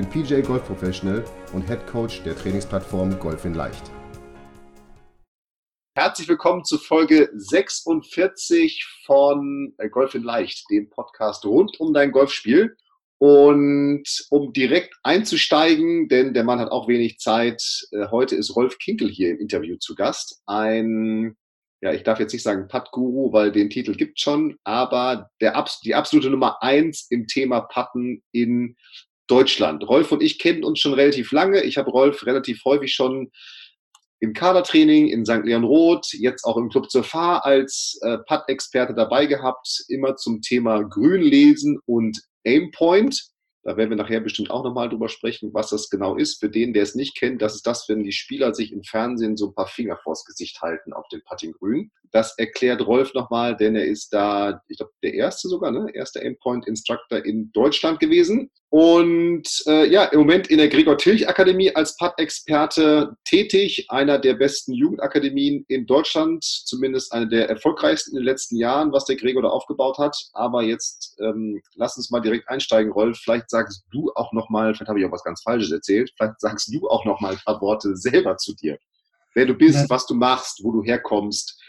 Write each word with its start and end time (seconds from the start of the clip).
bin 0.00 0.08
PJ 0.08 0.40
Golf 0.40 0.64
Professional 0.64 1.22
und 1.52 1.66
Head 1.68 1.86
Coach 1.86 2.22
der 2.22 2.34
Trainingsplattform 2.34 3.18
Golf 3.18 3.44
in 3.44 3.52
Leicht. 3.52 3.90
Herzlich 5.94 6.26
willkommen 6.26 6.64
zu 6.64 6.78
Folge 6.78 7.28
46 7.34 8.86
von 9.04 9.74
äh, 9.76 9.90
Golf 9.90 10.14
in 10.14 10.22
Leicht, 10.22 10.64
dem 10.70 10.88
Podcast 10.88 11.44
rund 11.44 11.78
um 11.80 11.92
dein 11.92 12.12
Golfspiel. 12.12 12.76
Und 13.18 14.08
um 14.30 14.54
direkt 14.54 14.94
einzusteigen, 15.02 16.08
denn 16.08 16.32
der 16.32 16.44
Mann 16.44 16.58
hat 16.58 16.70
auch 16.70 16.88
wenig 16.88 17.18
Zeit, 17.18 17.62
äh, 17.92 18.06
heute 18.10 18.36
ist 18.36 18.56
Rolf 18.56 18.78
Kinkel 18.78 19.10
hier 19.10 19.32
im 19.32 19.38
Interview 19.38 19.76
zu 19.76 19.94
Gast. 19.94 20.40
Ein, 20.46 21.36
ja, 21.82 21.92
ich 21.92 22.04
darf 22.04 22.18
jetzt 22.18 22.32
nicht 22.32 22.42
sagen 22.42 22.68
Putt-Guru, 22.68 23.34
weil 23.34 23.52
den 23.52 23.68
Titel 23.68 23.94
gibt 23.94 24.18
schon, 24.18 24.56
aber 24.64 25.28
der, 25.42 25.62
die 25.84 25.94
absolute 25.94 26.30
Nummer 26.30 26.62
eins 26.62 27.06
im 27.10 27.26
Thema 27.26 27.60
Putten 27.60 28.22
in 28.32 28.76
Deutschland. 29.30 29.88
Rolf 29.88 30.12
und 30.12 30.22
ich 30.22 30.38
kennen 30.38 30.64
uns 30.64 30.80
schon 30.80 30.94
relativ 30.94 31.32
lange. 31.32 31.62
Ich 31.62 31.78
habe 31.78 31.90
Rolf 31.90 32.26
relativ 32.26 32.64
häufig 32.64 32.92
schon 32.92 33.30
im 34.20 34.34
Kadertraining 34.34 35.08
in 35.08 35.24
St. 35.24 35.44
Leon 35.44 35.64
Roth, 35.64 36.12
jetzt 36.12 36.44
auch 36.44 36.56
im 36.56 36.68
Club 36.68 36.90
zur 36.90 37.04
Fahr 37.04 37.44
als 37.44 37.98
äh, 38.02 38.18
Putt-Experte 38.28 38.94
dabei 38.94 39.26
gehabt, 39.26 39.84
immer 39.88 40.16
zum 40.16 40.42
Thema 40.42 40.82
Grünlesen 40.82 41.78
und 41.86 42.20
Aimpoint. 42.46 43.30
Da 43.62 43.76
werden 43.76 43.90
wir 43.90 43.96
nachher 43.96 44.20
bestimmt 44.20 44.50
auch 44.50 44.64
nochmal 44.64 44.88
drüber 44.88 45.08
sprechen, 45.08 45.52
was 45.52 45.68
das 45.68 45.90
genau 45.90 46.16
ist. 46.16 46.40
Für 46.40 46.48
den, 46.48 46.72
der 46.72 46.82
es 46.82 46.94
nicht 46.94 47.16
kennt, 47.16 47.42
das 47.42 47.54
ist 47.54 47.66
das, 47.66 47.88
wenn 47.88 48.04
die 48.04 48.12
Spieler 48.12 48.54
sich 48.54 48.72
im 48.72 48.82
Fernsehen 48.82 49.36
so 49.36 49.48
ein 49.48 49.54
paar 49.54 49.66
Finger 49.66 49.98
vors 50.02 50.24
Gesicht 50.24 50.60
halten 50.62 50.94
auf 50.94 51.06
den 51.08 51.22
Putting 51.24 51.52
Grün. 51.52 51.90
Das 52.10 52.36
erklärt 52.38 52.86
Rolf 52.86 53.12
nochmal, 53.12 53.56
denn 53.56 53.76
er 53.76 53.84
ist 53.84 54.12
da, 54.14 54.62
ich 54.68 54.78
glaube, 54.78 54.92
der 55.02 55.14
erste 55.14 55.48
sogar, 55.48 55.70
ne? 55.72 55.88
Erster 55.92 56.20
Aimpoint 56.20 56.66
Instructor 56.66 57.24
in 57.24 57.52
Deutschland 57.52 58.00
gewesen. 58.00 58.50
Und 58.70 59.48
äh, 59.66 59.90
ja, 59.90 60.04
im 60.04 60.20
Moment 60.20 60.46
in 60.46 60.58
der 60.58 60.68
Gregor 60.68 60.96
Tilch 60.96 61.28
Akademie 61.28 61.74
als 61.74 61.96
Putt-Experte 61.96 63.16
tätig, 63.24 63.86
einer 63.88 64.16
der 64.20 64.34
besten 64.34 64.72
Jugendakademien 64.72 65.64
in 65.66 65.86
Deutschland, 65.86 66.44
zumindest 66.44 67.12
eine 67.12 67.26
der 67.26 67.48
erfolgreichsten 67.48 68.12
in 68.12 68.18
den 68.18 68.26
letzten 68.26 68.56
Jahren, 68.56 68.92
was 68.92 69.06
der 69.06 69.16
Gregor 69.16 69.42
da 69.42 69.48
aufgebaut 69.48 69.98
hat. 69.98 70.16
Aber 70.34 70.62
jetzt 70.62 71.16
ähm, 71.20 71.60
lass 71.74 71.96
uns 71.96 72.12
mal 72.12 72.20
direkt 72.20 72.48
einsteigen, 72.48 72.92
Rolf. 72.92 73.18
Vielleicht 73.18 73.50
sagst 73.50 73.84
du 73.90 74.12
auch 74.14 74.32
nochmal, 74.32 74.72
vielleicht 74.72 74.88
habe 74.88 75.00
ich 75.00 75.06
auch 75.06 75.12
was 75.12 75.24
ganz 75.24 75.42
Falsches 75.42 75.72
erzählt, 75.72 76.12
vielleicht 76.16 76.40
sagst 76.40 76.72
du 76.72 76.88
auch 76.88 77.04
nochmal 77.04 77.32
ein 77.32 77.40
paar 77.44 77.60
Worte 77.60 77.96
selber 77.96 78.36
zu 78.36 78.54
dir. 78.54 78.78
Wer 79.34 79.46
du 79.46 79.54
bist, 79.54 79.90
was 79.90 80.06
du 80.06 80.14
machst, 80.14 80.62
wo 80.62 80.70
du 80.70 80.84
herkommst, 80.84 81.60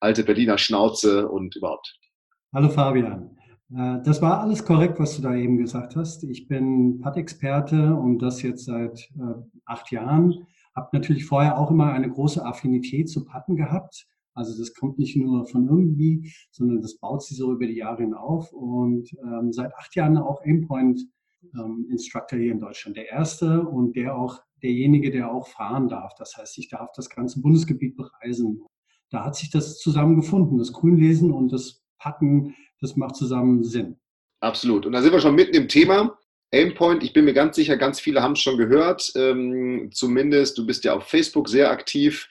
alte 0.00 0.24
Berliner 0.24 0.56
Schnauze 0.56 1.28
und 1.28 1.56
überhaupt. 1.56 1.94
Hallo 2.54 2.70
Fabian. 2.70 3.37
Äh, 3.74 4.02
das 4.02 4.22
war 4.22 4.40
alles 4.40 4.64
korrekt, 4.64 4.98
was 4.98 5.16
du 5.16 5.22
da 5.22 5.34
eben 5.34 5.58
gesagt 5.58 5.96
hast. 5.96 6.24
Ich 6.24 6.48
bin 6.48 7.00
Putt-Experte 7.00 7.94
und 7.94 8.18
das 8.20 8.42
jetzt 8.42 8.64
seit 8.64 9.10
äh, 9.18 9.34
acht 9.64 9.90
Jahren. 9.90 10.46
Habe 10.74 10.88
natürlich 10.92 11.24
vorher 11.24 11.58
auch 11.58 11.70
immer 11.70 11.92
eine 11.92 12.10
große 12.10 12.44
Affinität 12.44 13.08
zu 13.08 13.24
Putten 13.24 13.56
gehabt. 13.56 14.06
Also 14.34 14.56
das 14.56 14.72
kommt 14.74 14.98
nicht 14.98 15.16
nur 15.16 15.46
von 15.46 15.66
irgendwie, 15.66 16.32
sondern 16.52 16.80
das 16.80 16.98
baut 16.98 17.24
sich 17.24 17.36
so 17.36 17.52
über 17.52 17.66
die 17.66 17.76
Jahre 17.76 18.02
hinauf. 18.02 18.52
Und 18.52 19.12
ähm, 19.24 19.52
seit 19.52 19.74
acht 19.74 19.94
Jahren 19.96 20.16
auch 20.16 20.40
Aimpoint 20.42 21.00
ähm, 21.54 21.86
Instructor 21.90 22.38
hier 22.38 22.52
in 22.52 22.60
Deutschland. 22.60 22.96
Der 22.96 23.08
erste 23.08 23.62
und 23.62 23.96
der 23.96 24.16
auch 24.16 24.40
derjenige, 24.62 25.10
der 25.10 25.32
auch 25.32 25.48
fahren 25.48 25.88
darf. 25.88 26.14
Das 26.16 26.36
heißt, 26.36 26.58
ich 26.58 26.68
darf 26.68 26.90
das 26.94 27.10
ganze 27.10 27.40
Bundesgebiet 27.40 27.96
bereisen. 27.96 28.62
Da 29.10 29.24
hat 29.24 29.36
sich 29.36 29.50
das 29.50 29.78
zusammengefunden, 29.78 30.58
das 30.58 30.72
Grünlesen 30.72 31.32
und 31.32 31.52
das 31.52 31.82
Putten 31.98 32.54
das 32.80 32.96
macht 32.96 33.16
zusammen 33.16 33.64
Sinn. 33.64 33.96
Absolut. 34.40 34.86
Und 34.86 34.92
da 34.92 35.02
sind 35.02 35.12
wir 35.12 35.20
schon 35.20 35.34
mitten 35.34 35.56
im 35.56 35.68
Thema. 35.68 36.18
Aimpoint, 36.52 37.02
ich 37.02 37.12
bin 37.12 37.26
mir 37.26 37.34
ganz 37.34 37.56
sicher, 37.56 37.76
ganz 37.76 38.00
viele 38.00 38.22
haben 38.22 38.32
es 38.32 38.40
schon 38.40 38.56
gehört. 38.56 39.12
Ähm, 39.16 39.90
zumindest, 39.92 40.56
du 40.56 40.66
bist 40.66 40.84
ja 40.84 40.94
auf 40.94 41.04
Facebook 41.04 41.48
sehr 41.48 41.70
aktiv. 41.70 42.28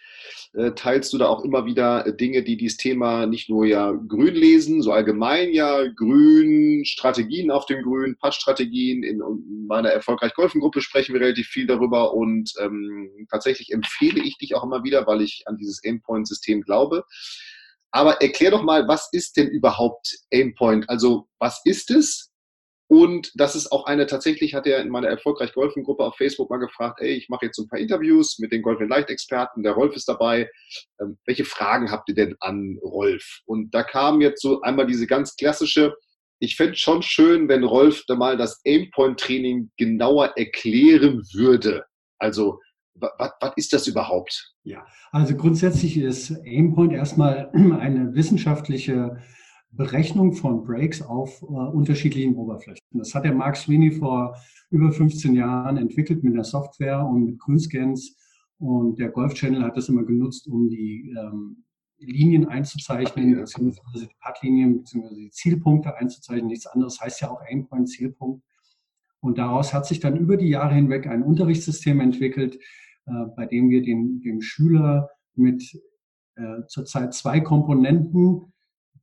Äh, 0.54 0.72
teilst 0.72 1.14
du 1.14 1.18
da 1.18 1.28
auch 1.28 1.44
immer 1.44 1.66
wieder 1.66 2.08
äh, 2.08 2.16
Dinge, 2.16 2.42
die 2.42 2.58
dieses 2.58 2.78
Thema 2.78 3.28
nicht 3.28 3.50
nur 3.50 3.66
ja 3.66 3.92
grün 3.92 4.34
lesen, 4.34 4.82
so 4.82 4.92
allgemein 4.92 5.54
ja 5.54 5.86
grün, 5.96 6.84
Strategien 6.86 7.52
auf 7.52 7.66
dem 7.68 7.84
Grün, 7.84 8.18
Putt-Strategien. 8.20 9.04
In, 9.04 9.22
in, 9.22 9.68
meiner 9.68 9.90
erfolgreich 9.90 10.34
Golfengruppe 10.34 10.82
sprechen 10.82 11.14
wir 11.14 11.22
relativ 11.22 11.48
viel 11.48 11.68
darüber 11.68 12.14
und 12.14 12.54
ähm, 12.60 13.28
tatsächlich 13.30 13.72
empfehle 13.72 14.22
ich 14.24 14.38
dich 14.38 14.56
auch 14.56 14.64
immer 14.64 14.84
wieder, 14.84 15.06
weil 15.06 15.22
ich 15.22 15.44
an 15.46 15.58
dieses 15.58 15.84
Aimpoint-System 15.84 16.62
glaube. 16.62 17.04
Aber 17.92 18.22
erklär 18.22 18.52
doch 18.52 18.64
mal, 18.64 18.88
was 18.88 19.10
ist 19.12 19.38
denn 19.38 19.48
überhaupt 19.48 20.18
Aimpoint? 20.34 20.90
Also 20.90 21.28
was 21.40 21.62
ist 21.66 21.90
es? 21.92 22.32
Und 22.90 23.32
das 23.36 23.56
ist 23.56 23.72
auch 23.72 23.86
eine, 23.86 24.06
tatsächlich 24.06 24.54
hat 24.54 24.66
er 24.66 24.80
in 24.80 24.90
meiner 24.90 25.10
erfolgreich 25.10 25.54
Golfen-Gruppe 25.54 26.06
auf 26.06 26.16
Facebook 26.16 26.50
mal 26.50 26.58
gefragt, 26.58 27.00
ey, 27.02 27.14
ich 27.16 27.28
mache 27.28 27.46
jetzt 27.46 27.58
so 27.58 27.64
ein 27.64 27.68
paar 27.68 27.80
Interviews 27.80 28.40
mit 28.40 28.54
den 28.54 28.62
Golf 28.62 28.80
Leicht-Experten, 28.80 29.64
der 29.64 29.74
Rolf 29.74 29.94
ist 29.96 30.08
dabei. 30.08 30.50
Ähm, 31.02 31.18
welche 31.26 31.44
Fragen 31.44 31.92
habt 31.92 32.08
ihr 32.08 32.16
denn 32.16 32.38
an 32.40 32.80
Rolf? 32.82 33.42
Und 33.46 33.74
da 33.74 33.84
kam 33.84 34.22
jetzt 34.22 34.42
so 34.42 34.62
einmal 34.62 34.88
diese 34.88 35.06
ganz 35.06 35.36
klassische, 35.36 35.96
ich 36.40 36.56
fände 36.56 36.78
schon 36.78 37.02
schön, 37.02 37.50
wenn 37.50 37.66
Rolf 37.66 38.04
da 38.08 38.16
mal 38.16 38.38
das 38.38 38.62
Aimpoint-Training 38.66 39.72
genauer 39.76 40.34
erklären 40.38 41.24
würde. 41.34 41.84
Also 42.20 42.60
was, 43.00 43.54
ist 43.56 43.74
das 43.74 43.88
überhaupt? 43.88 44.56
Ja, 44.64 44.86
also 45.12 45.36
grundsätzlich 45.36 45.98
ist 45.98 46.32
Aimpoint 46.46 46.94
erstmal 46.94 47.50
eine 47.80 48.14
wissenschaftliche 48.16 49.18
Berechnung 49.72 50.34
von 50.34 50.64
Breaks 50.64 51.02
auf 51.02 51.42
äh, 51.42 51.46
unterschiedlichen 51.46 52.36
Oberflächen. 52.36 52.82
Das 52.92 53.14
hat 53.14 53.26
der 53.26 53.34
Mark 53.34 53.58
Sweeney 53.58 53.92
vor 53.92 54.36
über 54.70 54.92
15 54.92 55.36
Jahren 55.36 55.78
entwickelt 55.78 56.24
mit 56.24 56.36
der 56.36 56.44
Software 56.44 57.06
und 57.06 57.26
mit 57.26 57.40
Grünscans. 57.40 58.16
Und 58.60 58.98
der 58.98 59.10
Golf 59.10 59.36
Channel 59.36 59.64
hat 59.64 59.78
das 59.78 59.90
immer 59.90 60.04
genutzt, 60.04 60.48
um 60.48 60.68
die 60.68 61.14
ähm, 61.18 61.64
Linien 62.00 62.48
einzuzeichnen, 62.48 63.36
beziehungsweise 63.36 64.08
die 64.08 64.16
Puttlinien, 64.20 64.80
beziehungsweise 64.80 65.16
die 65.16 65.32
Zielpunkte 65.32 65.96
einzuzeichnen. 65.96 66.48
Nichts 66.48 66.68
anderes 66.68 67.00
heißt 67.00 67.22
ja 67.22 67.30
auch 67.30 67.42
Aimpoint, 67.42 67.90
Zielpunkt. 67.90 68.44
Und 69.20 69.38
daraus 69.38 69.74
hat 69.74 69.86
sich 69.86 70.00
dann 70.00 70.16
über 70.18 70.38
die 70.38 70.50
Jahre 70.50 70.76
hinweg 70.76 71.08
ein 71.08 71.24
Unterrichtssystem 71.24 72.00
entwickelt, 72.00 72.60
bei 73.36 73.46
dem 73.46 73.70
wir 73.70 73.82
den, 73.82 74.22
dem 74.22 74.42
Schüler 74.42 75.10
mit 75.36 75.64
äh, 76.36 76.66
zurzeit 76.68 77.14
zwei 77.14 77.40
Komponenten, 77.40 78.54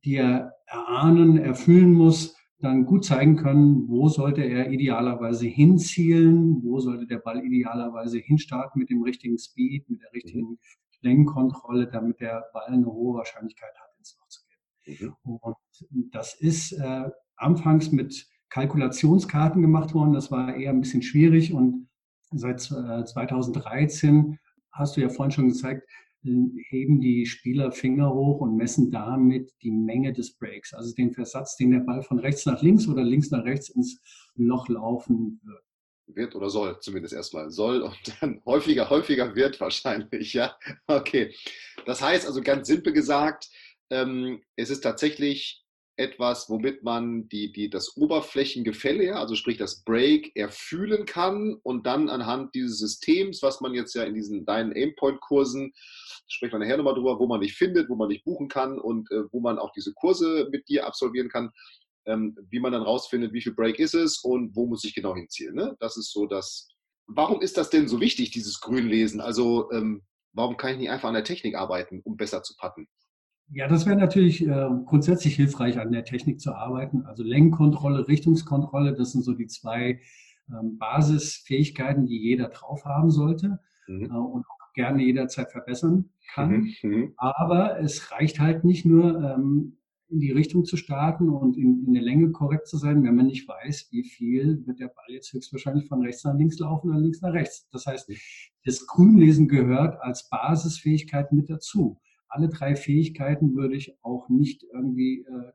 die 0.03 0.15
er 0.15 0.53
erahnen, 0.67 1.37
erfüllen 1.37 1.93
muss, 1.93 2.35
dann 2.59 2.85
gut 2.85 3.05
zeigen 3.05 3.35
können, 3.35 3.87
wo 3.87 4.07
sollte 4.07 4.41
er 4.41 4.71
idealerweise 4.71 5.45
hinzielen, 5.47 6.63
wo 6.63 6.79
sollte 6.79 7.05
der 7.05 7.19
Ball 7.19 7.43
idealerweise 7.43 8.19
hinstarten 8.19 8.79
mit 8.79 8.89
dem 8.89 9.03
richtigen 9.03 9.37
Speed, 9.37 9.89
mit 9.89 10.01
der 10.01 10.13
richtigen 10.13 10.57
Längenkontrolle, 11.01 11.87
damit 11.87 12.19
der 12.19 12.45
Ball 12.53 12.67
eine 12.67 12.85
hohe 12.85 13.17
Wahrscheinlichkeit 13.17 13.73
hat, 13.77 13.89
ins 13.97 14.17
Loch 14.17 14.27
zu 14.27 14.41
gehen. 14.83 15.13
Mhm. 15.23 15.39
Und 15.43 15.55
das 16.13 16.35
ist 16.35 16.71
äh, 16.73 17.09
anfangs 17.35 17.91
mit 17.91 18.27
Kalkulationskarten 18.49 19.61
gemacht 19.61 19.93
worden. 19.93 20.13
Das 20.13 20.31
war 20.31 20.55
eher 20.55 20.71
ein 20.71 20.81
bisschen 20.81 21.01
schwierig 21.01 21.53
und 21.53 21.87
seit 22.31 22.61
2013 22.61 24.33
äh, 24.33 24.37
hast 24.71 24.97
du 24.97 25.01
ja 25.01 25.09
vorhin 25.09 25.31
schon 25.31 25.47
gezeigt, 25.49 25.87
heben 26.69 26.99
die 26.99 27.25
Spieler 27.25 27.71
Finger 27.71 28.13
hoch 28.13 28.41
und 28.41 28.55
messen 28.55 28.91
damit 28.91 29.51
die 29.61 29.71
Menge 29.71 30.11
des 30.11 30.35
Breaks, 30.37 30.73
also 30.73 30.93
den 30.95 31.13
Versatz, 31.13 31.55
den 31.55 31.71
der 31.71 31.79
Ball 31.79 32.01
von 32.01 32.19
rechts 32.19 32.45
nach 32.45 32.61
links 32.61 32.87
oder 32.87 33.03
links 33.03 33.29
nach 33.31 33.43
rechts 33.43 33.69
ins 33.69 34.01
Loch 34.35 34.67
laufen 34.67 35.39
wird. 35.43 35.63
Wird 36.07 36.35
oder 36.35 36.49
soll, 36.49 36.79
zumindest 36.79 37.13
erstmal. 37.13 37.49
Soll 37.49 37.81
und 37.81 37.97
dann 38.21 38.41
häufiger, 38.45 38.89
häufiger 38.89 39.35
wird 39.35 39.59
wahrscheinlich, 39.59 40.33
ja. 40.33 40.55
Okay. 40.87 41.33
Das 41.85 42.01
heißt 42.01 42.27
also 42.27 42.41
ganz 42.41 42.67
simpel 42.67 42.93
gesagt, 42.93 43.49
ähm, 43.89 44.41
es 44.55 44.69
ist 44.69 44.81
tatsächlich 44.81 45.64
etwas, 45.97 46.49
womit 46.49 46.83
man 46.83 47.29
die, 47.29 47.51
die, 47.51 47.69
das 47.69 47.95
Oberflächengefälle, 47.95 49.15
also 49.15 49.35
sprich 49.35 49.57
das 49.57 49.83
Break, 49.83 50.35
erfühlen 50.35 51.05
kann 51.05 51.55
und 51.63 51.85
dann 51.85 52.09
anhand 52.09 52.53
dieses 52.53 52.79
Systems, 52.79 53.41
was 53.41 53.61
man 53.61 53.73
jetzt 53.73 53.95
ja 53.95 54.03
in 54.03 54.13
diesen 54.13 54.45
deinen 54.45 54.73
Aimpoint-Kursen, 54.73 55.73
spricht 56.27 56.53
man 56.53 56.61
nachher 56.61 56.77
nochmal 56.77 56.95
drüber, 56.95 57.19
wo 57.19 57.27
man 57.27 57.41
dich 57.41 57.53
findet, 57.53 57.89
wo 57.89 57.95
man 57.95 58.09
dich 58.09 58.23
buchen 58.23 58.47
kann 58.47 58.79
und 58.79 59.09
äh, 59.11 59.23
wo 59.31 59.39
man 59.39 59.57
auch 59.57 59.71
diese 59.71 59.93
Kurse 59.93 60.49
mit 60.51 60.67
dir 60.67 60.85
absolvieren 60.85 61.29
kann, 61.29 61.51
ähm, 62.05 62.37
wie 62.49 62.59
man 62.59 62.71
dann 62.71 62.83
rausfindet, 62.83 63.33
wie 63.33 63.41
viel 63.41 63.53
Break 63.53 63.79
ist 63.79 63.95
es 63.95 64.17
und 64.19 64.55
wo 64.55 64.65
muss 64.65 64.83
ich 64.83 64.95
genau 64.95 65.15
hinzielen. 65.15 65.55
Ne? 65.55 65.75
Das 65.79 65.97
ist 65.97 66.11
so 66.11 66.25
das, 66.25 66.67
warum 67.07 67.41
ist 67.41 67.57
das 67.57 67.69
denn 67.69 67.87
so 67.87 68.01
wichtig, 68.01 68.31
dieses 68.31 68.59
Grünlesen? 68.59 69.21
Also 69.21 69.71
ähm, 69.71 70.03
warum 70.33 70.57
kann 70.57 70.73
ich 70.73 70.77
nicht 70.79 70.89
einfach 70.89 71.09
an 71.09 71.15
der 71.15 71.23
Technik 71.23 71.55
arbeiten, 71.55 72.01
um 72.03 72.17
besser 72.17 72.43
zu 72.43 72.55
patten? 72.57 72.87
Ja, 73.51 73.67
das 73.67 73.85
wäre 73.85 73.95
natürlich 73.95 74.45
äh, 74.45 74.69
grundsätzlich 74.85 75.35
hilfreich, 75.35 75.79
an 75.79 75.91
der 75.91 76.03
Technik 76.03 76.39
zu 76.39 76.53
arbeiten. 76.53 77.05
Also 77.05 77.23
Lenkkontrolle, 77.23 78.07
Richtungskontrolle, 78.07 78.93
das 78.93 79.11
sind 79.11 79.23
so 79.23 79.33
die 79.33 79.47
zwei 79.47 80.01
ähm, 80.49 80.77
Basisfähigkeiten, 80.77 82.07
die 82.07 82.17
jeder 82.17 82.49
drauf 82.49 82.85
haben 82.85 83.11
sollte 83.11 83.59
mhm. 83.87 84.05
äh, 84.05 84.17
und 84.17 84.45
auch 84.45 84.73
gerne 84.73 85.03
jederzeit 85.03 85.51
verbessern 85.51 86.09
kann. 86.33 86.73
Mhm. 86.81 86.89
mhm. 86.89 87.13
Aber 87.17 87.79
es 87.79 88.11
reicht 88.11 88.39
halt 88.39 88.63
nicht 88.63 88.85
nur, 88.85 89.21
ähm, 89.21 89.77
in 90.07 90.19
die 90.19 90.31
Richtung 90.31 90.65
zu 90.65 90.77
starten 90.77 91.29
und 91.29 91.57
in, 91.57 91.83
in, 91.87 91.93
der 91.93 92.03
Länge 92.03 92.31
korrekt 92.31 92.67
zu 92.67 92.77
sein, 92.77 93.03
wenn 93.03 93.15
man 93.15 93.25
nicht 93.25 93.47
weiß, 93.47 93.87
wie 93.91 94.03
viel 94.03 94.65
wird 94.65 94.79
der 94.79 94.87
Ball 94.87 95.05
jetzt 95.09 95.33
höchstwahrscheinlich 95.33 95.87
von 95.87 96.01
rechts 96.01 96.23
nach 96.23 96.35
links 96.35 96.59
laufen 96.59 96.91
oder 96.91 96.99
links 96.99 97.21
nach 97.21 97.33
rechts. 97.33 97.67
Das 97.71 97.87
heißt, 97.87 98.09
mhm. 98.09 98.15
das 98.63 98.85
Grünlesen 98.85 99.47
gehört 99.47 99.99
als 100.01 100.29
Basisfähigkeit 100.29 101.31
mit 101.31 101.49
dazu 101.49 101.99
alle 102.27 102.49
drei 102.49 102.75
Fähigkeiten 102.75 103.55
würde 103.55 103.75
ich 103.75 103.97
auch 104.01 104.29
nicht 104.29 104.63
irgendwie 104.63 105.21
äh, 105.21 105.51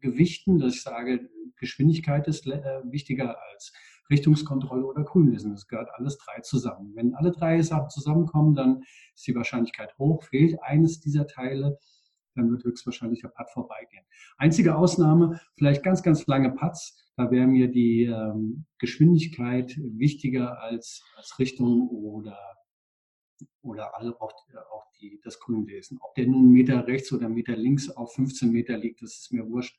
gewichten, 0.00 0.58
dass 0.58 0.74
ich 0.74 0.82
sage, 0.82 1.28
Geschwindigkeit 1.56 2.26
ist 2.28 2.46
äh, 2.46 2.80
wichtiger 2.84 3.36
als 3.52 3.72
Richtungskontrolle 4.10 4.84
oder 4.84 5.04
Grünlesen. 5.04 5.52
Das 5.52 5.66
gehört 5.66 5.90
alles 5.94 6.18
drei 6.18 6.40
zusammen. 6.40 6.92
Wenn 6.94 7.14
alle 7.14 7.30
drei 7.30 7.62
Sachen 7.62 7.90
zusammenkommen, 7.90 8.54
dann 8.54 8.82
ist 9.14 9.26
die 9.26 9.34
Wahrscheinlichkeit 9.34 9.96
hoch. 9.98 10.22
Fehlt 10.24 10.62
eines 10.62 11.00
dieser 11.00 11.26
Teile, 11.26 11.78
dann 12.34 12.50
wird 12.50 12.64
höchstwahrscheinlich 12.64 13.20
der 13.20 13.28
Putt 13.28 13.50
vorbeigehen. 13.50 14.04
Einzige 14.38 14.76
Ausnahme, 14.76 15.40
vielleicht 15.56 15.82
ganz, 15.82 16.02
ganz 16.02 16.26
lange 16.26 16.50
Putts. 16.52 16.98
Da 17.16 17.30
wäre 17.30 17.46
mir 17.46 17.70
die 17.70 18.04
ähm, 18.04 18.64
Geschwindigkeit 18.78 19.78
wichtiger 19.78 20.60
als, 20.60 21.02
als 21.16 21.38
Richtung 21.38 21.88
oder 21.88 22.38
oder 23.62 23.96
alle 23.96 24.20
auch, 24.20 24.32
auch 24.70 24.86
die, 25.00 25.20
das 25.22 25.38
Grünwesen. 25.38 25.98
Ob 26.00 26.14
der 26.14 26.26
nun 26.26 26.44
einen 26.44 26.52
Meter 26.52 26.86
rechts 26.86 27.12
oder 27.12 27.26
einen 27.26 27.34
Meter 27.34 27.56
links 27.56 27.88
auf 27.90 28.14
15 28.14 28.50
Meter 28.50 28.76
liegt, 28.76 29.02
das 29.02 29.18
ist 29.18 29.32
mir 29.32 29.48
wurscht. 29.48 29.78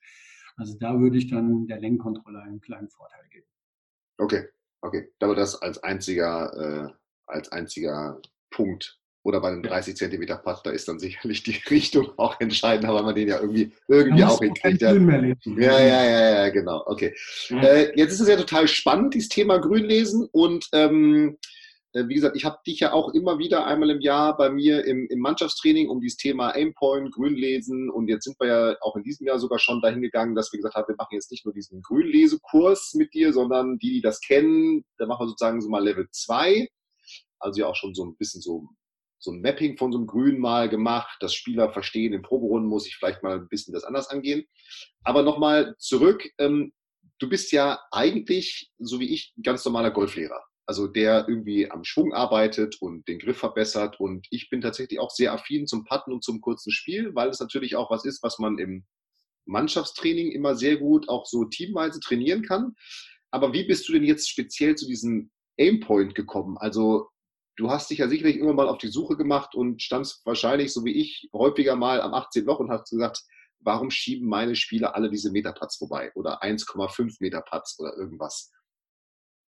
Also 0.56 0.78
da 0.80 1.00
würde 1.00 1.18
ich 1.18 1.30
dann 1.30 1.68
der 1.68 1.80
Lenkkontrolle 1.80 2.42
einen 2.42 2.62
kleinen 2.62 2.90
Vorteil 2.90 3.28
geben. 3.30 3.48
Okay, 4.18 4.48
okay. 4.82 5.10
Aber 5.20 5.36
das 5.36 5.62
als 5.62 5.82
einziger, 5.84 6.92
äh, 6.92 6.94
als 7.26 7.52
einziger 7.52 8.22
Punkt. 8.50 9.00
Oder 9.26 9.40
bei 9.40 9.48
einem 9.48 9.64
30 9.64 9.96
Zentimeter 9.96 10.36
Putt, 10.36 10.60
da 10.66 10.72
ist 10.72 10.86
dann 10.90 11.00
sicherlich 11.00 11.44
die 11.44 11.52
Richtung 11.70 12.12
auch 12.18 12.40
entscheidend, 12.42 12.92
weil 12.92 13.04
man 13.04 13.16
den 13.16 13.30
ja 13.30 13.40
irgendwie, 13.40 13.72
irgendwie 13.88 14.24
auch 14.26 14.40
hinkriegt. 14.40 14.82
Ja. 14.82 14.94
ja, 14.94 15.80
ja, 15.80 16.04
ja, 16.04 16.30
ja, 16.44 16.50
genau. 16.50 16.84
Okay. 16.86 17.16
Äh, 17.50 17.98
jetzt 17.98 18.12
ist 18.14 18.20
es 18.20 18.28
ja 18.28 18.36
total 18.36 18.68
spannend, 18.68 19.14
dieses 19.14 19.30
Thema 19.30 19.60
Grünlesen. 19.60 20.28
Und 20.32 20.68
ähm, 20.74 21.38
äh, 21.40 21.53
wie 21.94 22.16
gesagt, 22.16 22.36
ich 22.36 22.44
habe 22.44 22.58
dich 22.66 22.80
ja 22.80 22.92
auch 22.92 23.14
immer 23.14 23.38
wieder 23.38 23.68
einmal 23.68 23.92
im 23.92 24.02
Jahr 24.02 24.36
bei 24.36 24.50
mir 24.50 24.84
im, 24.86 25.08
im 25.10 25.20
Mannschaftstraining 25.20 25.90
um 25.90 26.02
dieses 26.02 26.18
Thema 26.18 26.50
Aimpoint, 26.50 27.14
Grünlesen. 27.14 27.90
Und 27.90 28.08
jetzt 28.08 28.24
sind 28.24 28.40
wir 28.40 28.48
ja 28.48 28.78
auch 28.82 28.96
in 28.96 29.04
diesem 29.04 29.28
Jahr 29.28 29.38
sogar 29.38 29.60
schon 29.60 29.80
dahin 29.82 30.02
gegangen, 30.02 30.34
dass 30.34 30.52
wir 30.52 30.58
gesagt 30.58 30.76
haben, 30.76 30.88
wir 30.88 30.96
machen 30.98 31.14
jetzt 31.14 31.32
nicht 31.32 31.46
nur 31.46 31.54
diesen 31.54 31.82
Grünlesekurs 31.84 32.96
mit 32.96 33.14
dir, 33.14 33.32
sondern 33.32 33.78
die, 33.78 33.92
die 33.92 34.02
das 34.02 34.22
kennen, 34.22 34.84
da 34.98 35.06
machen 35.06 35.26
wir 35.26 35.30
sozusagen 35.30 35.62
so 35.62 35.70
mal 35.70 35.84
Level 35.84 36.08
2, 36.12 36.68
also 37.40 37.60
ja 37.60 37.68
auch 37.68 37.76
schon 37.76 37.94
so 37.94 38.06
ein 38.06 38.16
bisschen 38.18 38.42
so, 38.42 38.70
so 39.20 39.32
ein 39.32 39.42
Mapping 39.42 39.78
von 39.78 39.92
so 39.92 40.00
einem 40.00 40.08
Grün 40.08 40.40
mal 40.40 40.70
gemacht, 40.70 41.18
dass 41.20 41.36
Spieler 41.36 41.72
verstehen, 41.72 42.14
im 42.14 42.24
Proberunden 42.24 42.70
muss 42.70 42.88
ich 42.88 42.96
vielleicht 42.96 43.22
mal 43.22 43.38
ein 43.38 43.48
bisschen 43.50 43.74
das 43.74 43.84
anders 43.84 44.10
angehen. 44.10 44.46
Aber 45.04 45.22
nochmal 45.22 45.76
zurück, 45.78 46.28
ähm, 46.40 46.74
du 47.20 47.30
bist 47.30 47.52
ja 47.52 47.80
eigentlich, 47.92 48.72
so 48.80 49.00
wie 49.00 49.14
ich, 49.14 49.34
ein 49.38 49.44
ganz 49.44 49.64
normaler 49.64 49.92
Golflehrer 49.92 50.44
also 50.66 50.88
der 50.88 51.26
irgendwie 51.28 51.70
am 51.70 51.84
Schwung 51.84 52.14
arbeitet 52.14 52.82
und 52.82 53.08
den 53.08 53.20
Griff 53.20 53.38
verbessert. 53.38 54.00
Und 54.00 54.28
ich 54.30 54.50
bin 54.50 54.62
tatsächlich 54.62 55.00
auch 55.00 55.12
sehr 55.12 55.34
affin 55.34 55.68
zum 55.68 55.84
Putten 55.84 56.14
und 56.14 56.24
zum 56.24 56.42
kurzen 56.42 56.72
Spiel, 56.72 57.14
weil 57.16 57.30
es 57.30 57.40
natürlich 57.40 57.76
auch 57.76 57.92
was 57.92 58.06
ist, 58.06 58.24
was 58.24 58.40
man 58.40 58.58
im 58.58 58.86
Mannschaftstraining 59.46 60.32
immer 60.32 60.56
sehr 60.56 60.78
gut 60.78 61.10
auch 61.10 61.26
so 61.26 61.46
teamweise 61.46 62.00
trainieren 62.00 62.44
kann. 62.44 62.76
Aber 63.32 63.52
wie 63.54 63.66
bist 63.66 63.88
du 63.90 63.94
denn 63.94 64.04
jetzt 64.04 64.30
speziell 64.30 64.76
zu 64.76 64.88
diesem 64.88 65.32
Aimpoint 65.60 66.16
gekommen? 66.16 66.58
Also 66.58 67.10
du 67.58 67.70
hast 67.70 67.90
dich 67.90 68.00
ja 68.00 68.08
sicherlich 68.08 68.38
immer 68.38 68.54
mal 68.54 68.70
auf 68.70 68.78
die 68.78 68.88
Suche 68.88 69.18
gemacht 69.18 69.56
und 69.56 69.82
standst 69.82 70.26
wahrscheinlich, 70.26 70.72
so 70.72 70.86
wie 70.86 70.94
ich, 70.94 71.30
häufiger 71.34 71.76
mal 71.76 72.02
am 72.02 72.14
18 72.14 72.46
Loch 72.46 72.60
und 72.60 72.72
hast 72.72 72.90
gesagt, 72.90 73.22
warum 73.60 73.92
schieben 73.92 74.28
meine 74.28 74.56
Spieler 74.56 74.96
alle 74.96 75.10
diese 75.10 75.32
Meterputts 75.32 75.78
vorbei 75.78 76.12
oder 76.16 76.42
1,5 76.42 77.18
Meter 77.20 77.42
Putts 77.42 77.80
oder 77.80 77.96
irgendwas? 77.98 78.52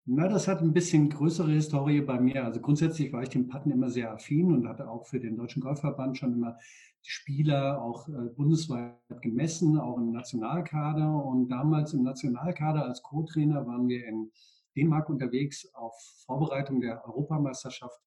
Na, 0.06 0.28
das 0.28 0.48
hat 0.48 0.60
ein 0.60 0.74
bisschen 0.74 1.08
größere 1.08 1.50
Historie 1.52 2.02
bei 2.02 2.20
mir. 2.20 2.44
Also 2.44 2.60
grundsätzlich 2.60 3.10
war 3.14 3.22
ich 3.22 3.30
dem 3.30 3.48
Patten 3.48 3.70
immer 3.70 3.88
sehr 3.88 4.12
affin 4.12 4.52
und 4.52 4.68
hatte 4.68 4.86
auch 4.86 5.06
für 5.06 5.18
den 5.18 5.34
Deutschen 5.34 5.62
Golfverband 5.62 6.18
schon 6.18 6.34
immer 6.34 6.58
die 7.06 7.10
Spieler 7.10 7.80
auch 7.80 8.06
äh, 8.08 8.28
bundesweit 8.36 8.98
gemessen, 9.22 9.78
auch 9.78 9.96
im 9.96 10.12
Nationalkader. 10.12 11.24
Und 11.24 11.48
damals 11.48 11.94
im 11.94 12.02
Nationalkader 12.02 12.84
als 12.84 13.02
Co-Trainer 13.02 13.66
waren 13.66 13.88
wir 13.88 14.06
in 14.06 14.30
Dänemark 14.76 15.08
unterwegs 15.08 15.72
auf 15.72 15.94
Vorbereitung 16.26 16.82
der 16.82 17.02
Europameisterschaft. 17.06 17.98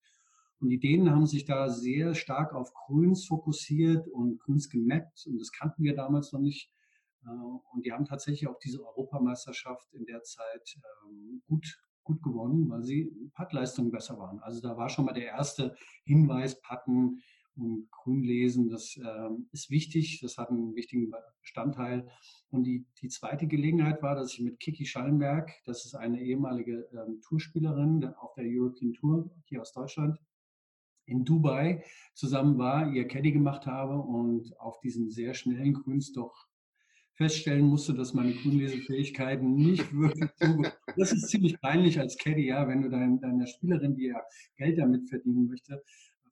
Und 0.59 0.69
die 0.69 0.79
Dänen 0.79 1.09
haben 1.09 1.25
sich 1.25 1.45
da 1.45 1.67
sehr 1.67 2.13
stark 2.13 2.53
auf 2.53 2.71
Grüns 2.75 3.25
fokussiert 3.25 4.07
und 4.07 4.39
Grüns 4.39 4.69
gemappt. 4.69 5.25
Und 5.25 5.39
das 5.39 5.51
kannten 5.51 5.83
wir 5.83 5.95
damals 5.95 6.31
noch 6.31 6.41
nicht. 6.41 6.71
Äh, 7.25 7.29
und 7.73 7.83
die 7.83 7.91
haben 7.91 8.05
tatsächlich 8.05 8.47
auch 8.47 8.59
diese 8.59 8.85
Europameisterschaft 8.85 9.91
in 9.95 10.05
der 10.05 10.21
Zeit 10.21 10.77
ähm, 11.09 11.41
gut 11.47 11.79
gut 12.07 12.23
gewonnen, 12.23 12.69
weil 12.69 12.83
sie 12.83 13.11
Puttleistungen 13.35 13.91
besser 13.91 14.17
waren. 14.17 14.39
Also 14.39 14.61
da 14.61 14.77
war 14.77 14.89
schon 14.89 15.05
mal 15.05 15.13
der 15.13 15.27
erste 15.27 15.75
Hinweis, 16.05 16.59
Putten 16.61 17.21
und 17.55 17.89
Grünlesen, 17.91 18.69
das 18.69 18.97
ähm, 18.97 19.47
ist 19.51 19.69
wichtig, 19.69 20.19
das 20.21 20.37
hat 20.37 20.49
einen 20.49 20.75
wichtigen 20.75 21.11
Bestandteil. 21.41 22.07
Und 22.49 22.63
die, 22.63 22.85
die 23.01 23.09
zweite 23.09 23.47
Gelegenheit 23.47 24.01
war, 24.01 24.15
dass 24.15 24.33
ich 24.33 24.39
mit 24.39 24.59
Kiki 24.59 24.85
Schallenberg, 24.85 25.51
das 25.65 25.85
ist 25.85 25.95
eine 25.95 26.21
ehemalige 26.21 26.87
ähm, 26.93 27.19
Tourspielerin 27.21 28.05
auf 28.19 28.33
der 28.35 28.45
European 28.47 28.93
Tour 28.93 29.29
hier 29.45 29.61
aus 29.61 29.73
Deutschland, 29.73 30.17
in 31.05 31.25
Dubai 31.25 31.83
zusammen 32.13 32.57
war, 32.57 32.91
ihr 32.91 33.07
Caddy 33.07 33.31
gemacht 33.31 33.65
habe 33.65 33.97
und 33.97 34.57
auf 34.59 34.79
diesen 34.81 35.09
sehr 35.09 35.33
schnellen 35.33 35.73
Grüns 35.73 36.11
doch 36.13 36.47
feststellen 37.17 37.65
musste, 37.65 37.93
dass 37.93 38.13
meine 38.13 38.33
Grünlesefähigkeiten 38.33 39.55
nicht 39.55 39.91
wirklich 39.93 40.29
so 40.39 40.63
Das 40.95 41.11
ist 41.11 41.29
ziemlich 41.29 41.59
peinlich 41.59 41.99
als 41.99 42.17
Caddy, 42.17 42.47
ja, 42.47 42.67
wenn 42.67 42.83
du 42.83 42.89
dein, 42.89 43.19
deiner 43.19 43.47
Spielerin, 43.47 43.95
die 43.95 44.07
ja 44.07 44.21
Geld 44.55 44.77
damit 44.77 45.09
verdienen 45.09 45.47
möchte, 45.47 45.83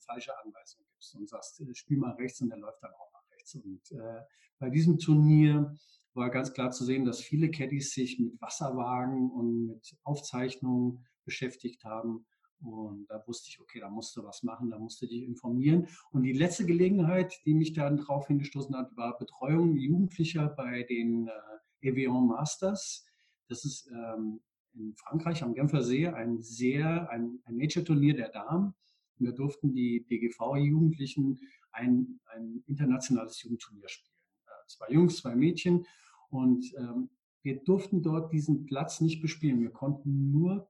falsche 0.06 0.32
Anweisungen 0.38 0.86
gibst 0.92 1.16
und 1.16 1.28
sagst, 1.28 1.62
äh, 1.62 1.74
spiel 1.74 1.98
mal 1.98 2.14
rechts 2.14 2.42
und 2.42 2.50
der 2.50 2.60
läuft 2.60 2.82
dann 2.82 2.94
auch 2.94 3.12
nach 3.14 3.32
rechts. 3.32 3.56
Und 3.56 3.92
äh, 3.92 4.22
bei 4.60 4.70
diesem 4.70 4.98
Turnier 4.98 5.76
war 6.14 6.30
ganz 6.30 6.54
klar 6.54 6.72
zu 6.72 6.86
sehen, 6.86 7.06
dass 7.06 7.22
viele 7.22 7.52
Caddies 7.52 7.92
sich 7.92 8.20
mit 8.20 8.40
Wasserwagen 8.40 9.30
und 9.32 9.66
mit 9.66 9.98
Aufzeichnungen 10.04 11.06
beschäftigt 11.26 11.84
haben 11.84 12.26
und 12.66 13.06
da 13.08 13.24
wusste 13.28 13.50
ich, 13.50 13.60
okay, 13.60 13.80
da 13.80 13.90
musst 13.90 14.16
du 14.16 14.24
was 14.24 14.44
machen, 14.44 14.70
da 14.70 14.80
musst 14.80 15.02
du 15.02 15.08
dich 15.08 15.24
informieren. 15.24 15.88
Und 16.12 16.24
die 16.24 16.34
letzte 16.34 16.66
Gelegenheit, 16.66 17.42
die 17.46 17.54
mich 17.54 17.74
dann 17.74 17.98
darauf 17.98 18.28
hingestoßen 18.28 18.76
hat, 18.76 18.96
war 18.98 19.18
Betreuung 19.18 19.78
Jugendlicher 19.78 20.48
bei 20.48 20.84
den 20.84 21.28
äh, 21.28 21.88
Evian 21.88 22.28
Masters. 22.28 23.06
Das 23.48 23.66
ist 23.66 23.88
ähm, 23.92 24.42
in 24.74 24.96
Frankreich 24.96 25.44
am 25.44 25.54
Genfer 25.54 25.84
See 25.84 26.08
ein 26.08 26.42
sehr, 26.42 27.10
ein, 27.10 27.40
ein 27.46 27.58
Nature-Turnier 27.58 28.16
der 28.16 28.30
Damen. 28.30 28.74
Da 29.20 29.32
durften 29.32 29.74
die 29.74 30.06
DGV-Jugendlichen 30.08 31.40
ein, 31.72 32.20
ein 32.26 32.64
internationales 32.68 33.42
Jugendturnier 33.42 33.88
spielen. 33.88 34.16
Äh, 34.46 34.68
zwei 34.68 34.90
Jungs, 34.90 35.18
zwei 35.18 35.36
Mädchen. 35.36 35.86
Und 36.30 36.74
ähm, 36.78 37.10
wir 37.44 37.64
durften 37.64 38.02
dort 38.02 38.34
diesen 38.34 38.66
Platz 38.66 39.02
nicht 39.02 39.22
bespielen. 39.22 39.62
Wir 39.62 39.72
konnten 39.72 40.32
nur 40.32 40.68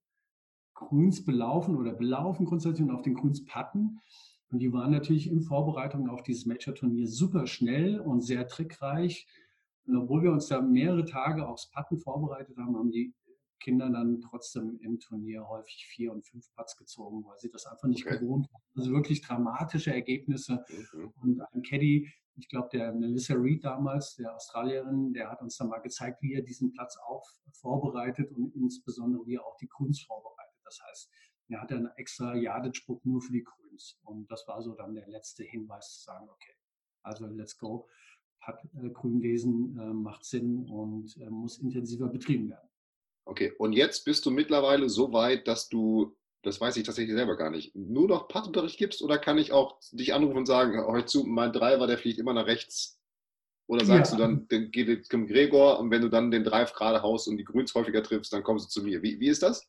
Grüns 0.75 1.25
belaufen 1.25 1.75
oder 1.75 1.93
belaufen 1.93 2.45
grundsätzlich 2.45 2.87
und 2.87 2.93
auf 2.93 3.01
den 3.01 3.15
Grüns 3.15 3.43
patten. 3.45 3.99
Und 4.51 4.59
die 4.59 4.71
waren 4.71 4.91
natürlich 4.91 5.27
in 5.29 5.41
Vorbereitung 5.41 6.09
auf 6.09 6.21
dieses 6.21 6.45
Major-Turnier 6.45 7.07
super 7.07 7.47
schnell 7.47 7.99
und 7.99 8.21
sehr 8.21 8.47
trickreich. 8.47 9.27
Und 9.87 9.97
obwohl 9.97 10.23
wir 10.23 10.31
uns 10.31 10.47
da 10.47 10.61
mehrere 10.61 11.05
Tage 11.05 11.47
aufs 11.47 11.69
Patten 11.71 11.97
vorbereitet 11.97 12.57
haben, 12.57 12.77
haben 12.77 12.91
die 12.91 13.13
Kinder 13.59 13.89
dann 13.89 14.21
trotzdem 14.21 14.79
im 14.81 14.99
Turnier 14.99 15.47
häufig 15.47 15.87
vier 15.87 16.11
und 16.11 16.25
fünf 16.27 16.45
Putts 16.55 16.77
gezogen, 16.77 17.25
weil 17.25 17.39
sie 17.39 17.49
das 17.49 17.65
einfach 17.65 17.87
nicht 17.87 18.05
okay. 18.05 18.19
gewohnt 18.19 18.47
waren. 18.51 18.61
Also 18.75 18.91
wirklich 18.91 19.21
dramatische 19.21 19.93
Ergebnisse. 19.93 20.63
Mhm. 20.93 21.13
Und 21.21 21.41
ein 21.53 21.61
Caddy, 21.63 22.11
ich 22.35 22.49
glaube, 22.49 22.69
der 22.71 22.93
Melissa 22.93 23.33
Reed 23.33 23.63
damals, 23.63 24.15
der 24.15 24.35
Australierin, 24.35 25.13
der 25.13 25.31
hat 25.31 25.41
uns 25.41 25.57
dann 25.57 25.69
mal 25.69 25.79
gezeigt, 25.79 26.21
wie 26.21 26.33
er 26.33 26.41
diesen 26.41 26.73
Platz 26.73 26.97
auch 27.07 27.25
vorbereitet 27.53 28.31
und 28.31 28.53
insbesondere 28.55 29.25
wie 29.25 29.35
er 29.35 29.45
auch 29.45 29.57
die 29.57 29.67
Grüns 29.67 30.01
vorbereitet. 30.01 30.44
Das 30.65 30.81
heißt, 30.81 31.09
er 31.49 31.61
hatte 31.61 31.75
einen 31.75 31.91
extra 31.95 32.35
Yardage-Book 32.35 33.05
nur 33.05 33.21
für 33.21 33.31
die 33.31 33.43
Grüns. 33.43 33.97
Und 34.03 34.29
das 34.31 34.47
war 34.47 34.61
so 34.61 34.73
dann 34.73 34.95
der 34.95 35.07
letzte 35.07 35.43
Hinweis 35.43 35.93
zu 35.93 36.03
sagen, 36.03 36.27
okay, 36.29 36.53
also 37.03 37.27
let's 37.27 37.57
go. 37.57 37.87
Hat, 38.41 38.63
äh, 38.75 38.89
Grünlesen 38.89 39.77
äh, 39.79 39.93
macht 39.93 40.25
Sinn 40.25 40.67
und 40.69 41.15
äh, 41.17 41.29
muss 41.29 41.59
intensiver 41.59 42.07
betrieben 42.07 42.49
werden. 42.49 42.69
Okay, 43.25 43.53
und 43.57 43.73
jetzt 43.73 44.05
bist 44.05 44.25
du 44.25 44.31
mittlerweile 44.31 44.89
so 44.89 45.11
weit, 45.13 45.47
dass 45.47 45.69
du 45.69 46.15
Das 46.43 46.61
weiß 46.61 46.77
ich 46.77 46.83
tatsächlich 46.83 47.15
selber 47.15 47.37
gar 47.37 47.49
nicht. 47.49 47.75
Nur 47.75 48.07
noch 48.07 48.27
Puttunterricht 48.27 48.77
gibst 48.77 49.01
oder 49.01 49.17
kann 49.17 49.39
ich 49.39 49.51
auch 49.51 49.79
dich 49.91 50.13
anrufen 50.13 50.37
und 50.37 50.45
sagen, 50.45 50.79
heute 50.85 51.07
zu, 51.07 51.23
mein 51.23 51.51
Driver, 51.51 51.87
der 51.87 51.97
fliegt 51.97 52.19
immer 52.19 52.33
nach 52.33 52.45
rechts? 52.45 53.01
Oder 53.67 53.83
sagst 53.83 54.11
ja. 54.11 54.17
du 54.17 54.23
dann, 54.23 54.47
dann 54.49 54.69
geht 54.69 55.07
zum 55.07 55.25
Gregor 55.25 55.79
und 55.79 55.89
wenn 55.89 56.03
du 56.03 56.09
dann 56.09 56.29
den 56.29 56.43
Drive 56.43 56.73
gerade 56.73 57.01
haust 57.01 57.27
und 57.27 57.37
die 57.37 57.43
Grüns 57.43 57.73
häufiger 57.73 58.03
triffst, 58.03 58.31
dann 58.31 58.43
kommst 58.43 58.67
du 58.67 58.69
zu 58.69 58.85
mir. 58.85 59.01
Wie, 59.01 59.19
wie 59.19 59.29
ist 59.29 59.41
das? 59.41 59.67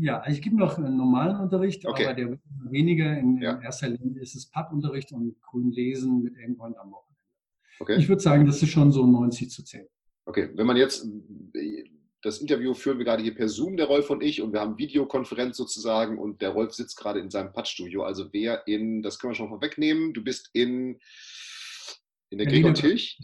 Ja, 0.00 0.22
ich 0.26 0.40
gebe 0.40 0.56
noch 0.56 0.78
einen 0.78 0.96
normalen 0.96 1.36
Unterricht, 1.36 1.86
okay. 1.86 2.06
aber 2.06 2.14
der 2.14 2.30
wird 2.30 2.40
weniger. 2.70 3.18
In, 3.18 3.40
ja. 3.40 3.56
in 3.56 3.62
erster 3.62 3.88
Linie 3.88 4.22
ist 4.22 4.34
es 4.34 4.50
Puttunterricht 4.50 5.12
und 5.12 5.40
Grün 5.42 5.70
lesen 5.70 6.22
mit 6.22 6.36
Endpoint 6.36 6.76
am 6.78 6.92
Wochenende. 6.92 7.20
Okay. 7.80 7.96
Ich 7.96 8.08
würde 8.08 8.22
sagen, 8.22 8.46
das 8.46 8.62
ist 8.62 8.70
schon 8.70 8.92
so 8.92 9.06
90 9.06 9.50
zu 9.50 9.62
10. 9.62 9.86
Okay, 10.26 10.50
wenn 10.54 10.66
man 10.66 10.76
jetzt 10.76 11.06
das 12.24 12.38
Interview 12.38 12.72
führen 12.72 12.98
wir 12.98 13.04
gerade 13.04 13.22
hier 13.22 13.34
per 13.34 13.48
Zoom, 13.48 13.76
der 13.76 13.86
Rolf 13.86 14.08
und 14.08 14.22
ich, 14.22 14.40
und 14.40 14.54
wir 14.54 14.60
haben 14.60 14.78
Videokonferenz 14.78 15.58
sozusagen 15.58 16.18
und 16.18 16.40
der 16.40 16.50
Rolf 16.50 16.72
sitzt 16.72 16.96
gerade 16.96 17.20
in 17.20 17.28
seinem 17.28 17.52
Puttstudio. 17.52 18.02
Also 18.02 18.32
wer 18.32 18.66
in, 18.66 19.02
das 19.02 19.18
können 19.18 19.32
wir 19.32 19.36
schon 19.36 19.50
vorwegnehmen, 19.50 20.14
du 20.14 20.24
bist 20.24 20.48
in, 20.54 20.98
in 22.30 22.38
der 22.38 22.46
Gregor 22.46 22.72
Tilch. 22.72 23.18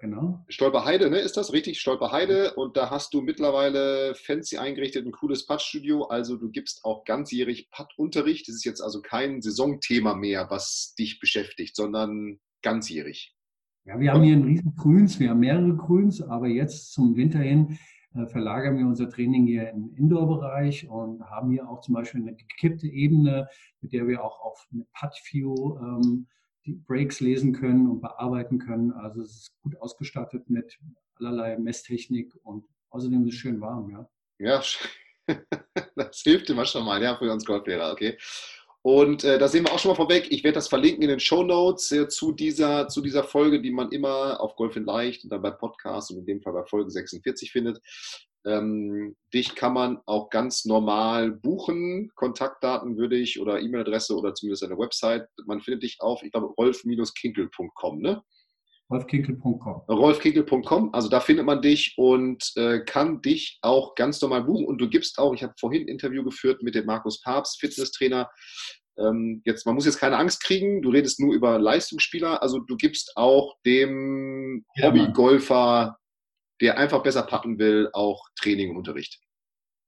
Genau. 0.00 0.44
Stolperheide, 0.48 1.08
ne? 1.08 1.18
Ist 1.18 1.38
das 1.38 1.54
richtig? 1.54 1.80
Stolperheide. 1.80 2.54
Und 2.54 2.76
da 2.76 2.90
hast 2.90 3.14
du 3.14 3.22
mittlerweile 3.22 4.14
fancy 4.14 4.58
eingerichtet, 4.58 5.06
ein 5.06 5.12
cooles 5.12 5.46
Puttstudio. 5.46 6.04
Also 6.04 6.36
du 6.36 6.50
gibst 6.50 6.84
auch 6.84 7.04
ganzjährig 7.04 7.70
Puttunterricht. 7.70 8.46
Das 8.46 8.56
ist 8.56 8.64
jetzt 8.64 8.82
also 8.82 9.00
kein 9.00 9.40
Saisonthema 9.40 10.14
mehr, 10.14 10.48
was 10.50 10.94
dich 10.98 11.18
beschäftigt, 11.18 11.76
sondern 11.76 12.40
ganzjährig. 12.62 13.34
Ja, 13.86 13.98
wir 13.98 14.12
haben 14.12 14.22
hier 14.22 14.36
ein 14.36 14.44
riesen 14.44 14.76
Grüns, 14.76 15.18
wir 15.18 15.30
haben 15.30 15.40
mehrere 15.40 15.74
Grüns, 15.74 16.20
aber 16.20 16.46
jetzt 16.46 16.92
zum 16.92 17.16
Winter 17.16 17.38
hin 17.38 17.78
äh, 18.14 18.26
verlagern 18.26 18.76
wir 18.76 18.86
unser 18.86 19.08
Training 19.08 19.46
hier 19.46 19.70
im 19.70 19.94
Indoor-Bereich 19.96 20.88
und 20.88 21.22
haben 21.24 21.50
hier 21.50 21.68
auch 21.68 21.80
zum 21.80 21.94
Beispiel 21.94 22.20
eine 22.20 22.34
gekippte 22.34 22.86
Ebene, 22.86 23.48
mit 23.80 23.92
der 23.92 24.06
wir 24.06 24.22
auch 24.22 24.40
auf 24.40 24.66
mit 24.70 24.86
PuttView 24.92 25.78
ähm, 25.78 26.26
die 26.66 26.74
Breaks 26.74 27.20
lesen 27.20 27.52
können 27.52 27.88
und 27.88 28.00
bearbeiten 28.00 28.58
können. 28.58 28.92
Also 28.92 29.22
es 29.22 29.30
ist 29.32 29.50
gut 29.62 29.76
ausgestattet 29.80 30.48
mit 30.48 30.78
allerlei 31.16 31.58
Messtechnik 31.58 32.34
und 32.42 32.64
außerdem 32.90 33.26
ist 33.26 33.34
es 33.34 33.40
schön 33.40 33.60
warm, 33.60 33.90
ja. 33.90 34.08
Ja, 34.38 34.62
das 35.96 36.20
hilft 36.22 36.50
immer 36.50 36.64
schon 36.64 36.84
mal, 36.84 37.02
ja, 37.02 37.16
für 37.16 37.30
uns 37.30 37.44
Golflehrer, 37.44 37.92
okay. 37.92 38.16
Und 38.82 39.24
äh, 39.24 39.38
da 39.38 39.46
sehen 39.46 39.66
wir 39.66 39.72
auch 39.72 39.78
schon 39.78 39.90
mal 39.90 39.96
vorweg. 39.96 40.28
Ich 40.30 40.42
werde 40.42 40.54
das 40.54 40.68
verlinken 40.68 41.02
in 41.02 41.10
den 41.10 41.20
Show 41.20 41.42
Notes 41.42 41.92
äh, 41.92 42.08
zu, 42.08 42.32
dieser, 42.32 42.88
zu 42.88 43.02
dieser 43.02 43.24
Folge, 43.24 43.60
die 43.60 43.70
man 43.70 43.92
immer 43.92 44.40
auf 44.40 44.56
Golf 44.56 44.74
in 44.76 44.86
Leicht 44.86 45.22
und 45.22 45.30
dann 45.30 45.42
bei 45.42 45.50
Podcast 45.50 46.10
und 46.10 46.18
in 46.18 46.24
dem 46.24 46.40
Fall 46.40 46.54
bei 46.54 46.64
Folge 46.64 46.90
46 46.90 47.52
findet. 47.52 47.78
Ähm, 48.46 49.16
dich 49.34 49.54
kann 49.54 49.74
man 49.74 49.98
auch 50.06 50.30
ganz 50.30 50.64
normal 50.64 51.30
buchen. 51.30 52.10
Kontaktdaten 52.14 52.96
würde 52.96 53.16
ich 53.16 53.40
oder 53.40 53.60
E-Mail-Adresse 53.60 54.16
oder 54.16 54.34
zumindest 54.34 54.64
eine 54.64 54.78
Website. 54.78 55.26
Man 55.46 55.60
findet 55.60 55.82
dich 55.82 55.98
auf, 56.00 56.22
ich 56.22 56.32
glaube, 56.32 56.54
rolf-kinkel.com, 56.56 58.00
ne? 58.00 58.22
rolfkinkel.com. 58.90 59.82
rolfkinkel.com, 59.88 60.92
also 60.92 61.08
da 61.08 61.20
findet 61.20 61.46
man 61.46 61.62
dich 61.62 61.94
und 61.96 62.52
äh, 62.56 62.80
kann 62.80 63.22
dich 63.22 63.58
auch 63.62 63.94
ganz 63.94 64.20
normal 64.20 64.44
buchen. 64.44 64.66
Und 64.66 64.78
du 64.78 64.88
gibst 64.88 65.18
auch, 65.18 65.32
ich 65.32 65.42
habe 65.42 65.54
vorhin 65.58 65.82
ein 65.82 65.88
Interview 65.88 66.24
geführt 66.24 66.62
mit 66.62 66.74
dem 66.74 66.86
Markus 66.86 67.20
Papst, 67.20 67.60
Fitnesstrainer. 67.60 68.28
Ähm, 68.98 69.42
jetzt, 69.44 69.64
man 69.64 69.76
muss 69.76 69.86
jetzt 69.86 69.98
keine 69.98 70.16
Angst 70.16 70.42
kriegen, 70.42 70.82
du 70.82 70.90
redest 70.90 71.20
nur 71.20 71.32
über 71.32 71.58
Leistungsspieler, 71.58 72.42
also 72.42 72.58
du 72.58 72.76
gibst 72.76 73.12
auch 73.16 73.54
dem 73.64 74.64
ja, 74.74 74.88
Hobbygolfer, 74.88 75.96
der 76.60 76.78
einfach 76.78 77.02
besser 77.02 77.22
packen 77.22 77.58
will, 77.58 77.90
auch 77.92 78.28
Training 78.36 78.70
und 78.70 78.76
Unterricht. 78.76 79.20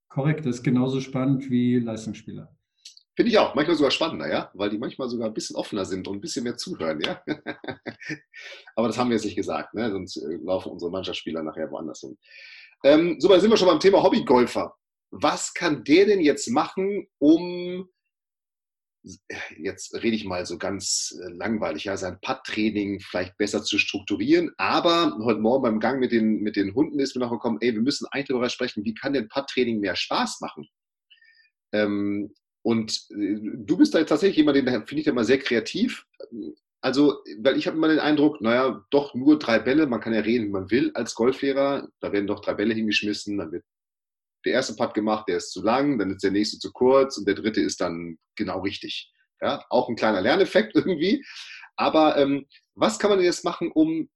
Korrekt, 0.08 0.40
das 0.40 0.56
ist 0.56 0.62
genauso 0.62 1.00
spannend 1.00 1.50
wie 1.50 1.78
Leistungsspieler. 1.78 2.54
Finde 3.14 3.30
ich 3.30 3.38
auch, 3.38 3.54
manchmal 3.54 3.76
sogar 3.76 3.90
spannender, 3.90 4.30
ja, 4.30 4.50
weil 4.54 4.70
die 4.70 4.78
manchmal 4.78 5.08
sogar 5.08 5.28
ein 5.28 5.34
bisschen 5.34 5.56
offener 5.56 5.84
sind 5.84 6.08
und 6.08 6.16
ein 6.16 6.20
bisschen 6.20 6.44
mehr 6.44 6.56
zuhören, 6.56 7.00
ja. 7.00 7.22
Aber 8.74 8.88
das 8.88 8.96
haben 8.96 9.10
wir 9.10 9.16
jetzt 9.16 9.24
nicht 9.24 9.36
gesagt, 9.36 9.74
ne? 9.74 9.90
sonst 9.90 10.16
äh, 10.16 10.38
laufen 10.42 10.72
unsere 10.72 10.90
Mannschaftsspieler 10.90 11.42
nachher 11.42 11.70
woanders 11.70 12.00
hin. 12.00 12.16
Ähm, 12.84 13.16
so, 13.20 13.28
dann 13.28 13.40
sind 13.40 13.50
wir 13.50 13.56
schon 13.58 13.68
beim 13.68 13.80
Thema 13.80 14.02
Hobbygolfer. 14.02 14.74
Was 15.10 15.52
kann 15.52 15.84
der 15.84 16.06
denn 16.06 16.20
jetzt 16.20 16.48
machen, 16.48 17.06
um, 17.18 17.86
jetzt 19.58 19.94
rede 19.94 20.16
ich 20.16 20.24
mal 20.24 20.46
so 20.46 20.58
ganz 20.58 21.16
äh, 21.20 21.32
langweilig, 21.32 21.84
ja, 21.84 21.96
sein 21.96 22.18
Putt-Training 22.20 23.00
vielleicht 23.00 23.36
besser 23.36 23.62
zu 23.62 23.78
strukturieren, 23.78 24.52
aber 24.56 25.18
heute 25.22 25.40
Morgen 25.40 25.62
beim 25.62 25.80
Gang 25.80 25.98
mit 25.98 26.12
den, 26.12 26.40
mit 26.40 26.56
den 26.56 26.74
Hunden 26.74 27.00
ist 27.00 27.16
mir 27.16 27.24
noch 27.24 27.32
gekommen, 27.32 27.58
ey, 27.60 27.74
wir 27.74 27.82
müssen 27.82 28.06
eigentlich 28.10 28.28
darüber 28.28 28.48
sprechen, 28.48 28.84
wie 28.84 28.94
kann 28.94 29.12
denn 29.12 29.28
Putt-Training 29.28 29.80
mehr 29.80 29.96
Spaß 29.96 30.40
machen? 30.40 30.68
Ähm, 31.72 32.32
und 32.62 32.92
äh, 33.10 33.38
du 33.40 33.76
bist 33.76 33.94
da 33.94 34.02
tatsächlich 34.04 34.36
jemand, 34.36 34.56
den 34.56 34.66
finde 34.86 35.00
ich 35.00 35.06
immer 35.06 35.24
sehr 35.24 35.38
kreativ. 35.38 36.06
Also, 36.80 37.22
weil 37.38 37.56
ich 37.56 37.66
habe 37.66 37.76
immer 37.76 37.88
den 37.88 38.00
Eindruck, 38.00 38.40
naja, 38.40 38.84
doch 38.90 39.14
nur 39.14 39.38
drei 39.38 39.58
Bälle, 39.58 39.86
man 39.86 40.00
kann 40.00 40.14
ja 40.14 40.20
reden, 40.20 40.46
wie 40.46 40.50
man 40.50 40.70
will 40.70 40.90
als 40.94 41.14
Golflehrer. 41.14 41.88
Da 42.00 42.12
werden 42.12 42.26
doch 42.26 42.40
drei 42.40 42.54
Bälle 42.54 42.74
hingeschmissen, 42.74 43.38
dann 43.38 43.52
wird 43.52 43.64
der 44.44 44.54
erste 44.54 44.74
Putt 44.74 44.94
gemacht, 44.94 45.26
der 45.28 45.36
ist 45.38 45.52
zu 45.52 45.62
lang, 45.62 45.98
dann 45.98 46.10
ist 46.10 46.22
der 46.22 46.30
nächste 46.30 46.58
zu 46.58 46.72
kurz 46.72 47.18
und 47.18 47.26
der 47.26 47.34
dritte 47.34 47.60
ist 47.60 47.80
dann 47.80 48.18
genau 48.36 48.60
richtig. 48.60 49.12
Ja, 49.40 49.64
auch 49.70 49.88
ein 49.88 49.96
kleiner 49.96 50.20
Lerneffekt 50.20 50.72
irgendwie. 50.74 51.24
Aber 51.76 52.16
ähm, 52.16 52.46
was 52.74 52.98
kann 52.98 53.10
man 53.10 53.18
denn 53.18 53.26
jetzt 53.26 53.44
machen, 53.44 53.70
um 53.72 54.08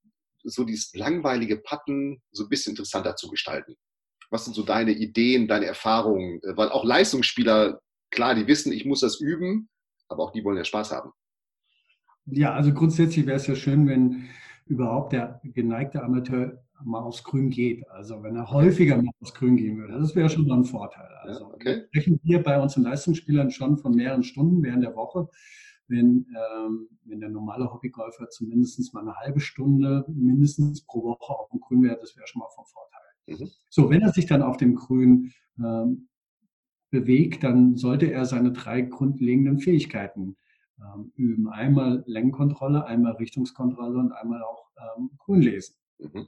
so 0.42 0.64
dieses 0.64 0.94
langweilige 0.94 1.56
Putten 1.56 2.22
so 2.30 2.44
ein 2.44 2.48
bisschen 2.48 2.72
interessanter 2.72 3.16
zu 3.16 3.28
gestalten? 3.28 3.76
Was 4.30 4.44
sind 4.44 4.54
so 4.54 4.62
deine 4.62 4.92
Ideen, 4.92 5.48
deine 5.48 5.66
Erfahrungen? 5.66 6.40
Weil 6.42 6.70
auch 6.70 6.84
Leistungsspieler 6.84 7.80
klar, 8.10 8.34
die 8.34 8.46
wissen, 8.46 8.72
ich 8.72 8.84
muss 8.84 9.00
das 9.00 9.20
üben, 9.20 9.68
aber 10.08 10.24
auch 10.24 10.32
die 10.32 10.44
wollen 10.44 10.56
ja 10.56 10.64
Spaß 10.64 10.92
haben. 10.92 11.12
Ja, 12.26 12.54
also 12.54 12.72
grundsätzlich 12.72 13.26
wäre 13.26 13.36
es 13.36 13.46
ja 13.46 13.54
schön, 13.54 13.86
wenn 13.86 14.28
überhaupt 14.66 15.12
der 15.12 15.40
geneigte 15.44 16.02
Amateur 16.02 16.65
mal 16.84 17.00
aufs 17.00 17.24
Grün 17.24 17.50
geht. 17.50 17.88
Also 17.90 18.22
wenn 18.22 18.36
er 18.36 18.50
häufiger 18.50 19.00
mal 19.00 19.12
aufs 19.20 19.34
Grün 19.34 19.56
gehen 19.56 19.78
würde, 19.78 19.98
das 19.98 20.14
wäre 20.14 20.28
schon 20.28 20.46
mal 20.46 20.58
ein 20.58 20.64
Vorteil. 20.64 21.08
Also 21.22 21.40
ja, 21.44 21.54
okay. 21.54 21.64
wir 21.64 22.00
sprechen 22.00 22.20
hier 22.22 22.42
bei 22.42 22.60
unseren 22.60 22.84
Leistungsspielern 22.84 23.50
schon 23.50 23.78
von 23.78 23.94
mehreren 23.94 24.22
Stunden 24.22 24.62
während 24.62 24.84
der 24.84 24.94
Woche. 24.94 25.28
Wenn, 25.88 26.26
ähm, 26.66 26.88
wenn 27.04 27.20
der 27.20 27.28
normale 27.28 27.72
Hobbygolfer 27.72 28.28
zumindest 28.28 28.92
mal 28.92 29.02
eine 29.02 29.14
halbe 29.14 29.38
Stunde 29.38 30.04
mindestens 30.08 30.84
pro 30.84 31.04
Woche 31.04 31.32
auf 31.32 31.48
dem 31.50 31.60
Grün 31.60 31.84
wäre, 31.84 31.98
das 32.00 32.16
wäre 32.16 32.26
schon 32.26 32.40
mal 32.40 32.48
vom 32.54 32.64
Vorteil. 32.66 32.96
Mhm. 33.26 33.50
So, 33.70 33.88
wenn 33.88 34.02
er 34.02 34.12
sich 34.12 34.26
dann 34.26 34.42
auf 34.42 34.56
dem 34.56 34.74
Grün 34.74 35.32
ähm, 35.58 36.08
bewegt, 36.90 37.44
dann 37.44 37.76
sollte 37.76 38.10
er 38.10 38.24
seine 38.24 38.52
drei 38.52 38.82
grundlegenden 38.82 39.60
Fähigkeiten 39.60 40.36
ähm, 40.80 41.12
üben. 41.14 41.48
Einmal 41.48 42.02
Längenkontrolle, 42.06 42.84
einmal 42.84 43.12
Richtungskontrolle 43.12 43.98
und 43.98 44.12
einmal 44.12 44.42
auch 44.42 44.70
ähm, 44.76 45.10
Grünlesen. 45.18 45.76
Mhm. 45.98 46.26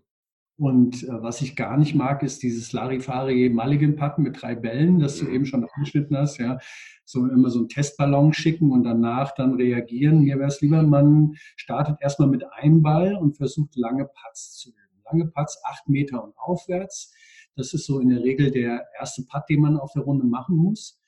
Und 0.59 1.05
äh, 1.05 1.23
was 1.23 1.41
ich 1.41 1.55
gar 1.55 1.77
nicht 1.77 1.95
mag, 1.95 2.25
ist 2.25 2.43
dieses 2.43 2.73
Larifari 2.73 3.49
Mulligan 3.49 3.95
Putten 3.95 4.25
mit 4.25 4.43
drei 4.43 4.57
Bällen, 4.57 4.99
das 4.99 5.17
du 5.17 5.27
mhm. 5.27 5.35
eben 5.35 5.47
schon 5.47 5.65
angeschnitten 5.65 6.17
hast, 6.17 6.39
ja. 6.39 6.59
So 7.05 7.27
immer 7.27 7.49
so 7.49 7.61
einen 7.61 7.69
Testballon 7.69 8.33
schicken 8.33 8.73
und 8.73 8.83
danach 8.83 9.33
dann 9.37 9.55
reagieren. 9.55 10.21
Mir 10.23 10.37
wäre 10.39 10.49
es 10.49 10.61
lieber, 10.61 10.83
man 10.83 11.35
startet 11.57 11.99
erstmal 12.01 12.29
mit 12.29 12.45
einem 12.53 12.83
Ball 12.83 13.15
und 13.15 13.37
versucht 13.37 13.77
lange 13.77 14.07
Putts 14.07 14.57
zu 14.57 14.71
üben. 14.71 15.03
Lange 15.11 15.27
Putts, 15.27 15.63
acht 15.65 15.89
Meter 15.89 16.23
und 16.23 16.37
aufwärts. 16.37 17.15
Das 17.55 17.73
ist 17.73 17.87
so 17.87 18.01
in 18.01 18.09
der 18.09 18.25
Regel 18.25 18.51
der 18.51 18.85
erste 18.99 19.23
Putt, 19.23 19.45
den 19.49 19.61
man 19.61 19.79
auf 19.79 19.93
der 19.93 20.03
Runde 20.03 20.27
machen 20.27 20.57
muss. 20.57 21.01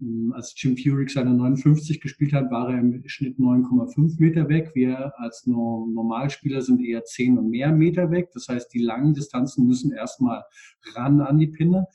Hm, 0.00 0.32
als 0.32 0.54
Jim 0.56 0.76
Furyk 0.76 1.10
seine 1.10 1.34
59 1.34 2.00
gespielt 2.00 2.32
hat, 2.32 2.50
war 2.50 2.70
er 2.70 2.80
im 2.80 3.02
Schnitt 3.06 3.38
9,5 3.38 4.20
Meter 4.20 4.48
weg. 4.48 4.72
Wir 4.74 5.12
als 5.18 5.46
Normalspieler 5.46 6.62
sind 6.62 6.80
eher 6.80 7.04
10 7.04 7.38
und 7.38 7.50
mehr 7.50 7.72
Meter 7.72 8.10
weg. 8.10 8.30
Das 8.34 8.48
heißt, 8.48 8.72
die 8.72 8.82
langen 8.82 9.14
Distanzen 9.14 9.66
müssen 9.66 9.92
erstmal 9.92 10.44
ran 10.94 11.20
an 11.20 11.38
die 11.38 11.46
Pinne. 11.46 11.86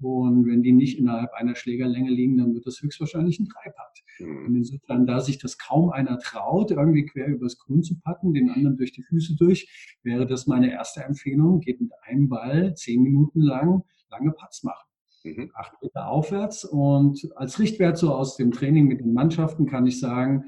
Und 0.00 0.46
wenn 0.46 0.62
die 0.64 0.72
nicht 0.72 0.98
innerhalb 0.98 1.32
einer 1.32 1.54
Schlägerlänge 1.54 2.10
liegen, 2.10 2.36
dann 2.36 2.54
wird 2.54 2.66
das 2.66 2.82
höchstwahrscheinlich 2.82 3.38
ein 3.38 3.46
Dreipad. 3.46 4.02
Mhm. 4.18 4.46
Und 4.46 4.56
insofern, 4.56 5.06
da 5.06 5.20
sich 5.20 5.38
das 5.38 5.58
kaum 5.58 5.90
einer 5.90 6.18
traut, 6.18 6.72
irgendwie 6.72 7.06
quer 7.06 7.28
übers 7.28 7.58
Grün 7.58 7.84
zu 7.84 8.00
packen, 8.00 8.34
den 8.34 8.50
anderen 8.50 8.76
durch 8.76 8.92
die 8.92 9.02
Füße 9.02 9.36
durch, 9.36 9.98
wäre 10.02 10.26
das 10.26 10.48
meine 10.48 10.72
erste 10.72 11.04
Empfehlung. 11.04 11.60
Geht 11.60 11.80
mit 11.80 11.92
einem 12.02 12.28
Ball 12.28 12.74
zehn 12.74 13.02
Minuten 13.02 13.40
lang 13.40 13.84
lange 14.10 14.32
Putts 14.32 14.62
machen. 14.62 14.88
Mhm. 15.24 15.50
Acht 15.54 15.72
aufwärts. 16.08 16.64
Und 16.64 17.28
als 17.36 17.58
Richtwert 17.58 17.98
so 17.98 18.14
aus 18.14 18.36
dem 18.36 18.52
Training 18.52 18.86
mit 18.86 19.00
den 19.00 19.12
Mannschaften 19.12 19.66
kann 19.66 19.86
ich 19.86 20.00
sagen, 20.00 20.44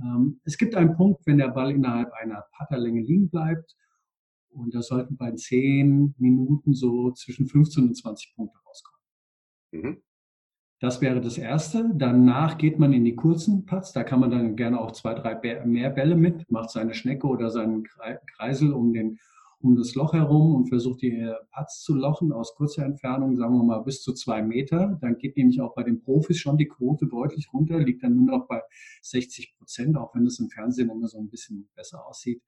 ähm, 0.00 0.40
es 0.44 0.58
gibt 0.58 0.74
einen 0.74 0.96
Punkt, 0.96 1.26
wenn 1.26 1.38
der 1.38 1.48
Ball 1.48 1.70
innerhalb 1.70 2.12
einer 2.12 2.44
Putterlänge 2.56 3.00
liegen 3.00 3.30
bleibt. 3.30 3.76
Und 4.50 4.74
da 4.74 4.82
sollten 4.82 5.16
bei 5.16 5.32
zehn 5.32 6.14
Minuten 6.18 6.74
so 6.74 7.10
zwischen 7.12 7.46
15 7.46 7.88
und 7.88 7.94
20 7.94 8.34
Punkte 8.34 8.58
rauskommen. 8.66 9.00
Mhm. 9.72 10.02
Das 10.80 11.00
wäre 11.00 11.20
das 11.22 11.38
Erste. 11.38 11.90
Danach 11.94 12.58
geht 12.58 12.78
man 12.78 12.92
in 12.92 13.04
die 13.04 13.16
kurzen 13.16 13.64
Putts. 13.64 13.92
Da 13.92 14.04
kann 14.04 14.20
man 14.20 14.30
dann 14.30 14.56
gerne 14.56 14.78
auch 14.78 14.92
zwei, 14.92 15.14
drei 15.14 15.64
mehr 15.64 15.90
Bälle 15.90 16.16
mit, 16.16 16.50
macht 16.50 16.70
seine 16.70 16.92
Schnecke 16.92 17.26
oder 17.26 17.50
seinen 17.50 17.84
Kreisel 18.36 18.72
um 18.72 18.92
den, 18.92 19.18
um 19.66 19.76
das 19.76 19.94
Loch 19.94 20.12
herum 20.12 20.54
und 20.54 20.68
versucht 20.68 21.02
die 21.02 21.32
Putts 21.52 21.82
zu 21.82 21.94
lochen 21.94 22.32
aus 22.32 22.54
kurzer 22.54 22.84
Entfernung, 22.84 23.36
sagen 23.36 23.54
wir 23.54 23.64
mal 23.64 23.80
bis 23.80 24.02
zu 24.02 24.12
zwei 24.12 24.42
Meter. 24.42 24.98
Dann 25.00 25.18
geht 25.18 25.36
nämlich 25.36 25.60
auch 25.60 25.74
bei 25.74 25.82
den 25.82 26.00
Profis 26.00 26.38
schon 26.38 26.56
die 26.56 26.68
Quote 26.68 27.06
deutlich 27.06 27.52
runter, 27.52 27.78
liegt 27.78 28.02
dann 28.02 28.14
nur 28.14 28.38
noch 28.38 28.46
bei 28.46 28.62
60 29.02 29.56
Prozent, 29.58 29.96
auch 29.96 30.14
wenn 30.14 30.24
es 30.24 30.38
im 30.38 30.48
Fernsehen 30.50 30.90
immer 30.90 31.08
so 31.08 31.18
ein 31.18 31.28
bisschen 31.28 31.68
besser 31.74 32.06
aussieht. 32.06 32.42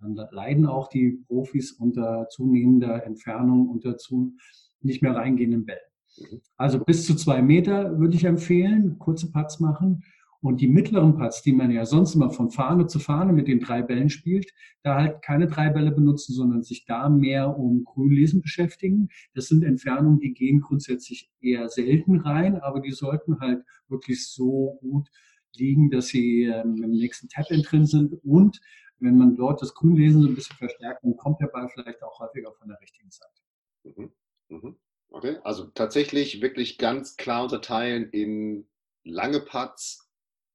Dann 0.00 0.14
leiden 0.30 0.66
auch 0.66 0.88
die 0.88 1.22
Profis 1.26 1.72
unter 1.72 2.28
zunehmender 2.28 3.04
Entfernung, 3.04 3.68
unter 3.68 3.98
zu 3.98 4.34
nicht 4.80 5.02
mehr 5.02 5.14
reingehenden 5.14 5.66
Bällen. 5.66 5.80
Mhm. 6.18 6.40
Also 6.56 6.78
bis 6.78 7.04
zu 7.04 7.14
zwei 7.16 7.42
Meter 7.42 7.98
würde 7.98 8.16
ich 8.16 8.24
empfehlen, 8.24 8.98
kurze 8.98 9.30
Putts 9.30 9.60
machen. 9.60 10.04
Und 10.42 10.60
die 10.62 10.68
mittleren 10.68 11.16
Putts, 11.16 11.42
die 11.42 11.52
man 11.52 11.70
ja 11.70 11.84
sonst 11.84 12.14
immer 12.14 12.30
von 12.30 12.50
Fahne 12.50 12.86
zu 12.86 12.98
Fahne 12.98 13.32
mit 13.32 13.46
den 13.46 13.60
drei 13.60 13.82
Bällen 13.82 14.08
spielt, 14.08 14.50
da 14.82 14.96
halt 14.96 15.22
keine 15.22 15.46
drei 15.46 15.68
Bälle 15.68 15.90
benutzen, 15.90 16.34
sondern 16.34 16.62
sich 16.62 16.86
da 16.86 17.10
mehr 17.10 17.58
um 17.58 17.84
Grünlesen 17.84 18.40
beschäftigen. 18.40 19.10
Das 19.34 19.48
sind 19.48 19.62
Entfernungen, 19.62 20.18
die 20.18 20.32
gehen 20.32 20.60
grundsätzlich 20.60 21.30
eher 21.40 21.68
selten 21.68 22.20
rein, 22.20 22.56
aber 22.56 22.80
die 22.80 22.92
sollten 22.92 23.40
halt 23.40 23.64
wirklich 23.88 24.26
so 24.26 24.78
gut 24.80 25.10
liegen, 25.54 25.90
dass 25.90 26.08
sie 26.08 26.44
ähm, 26.44 26.82
im 26.82 26.92
nächsten 26.92 27.28
Tap-In 27.28 27.62
drin 27.62 27.84
sind. 27.84 28.14
Und 28.24 28.60
wenn 28.98 29.18
man 29.18 29.36
dort 29.36 29.60
das 29.60 29.74
Grünlesen 29.74 30.22
so 30.22 30.28
ein 30.28 30.34
bisschen 30.34 30.56
verstärkt, 30.56 31.04
dann 31.04 31.16
kommt 31.16 31.40
der 31.40 31.48
Ball 31.48 31.68
vielleicht 31.68 32.02
auch 32.02 32.18
häufiger 32.20 32.52
von 32.52 32.68
der 32.68 32.80
richtigen 32.80 33.10
Seite. 33.10 33.42
Mhm. 33.84 34.12
Mhm. 34.48 34.76
Okay, 35.10 35.38
also 35.42 35.64
tatsächlich 35.64 36.40
wirklich 36.40 36.78
ganz 36.78 37.16
klar 37.16 37.42
unterteilen 37.42 38.10
in 38.10 38.66
lange 39.02 39.40
Putts 39.40 40.09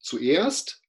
zuerst 0.06 0.82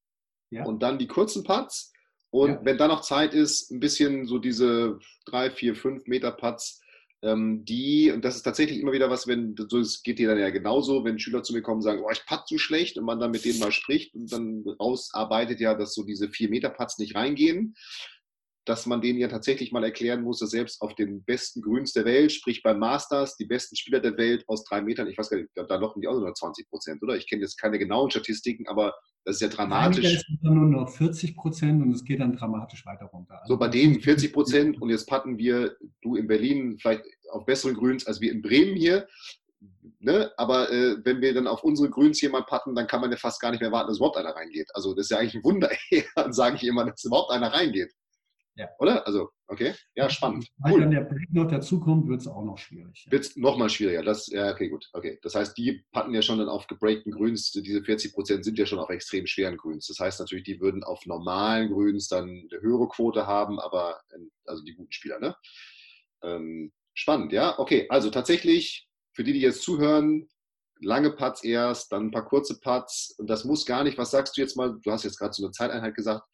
ja. 0.51 0.65
und 0.65 0.83
dann 0.83 0.99
die 0.99 1.09
kurzen 1.09 1.43
Putts. 1.43 1.93
Und 2.31 2.51
ja. 2.51 2.61
wenn 2.65 2.79
da 2.79 2.89
noch 2.89 3.01
Zeit 3.01 3.35
ist, 3.35 3.71
ein 3.71 3.81
bisschen 3.81 4.27
so 4.27 4.39
diese 4.39 4.99
drei, 5.25 5.51
vier, 5.51 5.75
fünf 5.75 6.07
Meter 6.07 6.33
Putts, 6.33 6.81
ähm, 7.23 7.65
die, 7.65 8.11
und 8.13 8.25
das 8.25 8.37
ist 8.37 8.43
tatsächlich 8.43 8.79
immer 8.79 8.93
wieder 8.93 9.09
was, 9.09 9.27
wenn, 9.27 9.55
so 9.57 9.79
es 9.79 10.03
geht 10.03 10.19
dir 10.19 10.29
dann 10.29 10.39
ja 10.39 10.51
genauso, 10.51 11.05
wenn 11.05 11.19
Schüler 11.19 11.43
zu 11.43 11.55
mir 11.55 11.63
kommen 11.63 11.77
und 11.77 11.83
sagen, 11.83 12.03
oh, 12.05 12.11
ich 12.13 12.27
putt 12.27 12.47
zu 12.47 12.59
schlecht 12.59 12.99
und 12.99 13.05
man 13.05 13.19
dann 13.19 13.31
mit 13.31 13.45
denen 13.45 13.59
mal 13.59 13.73
spricht 13.73 14.15
und 14.15 14.31
dann 14.31 14.65
rausarbeitet 14.79 15.61
ja, 15.61 15.75
dass 15.75 15.95
so 15.95 16.05
diese 16.05 16.29
vier 16.29 16.51
Meter 16.51 16.69
Putts 16.69 16.99
nicht 16.99 17.15
reingehen 17.15 17.75
dass 18.67 18.85
man 18.85 19.01
denen 19.01 19.19
ja 19.19 19.29
tatsächlich 19.29 19.71
mal 19.71 19.85
erklären 19.85 20.23
muss, 20.23 20.41
dass 20.41 20.51
selbst 20.51 20.83
auf 20.83 20.95
den 20.97 21.23
besten 21.23 21.63
Grüns 21.63 21.93
der 21.93 22.05
Welt, 22.05 22.33
sprich 22.33 22.63
beim 22.63 22.81
Masters, 22.81 23.37
die 23.37 23.47
besten 23.47 23.77
Spieler 23.77 24.01
der 24.01 24.17
Welt 24.17 24.45
aus 24.49 24.65
drei 24.65 24.83
Metern, 24.83 25.09
ich 25.09 25.17
weiß 25.17 25.31
gar 25.31 25.39
nicht, 25.39 25.51
da 25.55 25.77
lochen 25.77 26.03
die 26.03 26.09
auch 26.09 26.19
nur 26.19 26.35
20 26.35 26.69
Prozent, 26.69 27.03
oder? 27.03 27.17
Ich 27.17 27.29
kenne 27.29 27.43
jetzt 27.43 27.57
keine 27.57 27.79
genauen 27.79 28.11
Statistiken, 28.11 28.69
aber 28.69 28.93
das 29.25 29.37
ist 29.37 29.43
ja 29.43 29.49
dramatisch. 29.49 30.05
Einige 30.05 30.17
ist 30.17 30.27
nur 30.43 30.55
noch 30.55 30.89
40 30.89 31.37
Prozent 31.37 31.81
und 31.81 31.93
es 31.93 32.05
geht 32.05 32.21
dann 32.21 32.37
dramatisch 32.37 32.85
weiter 32.85 33.07
runter. 33.07 33.41
Also 33.41 33.55
so 33.55 33.59
bei 33.59 33.69
denen 33.69 34.01
40 34.01 34.33
Prozent 34.33 34.83
und 34.83 34.91
jetzt 34.91 35.07
patten 35.07 35.39
wir, 35.39 35.77
du 36.03 36.17
in 36.17 36.27
Berlin 36.27 36.77
vielleicht 36.81 37.05
auf 37.31 37.45
besseren 37.45 37.77
Grüns 37.77 38.07
als 38.07 38.21
wir 38.21 38.33
in 38.33 38.43
Bremen 38.43 38.77
hier. 38.77 39.07
Ne? 40.01 40.33
Aber 40.37 40.73
äh, 40.73 40.97
wenn 41.05 41.21
wir 41.21 41.35
dann 41.35 41.47
auf 41.47 41.63
unsere 41.63 41.89
Grüns 41.89 42.19
hier 42.19 42.31
mal 42.31 42.45
patten, 42.45 42.75
dann 42.75 42.87
kann 42.89 43.01
man 43.01 43.11
ja 43.11 43.17
fast 43.17 43.41
gar 43.41 43.53
nicht 43.53 43.61
mehr 43.61 43.73
warten, 43.73 43.89
dass 43.89 43.99
überhaupt 43.99 44.17
einer 44.17 44.35
reingeht. 44.35 44.71
Also 44.75 44.93
das 44.95 45.07
ist 45.07 45.11
ja 45.11 45.19
eigentlich 45.19 45.37
ein 45.37 45.45
Wunder, 45.45 45.71
dann 46.17 46.33
sage 46.33 46.57
ich 46.57 46.65
immer, 46.65 46.85
dass 46.85 47.05
überhaupt 47.05 47.31
einer 47.31 47.53
reingeht. 47.53 47.93
Ja. 48.57 48.71
Oder? 48.79 49.07
Also, 49.07 49.31
okay. 49.49 49.75
Ja, 49.95 50.09
spannend. 50.09 50.49
Weil 50.59 50.73
cool. 50.73 50.81
dann 50.81 50.91
der 50.91 51.03
Break 51.03 51.31
noch 51.31 51.47
dazukommt, 51.47 52.09
wird 52.09 52.23
es 52.23 52.27
auch 52.27 52.43
noch 52.43 52.57
schwierig. 52.57 53.05
Ja. 53.05 53.13
Wird 53.13 53.25
es 53.25 53.37
nochmal 53.37 53.69
schwieriger. 53.69 54.03
Das, 54.03 54.29
ja, 54.29 54.51
okay, 54.51 54.71
gut. 54.71 54.89
Okay. 54.95 55.19
Das 55.23 55.35
heißt, 55.35 55.57
die 55.59 55.85
packen 55.93 56.15
ja 56.15 56.23
schon 56.23 56.39
dann 56.39 56.49
auf 56.49 56.67
gebreakten 56.67 57.13
Grüns, 57.13 57.51
diese 57.53 57.83
40 57.83 58.15
Prozent 58.15 58.45
sind 58.45 58.59
ja 58.59 58.65
schon 58.65 58.79
auf 58.79 58.89
extrem 58.89 59.27
schweren 59.27 59.59
Grüns. 59.59 59.87
Das 59.89 59.99
heißt 59.99 60.21
natürlich, 60.21 60.45
die 60.45 60.61
würden 60.61 60.85
auf 60.85 61.05
normalen 61.05 61.71
Grüns 61.71 62.09
dann 62.09 62.49
eine 62.51 62.61
höhere 62.63 62.89
Quote 62.89 63.27
haben, 63.27 63.61
aber, 63.61 64.01
also 64.47 64.65
die 64.65 64.75
guten 64.75 64.93
Spieler, 64.93 65.21
ne? 65.21 65.37
Ähm, 66.23 66.73
spannend, 66.95 67.33
ja. 67.33 67.59
Okay, 67.59 67.87
also 67.91 68.09
tatsächlich, 68.11 68.89
für 69.13 69.23
die, 69.23 69.35
die 69.35 69.41
jetzt 69.41 69.63
zuhören, 69.63 70.29
lange 70.81 71.11
Putts 71.11 71.45
erst, 71.45 71.93
dann 71.93 72.07
ein 72.07 72.11
paar 72.11 72.27
kurze 72.27 72.59
Putts. 72.59 73.15
Und 73.19 73.29
das 73.29 73.45
muss 73.45 73.67
gar 73.67 73.85
nicht, 73.85 73.99
was 73.99 74.11
sagst 74.11 74.37
du 74.37 74.41
jetzt 74.41 74.57
mal? 74.57 74.79
Du 74.83 74.91
hast 74.91 75.05
jetzt 75.05 75.19
gerade 75.19 75.35
so 75.35 75.45
eine 75.45 75.53
Zeiteinheit 75.53 75.95
gesagt 75.95 76.27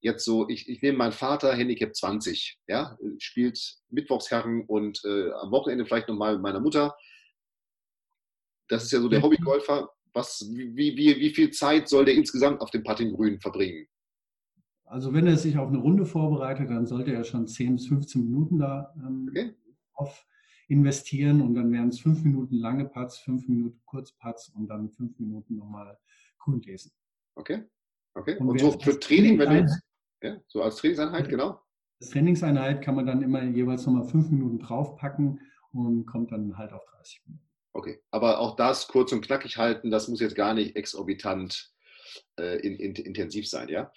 jetzt 0.00 0.24
so, 0.24 0.48
ich, 0.48 0.68
ich 0.68 0.82
nehme 0.82 0.98
meinen 0.98 1.12
Vater, 1.12 1.54
Handicap 1.54 1.94
20, 1.94 2.58
ja, 2.66 2.96
spielt 3.18 3.58
Mittwochsherren 3.90 4.64
und 4.66 5.00
äh, 5.04 5.30
am 5.32 5.50
Wochenende 5.50 5.86
vielleicht 5.86 6.08
nochmal 6.08 6.34
mit 6.34 6.42
meiner 6.42 6.60
Mutter. 6.60 6.96
Das 8.68 8.84
ist 8.84 8.92
ja 8.92 9.00
so 9.00 9.08
der 9.08 9.20
mhm. 9.20 9.24
Hobbygolfer. 9.24 9.90
Was, 10.14 10.48
wie, 10.50 10.96
wie, 10.96 11.16
wie 11.16 11.30
viel 11.30 11.50
Zeit 11.50 11.88
soll 11.88 12.04
der 12.04 12.14
insgesamt 12.14 12.60
auf 12.60 12.70
dem 12.70 12.82
Puttinggrün 12.82 13.40
verbringen? 13.40 13.86
Also 14.84 15.12
wenn 15.12 15.26
er 15.26 15.36
sich 15.36 15.58
auf 15.58 15.68
eine 15.68 15.78
Runde 15.78 16.06
vorbereitet, 16.06 16.70
dann 16.70 16.86
sollte 16.86 17.12
er 17.12 17.24
schon 17.24 17.46
10 17.46 17.76
bis 17.76 17.86
15 17.88 18.24
Minuten 18.24 18.58
da 18.58 18.94
ähm, 18.96 19.28
okay. 19.30 19.54
auf 19.92 20.24
investieren 20.68 21.40
und 21.40 21.54
dann 21.54 21.72
wären 21.72 21.88
es 21.88 22.00
fünf 22.00 22.22
Minuten 22.24 22.56
lange 22.56 22.86
Putts, 22.86 23.18
fünf 23.18 23.48
Minuten 23.48 23.80
Kurzputts 23.86 24.50
und 24.50 24.68
dann 24.68 24.90
fünf 24.90 25.18
Minuten 25.18 25.56
nochmal 25.56 25.98
grün 26.38 26.60
lesen. 26.60 26.92
Okay. 27.34 27.64
Okay. 28.14 28.36
Und, 28.38 28.48
und 28.48 28.60
so 28.60 28.72
für 28.72 28.98
Training, 28.98 29.38
wenn 29.38 29.50
du 29.50 29.60
jetzt, 29.60 29.80
ja, 30.22 30.36
so 30.46 30.62
als 30.62 30.76
Trainingseinheit, 30.76 31.28
genau. 31.28 31.60
Als 32.00 32.10
Trainingseinheit 32.10 32.82
kann 32.82 32.94
man 32.94 33.06
dann 33.06 33.22
immer 33.22 33.42
jeweils 33.42 33.86
nochmal 33.86 34.04
fünf 34.04 34.30
Minuten 34.30 34.58
draufpacken 34.58 35.40
und 35.72 36.06
kommt 36.06 36.32
dann 36.32 36.56
halt 36.56 36.72
auf 36.72 36.84
30 36.96 37.22
Minuten. 37.26 37.44
Okay, 37.72 38.00
aber 38.10 38.40
auch 38.40 38.56
das 38.56 38.88
kurz 38.88 39.12
und 39.12 39.20
knackig 39.20 39.56
halten, 39.56 39.90
das 39.90 40.08
muss 40.08 40.20
jetzt 40.20 40.34
gar 40.34 40.54
nicht 40.54 40.76
exorbitant 40.76 41.70
äh, 42.38 42.58
in, 42.60 42.76
in, 42.76 42.94
intensiv 42.94 43.48
sein, 43.48 43.68
ja? 43.68 43.92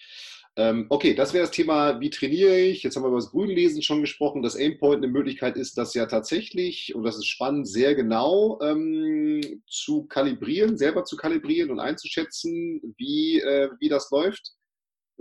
Ähm, 0.57 0.87
okay, 0.89 1.13
das 1.13 1.33
wäre 1.33 1.45
das 1.45 1.51
Thema, 1.51 2.01
wie 2.01 2.09
trainiere 2.09 2.59
ich? 2.59 2.83
Jetzt 2.83 2.95
haben 2.95 3.03
wir 3.03 3.07
über 3.07 3.19
das 3.19 3.31
Grünlesen 3.31 3.81
schon 3.81 4.01
gesprochen. 4.01 4.41
Das 4.41 4.57
Aimpoint 4.57 4.97
eine 4.97 5.07
Möglichkeit 5.07 5.55
ist, 5.55 5.77
das 5.77 5.93
ja 5.93 6.07
tatsächlich, 6.07 6.93
und 6.93 7.03
das 7.03 7.15
ist 7.15 7.27
spannend, 7.27 7.69
sehr 7.69 7.95
genau 7.95 8.59
ähm, 8.61 9.61
zu 9.65 10.07
kalibrieren, 10.07 10.77
selber 10.77 11.05
zu 11.05 11.15
kalibrieren 11.15 11.71
und 11.71 11.79
einzuschätzen, 11.79 12.81
wie, 12.97 13.39
äh, 13.39 13.69
wie 13.79 13.87
das 13.87 14.11
läuft. 14.11 14.51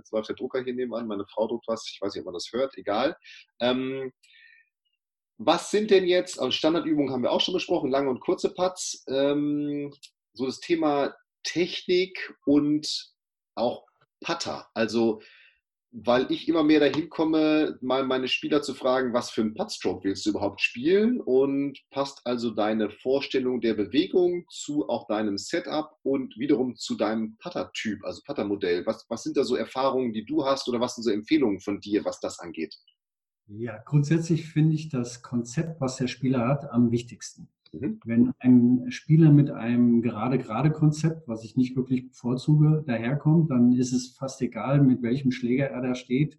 Jetzt 0.01 0.13
läuft 0.13 0.29
der 0.29 0.37
Drucker 0.37 0.63
hier 0.63 0.75
nebenan, 0.75 1.07
meine 1.07 1.27
Frau 1.27 1.47
druckt 1.47 1.69
was, 1.69 1.87
ich 1.93 2.01
weiß 2.01 2.15
nicht, 2.15 2.23
ob 2.23 2.27
man 2.27 2.35
das 2.35 2.51
hört, 2.53 2.77
egal. 2.79 3.17
Ähm, 3.61 4.13
was 5.37 5.71
sind 5.71 5.91
denn 5.91 6.07
jetzt, 6.07 6.39
also 6.39 6.51
Standardübungen 6.51 7.13
haben 7.13 7.23
wir 7.23 7.33
auch 7.33 7.41
schon 7.41 7.55
besprochen, 7.55 7.91
lange 7.91 8.11
und 8.11 8.21
kurze 8.21 8.53
Putts, 8.53 9.05
ähm, 9.09 9.95
so 10.33 10.47
das 10.47 10.61
Thema 10.61 11.15
Technik 11.43 12.35
und 12.45 13.13
auch 13.55 13.87
Putter. 14.23 14.69
Also, 14.75 15.21
weil 15.93 16.31
ich 16.31 16.49
immer 16.49 16.63
mehr 16.63 16.81
dahin 16.81 17.09
komme, 17.09 17.77
mal 17.81 18.05
meine 18.05 18.29
Spieler 18.29 18.63
zu 18.63 18.75
fragen, 18.75 19.13
was 19.13 19.31
für 19.31 19.41
ein 19.43 19.55
Puttstroke 19.55 20.05
willst 20.05 20.25
du 20.25 20.31
überhaupt 20.31 20.61
spielen 20.61 21.21
und 21.21 21.79
passt 21.91 22.21
also 22.25 22.51
deine 22.51 22.91
Vorstellung 22.91 23.61
der 23.61 23.75
Bewegung 23.75 24.45
zu 24.51 24.89
auch 24.89 25.09
deinem 25.09 25.37
Setup 25.37 25.97
und 26.03 26.37
wiederum 26.39 26.77
zu 26.77 26.97
deinem 26.97 27.37
Putter-Typ, 27.39 28.05
also 28.05 28.23
Putter-Modell. 28.25 28.87
Was, 28.87 29.05
was 29.09 29.25
sind 29.25 29.37
da 29.37 29.43
so 29.43 29.57
Erfahrungen, 29.57 30.13
die 30.13 30.25
du 30.25 30.45
hast 30.45 30.69
oder 30.69 30.81
was 30.81 30.95
sind 30.95 31.05
so 31.05 31.11
Empfehlungen 31.11 31.61
von 31.61 31.81
dir, 31.81 32.05
was 32.05 32.21
das 32.21 32.39
angeht? 32.39 32.77
Ja, 33.47 33.79
grundsätzlich 33.85 34.47
finde 34.47 34.77
ich 34.77 34.91
das 34.91 35.23
Konzept, 35.23 35.81
was 35.81 35.97
der 35.97 36.07
Spieler 36.07 36.47
hat, 36.47 36.71
am 36.71 36.93
wichtigsten. 36.93 37.49
Mhm. 37.73 38.01
Wenn 38.05 38.33
ein 38.39 38.91
Spieler 38.91 39.31
mit 39.31 39.51
einem 39.51 40.03
gerade-gerade-Konzept, 40.03 41.29
was 41.29 41.45
ich 41.45 41.57
nicht 41.57 41.77
wirklich 41.77 42.09
bevorzuge, 42.09 42.83
daherkommt, 42.87 43.51
dann 43.51 43.73
ist 43.73 43.93
es 43.93 44.17
fast 44.17 44.41
egal, 44.43 44.81
mit 44.81 45.03
welchem 45.03 45.31
Schläger 45.31 45.67
er 45.67 45.83
da 45.83 45.95
steht. 45.95 46.39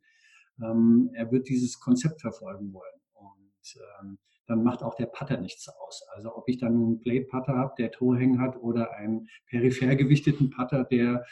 Ähm, 0.62 1.10
er 1.14 1.32
wird 1.32 1.48
dieses 1.48 1.80
Konzept 1.80 2.22
verfolgen 2.22 2.74
wollen. 2.74 3.02
Und 3.14 3.76
ähm, 4.02 4.18
dann 4.48 4.64
macht 4.64 4.84
auch 4.84 4.96
der 4.96 5.06
Putter 5.06 5.40
nichts 5.40 5.70
aus. 5.70 6.04
Also 6.14 6.36
ob 6.36 6.50
ich 6.50 6.58
dann 6.58 6.74
einen 6.74 7.00
Plate-Putter 7.00 7.56
habe, 7.56 7.74
der 7.78 7.92
Torhängen 7.92 8.40
hat, 8.40 8.58
oder 8.58 8.94
einen 8.96 9.28
peripher 9.48 9.96
gewichteten 9.96 10.50
Putter, 10.50 10.84
der 10.84 11.26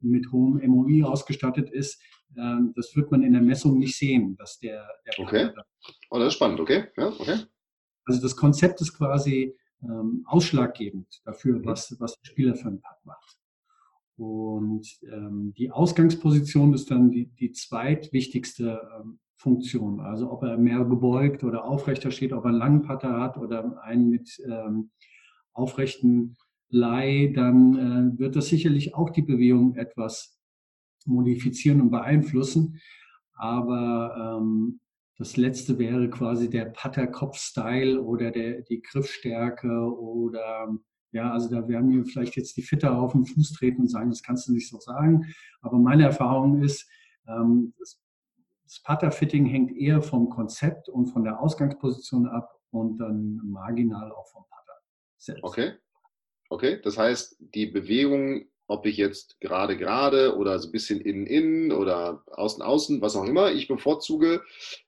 mit 0.00 0.30
hohem 0.30 0.60
MOI 0.70 1.04
ausgestattet 1.04 1.70
ist, 1.70 2.00
ähm, 2.36 2.72
das 2.76 2.94
wird 2.96 3.10
man 3.10 3.22
in 3.22 3.32
der 3.32 3.42
Messung 3.42 3.78
nicht 3.78 3.96
sehen, 3.96 4.36
dass 4.36 4.58
der, 4.58 4.86
der 5.06 5.24
Okay. 5.24 5.50
Oh, 6.10 6.18
das 6.18 6.28
ist 6.28 6.34
spannend, 6.34 6.60
okay. 6.60 6.84
Ja, 6.96 7.08
okay. 7.08 7.40
Also 8.04 8.20
das 8.20 8.36
Konzept 8.36 8.80
ist 8.80 8.94
quasi 8.94 9.54
ähm, 9.82 10.24
ausschlaggebend 10.26 11.22
dafür, 11.24 11.58
mhm. 11.58 11.66
was, 11.66 11.96
was 11.98 12.18
der 12.20 12.30
Spieler 12.30 12.54
für 12.54 12.68
einen 12.68 12.80
Putt 12.80 13.04
macht. 13.04 13.38
Und 14.16 14.86
ähm, 15.10 15.52
die 15.56 15.70
Ausgangsposition 15.70 16.74
ist 16.74 16.90
dann 16.90 17.10
die, 17.10 17.26
die 17.26 17.52
zweitwichtigste 17.52 18.80
ähm, 19.00 19.18
Funktion. 19.36 20.00
Also 20.00 20.30
ob 20.30 20.44
er 20.44 20.56
mehr 20.56 20.84
gebeugt 20.84 21.42
oder 21.42 21.64
aufrechter 21.64 22.10
steht, 22.10 22.32
ob 22.32 22.44
er 22.44 22.50
einen 22.50 22.58
langen 22.58 22.82
Putter 22.82 23.20
hat 23.20 23.36
oder 23.36 23.82
einen 23.82 24.08
mit 24.08 24.40
ähm, 24.46 24.90
aufrechten 25.52 26.36
Leih, 26.68 27.32
dann 27.34 28.14
äh, 28.14 28.18
wird 28.18 28.36
das 28.36 28.46
sicherlich 28.46 28.94
auch 28.94 29.10
die 29.10 29.22
Bewegung 29.22 29.74
etwas 29.74 30.38
modifizieren 31.04 31.80
und 31.80 31.90
beeinflussen. 31.90 32.80
Aber 33.34 34.38
ähm, 34.40 34.80
das 35.18 35.36
letzte 35.36 35.78
wäre 35.78 36.08
quasi 36.10 36.48
der 36.48 36.66
Putter-Kopf-Style 36.66 38.00
oder 38.02 38.30
der, 38.30 38.62
die 38.62 38.82
Griffstärke 38.82 39.68
oder 39.68 40.68
ja, 41.12 41.30
also 41.30 41.50
da 41.50 41.68
werden 41.68 41.90
mir 41.90 42.04
vielleicht 42.06 42.36
jetzt 42.36 42.56
die 42.56 42.62
Fitter 42.62 42.96
auf 42.98 43.12
den 43.12 43.26
Fuß 43.26 43.52
treten 43.52 43.82
und 43.82 43.88
sagen, 43.88 44.08
das 44.08 44.22
kannst 44.22 44.48
du 44.48 44.52
nicht 44.52 44.68
so 44.70 44.78
sagen. 44.80 45.26
Aber 45.60 45.78
meine 45.78 46.04
Erfahrung 46.04 46.62
ist, 46.62 46.88
ähm, 47.28 47.74
das 47.78 48.02
das 48.72 48.82
Putter-Fitting 48.84 49.44
hängt 49.44 49.76
eher 49.76 50.00
vom 50.00 50.30
Konzept 50.30 50.88
und 50.88 51.08
von 51.08 51.24
der 51.24 51.40
Ausgangsposition 51.40 52.26
ab 52.26 52.58
und 52.70 52.96
dann 52.96 53.38
marginal 53.44 54.10
auch 54.12 54.26
vom 54.28 54.44
Putter 54.44 54.78
selbst. 55.18 55.44
Okay. 55.44 55.72
Okay, 56.48 56.80
das 56.82 56.96
heißt, 56.96 57.36
die 57.38 57.66
Bewegung, 57.66 58.46
ob 58.72 58.86
ich 58.86 58.96
jetzt 58.96 59.38
gerade 59.40 59.76
gerade 59.76 60.36
oder 60.36 60.58
so 60.58 60.68
ein 60.68 60.72
bisschen 60.72 61.00
innen 61.00 61.26
innen 61.26 61.72
oder 61.72 62.24
außen 62.32 62.62
außen, 62.62 63.02
was 63.02 63.16
auch 63.16 63.24
immer, 63.24 63.52
ich 63.52 63.68
bevorzuge, 63.68 64.42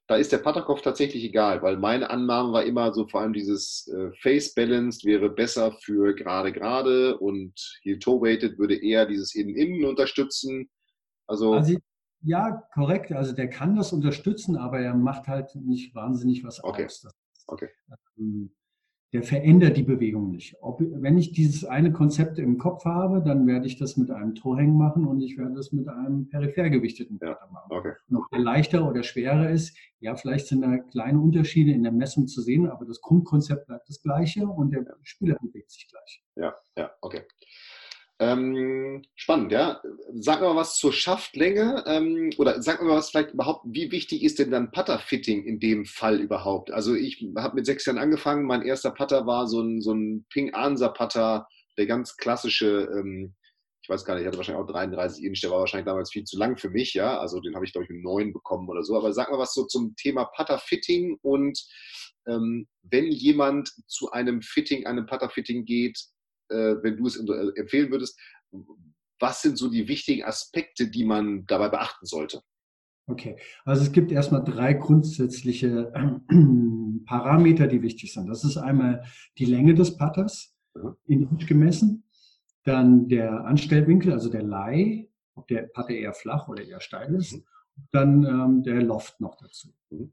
da 0.06 0.16
ist 0.16 0.32
der 0.32 0.38
Putterkopf 0.38 0.80
tatsächlich 0.80 1.22
egal, 1.22 1.62
weil 1.62 1.76
meine 1.76 2.10
Annahme 2.10 2.52
war 2.52 2.64
immer 2.64 2.92
so 2.94 3.06
vor 3.06 3.20
allem 3.20 3.34
dieses 3.34 3.86
äh, 3.88 4.10
Face 4.20 4.54
Balanced 4.54 5.04
wäre 5.04 5.28
besser 5.28 5.72
für 5.82 6.14
gerade 6.14 6.52
gerade 6.52 7.18
und 7.18 7.52
Heel 7.82 7.98
Toe 7.98 8.20
Weighted 8.22 8.58
würde 8.58 8.82
eher 8.82 9.06
dieses 9.06 9.34
innen 9.34 9.54
innen 9.54 9.84
unterstützen. 9.84 10.68
Also, 11.26 11.54
also 11.54 11.76
ja, 12.22 12.62
korrekt. 12.72 13.12
Also 13.12 13.32
der 13.32 13.50
kann 13.50 13.76
das 13.76 13.92
unterstützen, 13.92 14.56
aber 14.56 14.80
er 14.80 14.94
macht 14.94 15.28
halt 15.28 15.54
nicht 15.54 15.94
wahnsinnig 15.94 16.42
was 16.42 16.64
okay. 16.64 16.86
aus. 16.86 17.02
Das, 17.02 17.12
okay. 17.46 17.68
Ähm, 18.18 18.50
der 19.14 19.22
verändert 19.22 19.76
die 19.76 19.84
Bewegung 19.84 20.32
nicht. 20.32 20.56
Ob, 20.60 20.80
wenn 20.80 21.16
ich 21.16 21.30
dieses 21.30 21.64
eine 21.64 21.92
Konzept 21.92 22.40
im 22.40 22.58
Kopf 22.58 22.84
habe, 22.84 23.22
dann 23.22 23.46
werde 23.46 23.68
ich 23.68 23.78
das 23.78 23.96
mit 23.96 24.10
einem 24.10 24.34
Torhängen 24.34 24.76
machen 24.76 25.06
und 25.06 25.22
ich 25.22 25.38
werde 25.38 25.54
das 25.54 25.70
mit 25.70 25.88
einem 25.88 26.28
peripher 26.28 26.68
gewichteten 26.68 27.20
Bretter 27.20 27.48
machen. 27.52 27.68
Okay. 27.70 27.92
Und 28.10 28.16
ob 28.16 28.28
der 28.30 28.40
leichter 28.40 28.90
oder 28.90 29.04
schwerer 29.04 29.50
ist, 29.50 29.78
ja, 30.00 30.16
vielleicht 30.16 30.48
sind 30.48 30.62
da 30.62 30.78
kleine 30.78 31.20
Unterschiede 31.20 31.70
in 31.70 31.84
der 31.84 31.92
Messung 31.92 32.26
zu 32.26 32.42
sehen, 32.42 32.68
aber 32.68 32.86
das 32.86 33.00
Grundkonzept 33.00 33.68
bleibt 33.68 33.88
das 33.88 34.02
gleiche 34.02 34.48
und 34.48 34.72
der 34.72 34.84
Spieler 35.04 35.36
bewegt 35.40 35.70
sich 35.70 35.88
gleich. 35.88 36.24
Ja, 36.34 36.52
ja, 36.76 36.90
okay. 37.00 37.22
Ähm, 38.20 39.02
spannend, 39.16 39.50
ja. 39.50 39.82
Sag 40.14 40.40
mal 40.40 40.54
was 40.54 40.76
zur 40.76 40.92
Schaftlänge 40.92 41.82
ähm, 41.86 42.30
oder 42.38 42.62
sag 42.62 42.80
mal 42.80 42.96
was 42.96 43.10
vielleicht 43.10 43.32
überhaupt, 43.32 43.64
wie 43.68 43.90
wichtig 43.90 44.22
ist 44.22 44.38
denn 44.38 44.52
dann 44.52 44.70
Putter-Fitting 44.70 45.44
in 45.44 45.58
dem 45.58 45.84
Fall 45.84 46.20
überhaupt? 46.20 46.70
Also 46.70 46.94
ich 46.94 47.26
habe 47.36 47.56
mit 47.56 47.66
sechs 47.66 47.86
Jahren 47.86 47.98
angefangen, 47.98 48.46
mein 48.46 48.62
erster 48.62 48.92
Putter 48.92 49.26
war 49.26 49.48
so 49.48 49.60
ein, 49.60 49.80
so 49.80 49.92
ein 49.92 50.26
Ping-Ansa-Putter, 50.30 51.48
der 51.76 51.86
ganz 51.86 52.16
klassische, 52.16 52.88
ähm, 52.96 53.34
ich 53.82 53.88
weiß 53.88 54.04
gar 54.04 54.14
nicht, 54.14 54.22
ich 54.22 54.28
hatte 54.28 54.38
wahrscheinlich 54.38 54.62
auch 54.62 54.70
33 54.70 55.24
Inch, 55.24 55.40
der 55.42 55.50
war 55.50 55.58
wahrscheinlich 55.58 55.86
damals 55.86 56.12
viel 56.12 56.24
zu 56.24 56.38
lang 56.38 56.56
für 56.56 56.70
mich, 56.70 56.94
ja, 56.94 57.18
also 57.18 57.40
den 57.40 57.56
habe 57.56 57.64
ich 57.64 57.72
glaube 57.72 57.84
ich 57.84 57.90
mit 57.90 58.04
neun 58.04 58.32
bekommen 58.32 58.68
oder 58.68 58.84
so, 58.84 58.96
aber 58.96 59.12
sag 59.12 59.30
mal 59.32 59.40
was 59.40 59.54
so 59.54 59.64
zum 59.64 59.96
Thema 59.96 60.26
Putter-Fitting 60.36 61.18
und 61.20 61.60
ähm, 62.28 62.68
wenn 62.82 63.10
jemand 63.10 63.70
zu 63.88 64.12
einem 64.12 64.40
Fitting, 64.40 64.86
einem 64.86 65.06
Putter-Fitting 65.06 65.64
geht, 65.64 65.98
wenn 66.48 66.96
du 66.96 67.06
es 67.06 67.16
äh, 67.16 67.60
empfehlen 67.60 67.90
würdest, 67.90 68.18
was 69.18 69.42
sind 69.42 69.56
so 69.56 69.70
die 69.70 69.88
wichtigen 69.88 70.24
Aspekte, 70.24 70.88
die 70.88 71.04
man 71.04 71.46
dabei 71.46 71.68
beachten 71.68 72.06
sollte? 72.06 72.42
Okay, 73.06 73.36
also 73.64 73.82
es 73.82 73.92
gibt 73.92 74.12
erstmal 74.12 74.42
drei 74.44 74.72
grundsätzliche 74.72 75.92
Parameter, 77.06 77.66
die 77.66 77.82
wichtig 77.82 78.12
sind. 78.12 78.28
Das 78.28 78.44
ist 78.44 78.56
einmal 78.56 79.04
die 79.36 79.44
Länge 79.44 79.74
des 79.74 79.96
Putters 79.96 80.56
ja. 80.74 80.96
in 81.06 81.28
Inch 81.28 81.46
gemessen, 81.46 82.04
dann 82.64 83.08
der 83.08 83.44
Anstellwinkel, 83.44 84.12
also 84.12 84.30
der 84.30 84.42
Lie, 84.42 85.10
ob 85.34 85.46
der 85.48 85.64
Putter 85.74 85.90
eher 85.90 86.14
flach 86.14 86.48
oder 86.48 86.64
eher 86.64 86.80
steil 86.80 87.14
ist, 87.14 87.34
mhm. 87.34 87.44
dann 87.92 88.24
ähm, 88.24 88.62
der 88.62 88.82
Loft 88.82 89.20
noch 89.20 89.36
dazu. 89.36 89.74
Mhm. 89.90 90.12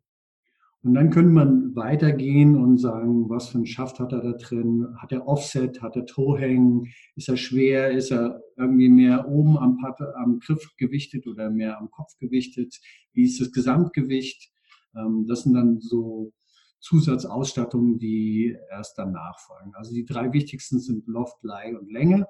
Und 0.83 0.95
dann 0.95 1.11
könnte 1.11 1.31
man 1.31 1.75
weitergehen 1.75 2.55
und 2.55 2.79
sagen, 2.79 3.29
was 3.29 3.49
für 3.49 3.59
ein 3.59 3.67
Schaft 3.67 3.99
hat 3.99 4.13
er 4.13 4.21
da 4.21 4.33
drin? 4.33 4.87
Hat 4.97 5.11
er 5.11 5.27
Offset? 5.27 5.79
Hat 5.81 5.95
er 5.95 6.07
Tohhängen? 6.07 6.87
Ist 7.15 7.29
er 7.29 7.37
schwer? 7.37 7.91
Ist 7.91 8.11
er 8.11 8.41
irgendwie 8.57 8.89
mehr 8.89 9.27
oben 9.27 9.59
am, 9.59 9.77
Patte, 9.77 10.15
am 10.15 10.39
Griff 10.39 10.67
gewichtet 10.77 11.27
oder 11.27 11.51
mehr 11.51 11.77
am 11.77 11.91
Kopf 11.91 12.17
gewichtet? 12.17 12.79
Wie 13.13 13.25
ist 13.25 13.39
das 13.39 13.51
Gesamtgewicht? 13.51 14.51
Ähm, 14.95 15.27
das 15.27 15.43
sind 15.43 15.53
dann 15.53 15.79
so 15.81 16.33
Zusatzausstattungen, 16.79 17.99
die 17.99 18.57
erst 18.71 18.97
dann 18.97 19.11
nachfolgen. 19.11 19.75
Also 19.75 19.93
die 19.93 20.05
drei 20.05 20.33
wichtigsten 20.33 20.79
sind 20.79 21.05
Loft, 21.05 21.43
Lie 21.43 21.77
und 21.77 21.91
Länge. 21.91 22.25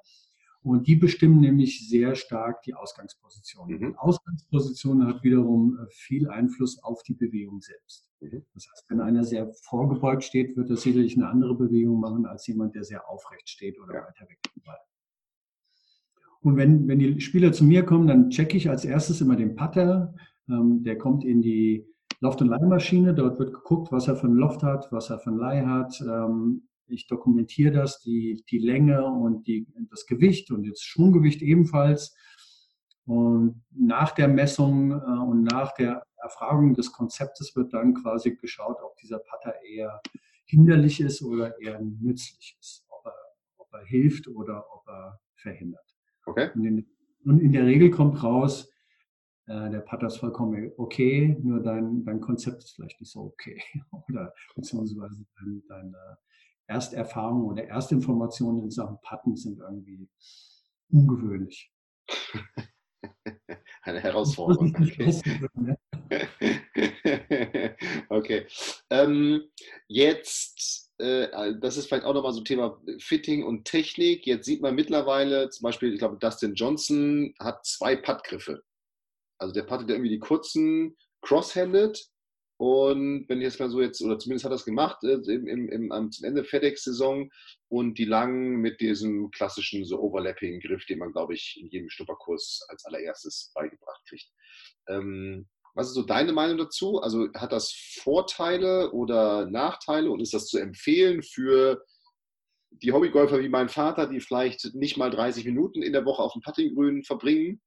Und 0.64 0.88
die 0.88 0.96
bestimmen 0.96 1.40
nämlich 1.40 1.90
sehr 1.90 2.14
stark 2.16 2.62
die 2.64 2.76
Ausgangsposition. 2.76 3.72
Mhm. 3.72 3.80
Die 3.80 3.98
Ausgangsposition 3.98 5.08
hat 5.08 5.24
wiederum 5.24 5.78
äh, 5.78 5.88
viel 5.90 6.30
Einfluss 6.30 6.84
auf 6.84 7.02
die 7.04 7.16
Bewegung 7.16 7.62
selbst. 7.62 8.08
Mhm. 8.20 8.46
Das 8.54 8.68
heißt, 8.70 8.86
wenn 8.90 9.02
einer 9.02 9.24
sehr 9.24 9.52
vorgebeugt 9.64 10.24
steht, 10.24 10.56
wird 10.56 10.70
er 10.70 10.78
sicherlich 10.78 11.16
eine 11.18 11.28
andere 11.28 11.56
Bewegung 11.56 12.00
machen 12.00 12.28
als 12.28 12.46
jemand, 12.46 12.76
der 12.76 12.84
sehr 12.84 13.10
aufrecht 13.10 13.50
steht 13.50 13.80
oder 13.80 13.96
ja. 13.96 14.02
weiter 14.02 14.30
weg 14.30 14.38
vom 14.54 14.62
Ball. 14.64 14.78
Und 16.42 16.58
wenn, 16.58 16.88
wenn 16.88 17.00
die 17.00 17.20
Spieler 17.22 17.52
zu 17.54 17.64
mir 17.64 17.84
kommen, 17.84 18.08
dann 18.08 18.30
checke 18.30 18.58
ich 18.58 18.70
als 18.70 18.86
erstes 18.86 19.22
immer 19.22 19.36
den 19.36 19.56
Putter. 19.56 20.14
Ähm, 20.48 20.84
der 20.84 20.98
kommt 20.98 21.24
in 21.24 21.42
die 21.42 21.88
Loft- 22.20 22.42
und 22.42 22.50
Leihmaschine. 22.50 23.16
Dort 23.16 23.40
wird 23.40 23.54
geguckt, 23.54 23.92
was 23.92 24.08
er 24.08 24.16
für 24.16 24.28
ein 24.28 24.36
Loft 24.36 24.62
hat, 24.62 24.92
was 24.92 25.10
er 25.10 25.20
für 25.20 25.32
ein 25.32 25.38
Leih 25.38 25.66
hat. 25.66 26.02
Ähm, 26.02 26.68
ich 26.92 27.08
dokumentiere 27.08 27.72
das, 27.72 28.00
die, 28.02 28.44
die 28.50 28.60
Länge 28.60 29.06
und 29.06 29.48
die, 29.48 29.68
das 29.90 30.06
Gewicht 30.06 30.52
und 30.52 30.70
das 30.70 30.82
Schwunggewicht 30.82 31.42
ebenfalls. 31.42 32.16
Und 33.06 33.64
nach 33.72 34.12
der 34.12 34.28
Messung 34.28 34.92
äh, 34.92 34.96
und 34.96 35.44
nach 35.44 35.74
der 35.74 36.06
Erfragung 36.22 36.74
des 36.74 36.92
Konzeptes 36.92 37.56
wird 37.56 37.74
dann 37.74 37.94
quasi 37.96 38.36
geschaut, 38.36 38.78
ob 38.84 38.96
dieser 38.98 39.20
Putter 39.20 39.56
eher 39.64 40.02
hinderlich 40.46 41.02
ist 41.02 41.22
oder 41.22 41.60
eher 41.60 41.82
nützlich 41.82 42.58
ist, 42.60 42.86
ob 42.90 43.06
er, 43.06 43.16
ob 43.58 43.74
er 43.74 43.86
hilft 43.86 44.28
oder 44.28 44.66
ob 44.74 44.88
er 44.88 45.20
verhindert. 45.36 45.96
Okay. 46.26 46.50
Und 46.54 46.66
in, 46.66 46.88
und 47.26 47.40
in 47.40 47.52
der 47.52 47.66
Regel 47.66 47.90
kommt 47.90 48.22
raus, 48.24 48.72
äh, 49.48 49.70
der 49.70 49.82
Putter 49.82 50.08
ist 50.08 50.18
vollkommen 50.18 50.72
okay, 50.78 51.38
nur 51.42 51.62
dein, 51.62 52.04
dein 52.04 52.22
Konzept 52.22 52.64
ist 52.64 52.76
vielleicht 52.76 53.00
nicht 53.00 53.12
so 53.12 53.22
okay. 53.22 53.62
oder 54.08 54.34
beziehungsweise 54.56 55.26
dein, 55.40 55.64
deine 55.68 56.18
Ersterfahrungen 56.72 57.46
oder 57.46 57.66
Erstinformationen 57.66 58.64
in 58.64 58.72
Sachen 58.72 58.98
Patten 59.02 59.36
sind 59.36 59.60
irgendwie 59.60 60.10
ungewöhnlich. 60.90 61.72
Eine 63.84 64.00
Herausforderung. 64.00 64.74
Okay. 68.10 68.46
Ähm, 68.90 69.50
jetzt, 69.88 70.92
äh, 70.98 71.54
das 71.62 71.78
ist 71.78 71.88
vielleicht 71.88 72.04
auch 72.04 72.14
nochmal 72.14 72.34
so 72.34 72.42
ein 72.42 72.46
Thema 72.46 72.82
Fitting 73.00 73.44
und 73.46 73.64
Technik. 73.64 74.28
Jetzt 74.28 74.46
sieht 74.46 74.62
man 74.62 74.76
mittlerweile, 74.76 75.50
zum 75.50 75.64
Beispiel, 75.64 75.94
ich 75.94 76.00
glaube, 76.00 76.18
Dustin 76.18 76.54
Johnson 76.54 77.34
hat 77.40 77.66
zwei 77.66 77.96
Puttgriffe. 77.96 78.62
Also 79.38 79.54
der 79.54 79.64
puttet 79.64 79.90
irgendwie 79.90 80.10
die 80.10 80.20
kurzen 80.20 80.98
cross-handed 81.22 82.12
und 82.62 83.28
wenn 83.28 83.40
ich 83.40 83.46
jetzt 83.46 83.60
mal 83.60 83.72
so 83.72 83.82
jetzt, 83.82 84.04
oder 84.04 84.20
zumindest 84.20 84.46
hat 84.46 84.52
es 84.52 84.66
gemacht, 84.66 85.04
äh, 85.04 85.14
im, 85.14 85.48
im, 85.48 85.68
im, 85.68 85.92
am, 85.92 86.12
Ende 86.22 86.44
FedEx-Saison 86.44 87.32
und 87.70 87.98
die 87.98 88.06
langen 88.06 88.58
mit 88.58 88.80
diesem 88.80 89.32
klassischen 89.32 89.84
so 89.84 90.00
Overlapping-Griff, 90.00 90.86
den 90.86 91.00
man, 91.00 91.12
glaube 91.12 91.34
ich, 91.34 91.58
in 91.60 91.70
jedem 91.70 91.90
Schnupperkurs 91.90 92.64
als 92.70 92.86
allererstes 92.86 93.52
beigebracht 93.56 94.04
kriegt. 94.08 94.30
Ähm, 94.88 95.50
was 95.74 95.88
ist 95.88 95.96
so 95.96 96.04
deine 96.04 96.34
Meinung 96.34 96.60
dazu? 96.60 97.02
Also 97.02 97.30
hat 97.34 97.52
das 97.52 97.74
Vorteile 98.04 98.92
oder 98.92 99.48
Nachteile 99.48 100.12
und 100.12 100.20
ist 100.20 100.36
das 100.36 100.46
zu 100.46 100.60
empfehlen 100.60 101.24
für 101.24 101.84
die 102.70 102.92
Hobbygolfer 102.92 103.40
wie 103.40 103.50
mein 103.50 103.70
Vater, 103.70 104.06
die 104.06 104.20
vielleicht 104.20 104.76
nicht 104.76 104.98
mal 104.98 105.10
30 105.10 105.46
Minuten 105.46 105.82
in 105.82 105.94
der 105.94 106.06
Woche 106.06 106.22
auf 106.22 106.34
dem 106.34 106.44
Puttinggrün 106.44 107.04
verbringen? 107.04 107.60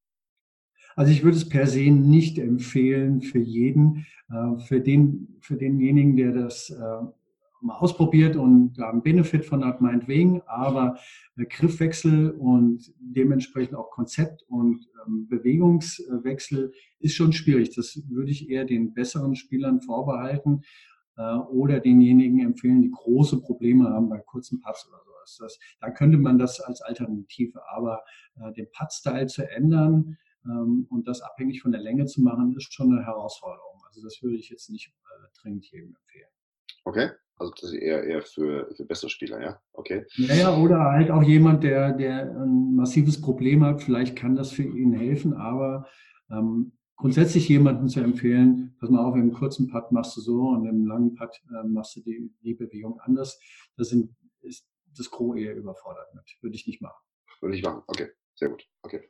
Also 0.96 1.12
ich 1.12 1.24
würde 1.24 1.36
es 1.36 1.48
per 1.48 1.66
se 1.66 1.90
nicht 1.90 2.38
empfehlen 2.38 3.20
für 3.20 3.40
jeden. 3.40 4.06
Äh, 4.30 4.58
für, 4.60 4.80
den, 4.80 5.36
für 5.40 5.56
denjenigen, 5.56 6.16
der 6.16 6.32
das 6.32 6.70
äh, 6.70 7.06
mal 7.60 7.76
ausprobiert 7.78 8.36
und 8.36 8.74
da 8.74 8.90
einen 8.90 9.02
Benefit 9.02 9.44
von 9.44 9.64
hat, 9.64 9.80
meinetwegen, 9.80 10.42
aber 10.46 10.98
Griffwechsel 11.36 12.30
und 12.30 12.92
dementsprechend 12.98 13.74
auch 13.74 13.90
Konzept 13.90 14.44
und 14.48 14.86
ähm, 15.06 15.26
Bewegungswechsel 15.28 16.72
ist 17.00 17.14
schon 17.14 17.32
schwierig. 17.32 17.74
Das 17.74 18.02
würde 18.08 18.30
ich 18.30 18.50
eher 18.50 18.64
den 18.64 18.92
besseren 18.92 19.34
Spielern 19.34 19.80
vorbehalten 19.80 20.62
äh, 21.16 21.36
oder 21.36 21.80
denjenigen 21.80 22.40
empfehlen, 22.40 22.82
die 22.82 22.90
große 22.90 23.40
Probleme 23.40 23.88
haben 23.88 24.10
bei 24.10 24.18
kurzen 24.18 24.60
Putts 24.60 24.86
oder 24.88 24.98
sowas. 24.98 25.38
Das, 25.40 25.58
da 25.80 25.90
könnte 25.90 26.18
man 26.18 26.38
das 26.38 26.60
als 26.60 26.82
Alternative, 26.82 27.60
aber 27.74 28.02
äh, 28.36 28.52
den 28.52 28.66
Putt-Style 28.72 29.26
zu 29.26 29.50
ändern, 29.50 30.18
und 30.44 31.04
das 31.06 31.20
abhängig 31.22 31.62
von 31.62 31.72
der 31.72 31.80
Länge 31.80 32.06
zu 32.06 32.20
machen, 32.20 32.54
ist 32.56 32.72
schon 32.72 32.92
eine 32.92 33.04
Herausforderung. 33.04 33.82
Also 33.86 34.02
das 34.02 34.22
würde 34.22 34.36
ich 34.36 34.50
jetzt 34.50 34.70
nicht 34.70 34.88
äh, 34.88 35.28
dringend 35.40 35.70
jedem 35.70 35.96
empfehlen. 35.96 36.28
Okay, 36.84 37.10
also 37.36 37.52
das 37.52 37.72
ist 37.72 37.78
eher, 37.78 38.04
eher 38.04 38.22
für, 38.22 38.70
für 38.74 38.84
bessere 38.84 39.10
Spieler, 39.10 39.42
ja? 39.42 39.60
Okay. 39.72 40.04
Naja, 40.18 40.56
oder 40.56 40.84
halt 40.92 41.10
auch 41.10 41.22
jemand, 41.22 41.64
der, 41.64 41.92
der 41.92 42.30
ein 42.30 42.76
massives 42.76 43.20
Problem 43.20 43.64
hat, 43.64 43.82
vielleicht 43.82 44.16
kann 44.16 44.36
das 44.36 44.52
für 44.52 44.62
ihn 44.62 44.92
helfen, 44.92 45.32
aber 45.32 45.88
ähm, 46.30 46.72
grundsätzlich 46.96 47.48
jemanden 47.48 47.88
zu 47.88 48.00
empfehlen, 48.00 48.76
pass 48.78 48.90
mal 48.90 49.04
auf, 49.04 49.16
im 49.16 49.32
kurzen 49.32 49.68
Putt 49.68 49.92
machst 49.92 50.16
du 50.16 50.20
so 50.20 50.48
und 50.48 50.66
im 50.66 50.86
langen 50.86 51.14
Putt 51.14 51.40
äh, 51.50 51.66
machst 51.66 51.96
du 51.96 52.00
die, 52.00 52.30
die 52.42 52.54
Bewegung 52.54 53.00
anders, 53.00 53.40
das 53.76 53.88
sind, 53.88 54.14
ist 54.42 54.68
das 54.96 55.10
Gros 55.10 55.36
eher 55.36 55.56
überfordert 55.56 56.14
mit. 56.14 56.24
Würde 56.40 56.54
ich 56.54 56.66
nicht 56.66 56.80
machen. 56.80 57.02
Würde 57.40 57.56
ich 57.56 57.62
machen, 57.62 57.82
okay. 57.86 58.10
Sehr 58.36 58.48
gut, 58.48 58.64
okay. 58.82 59.08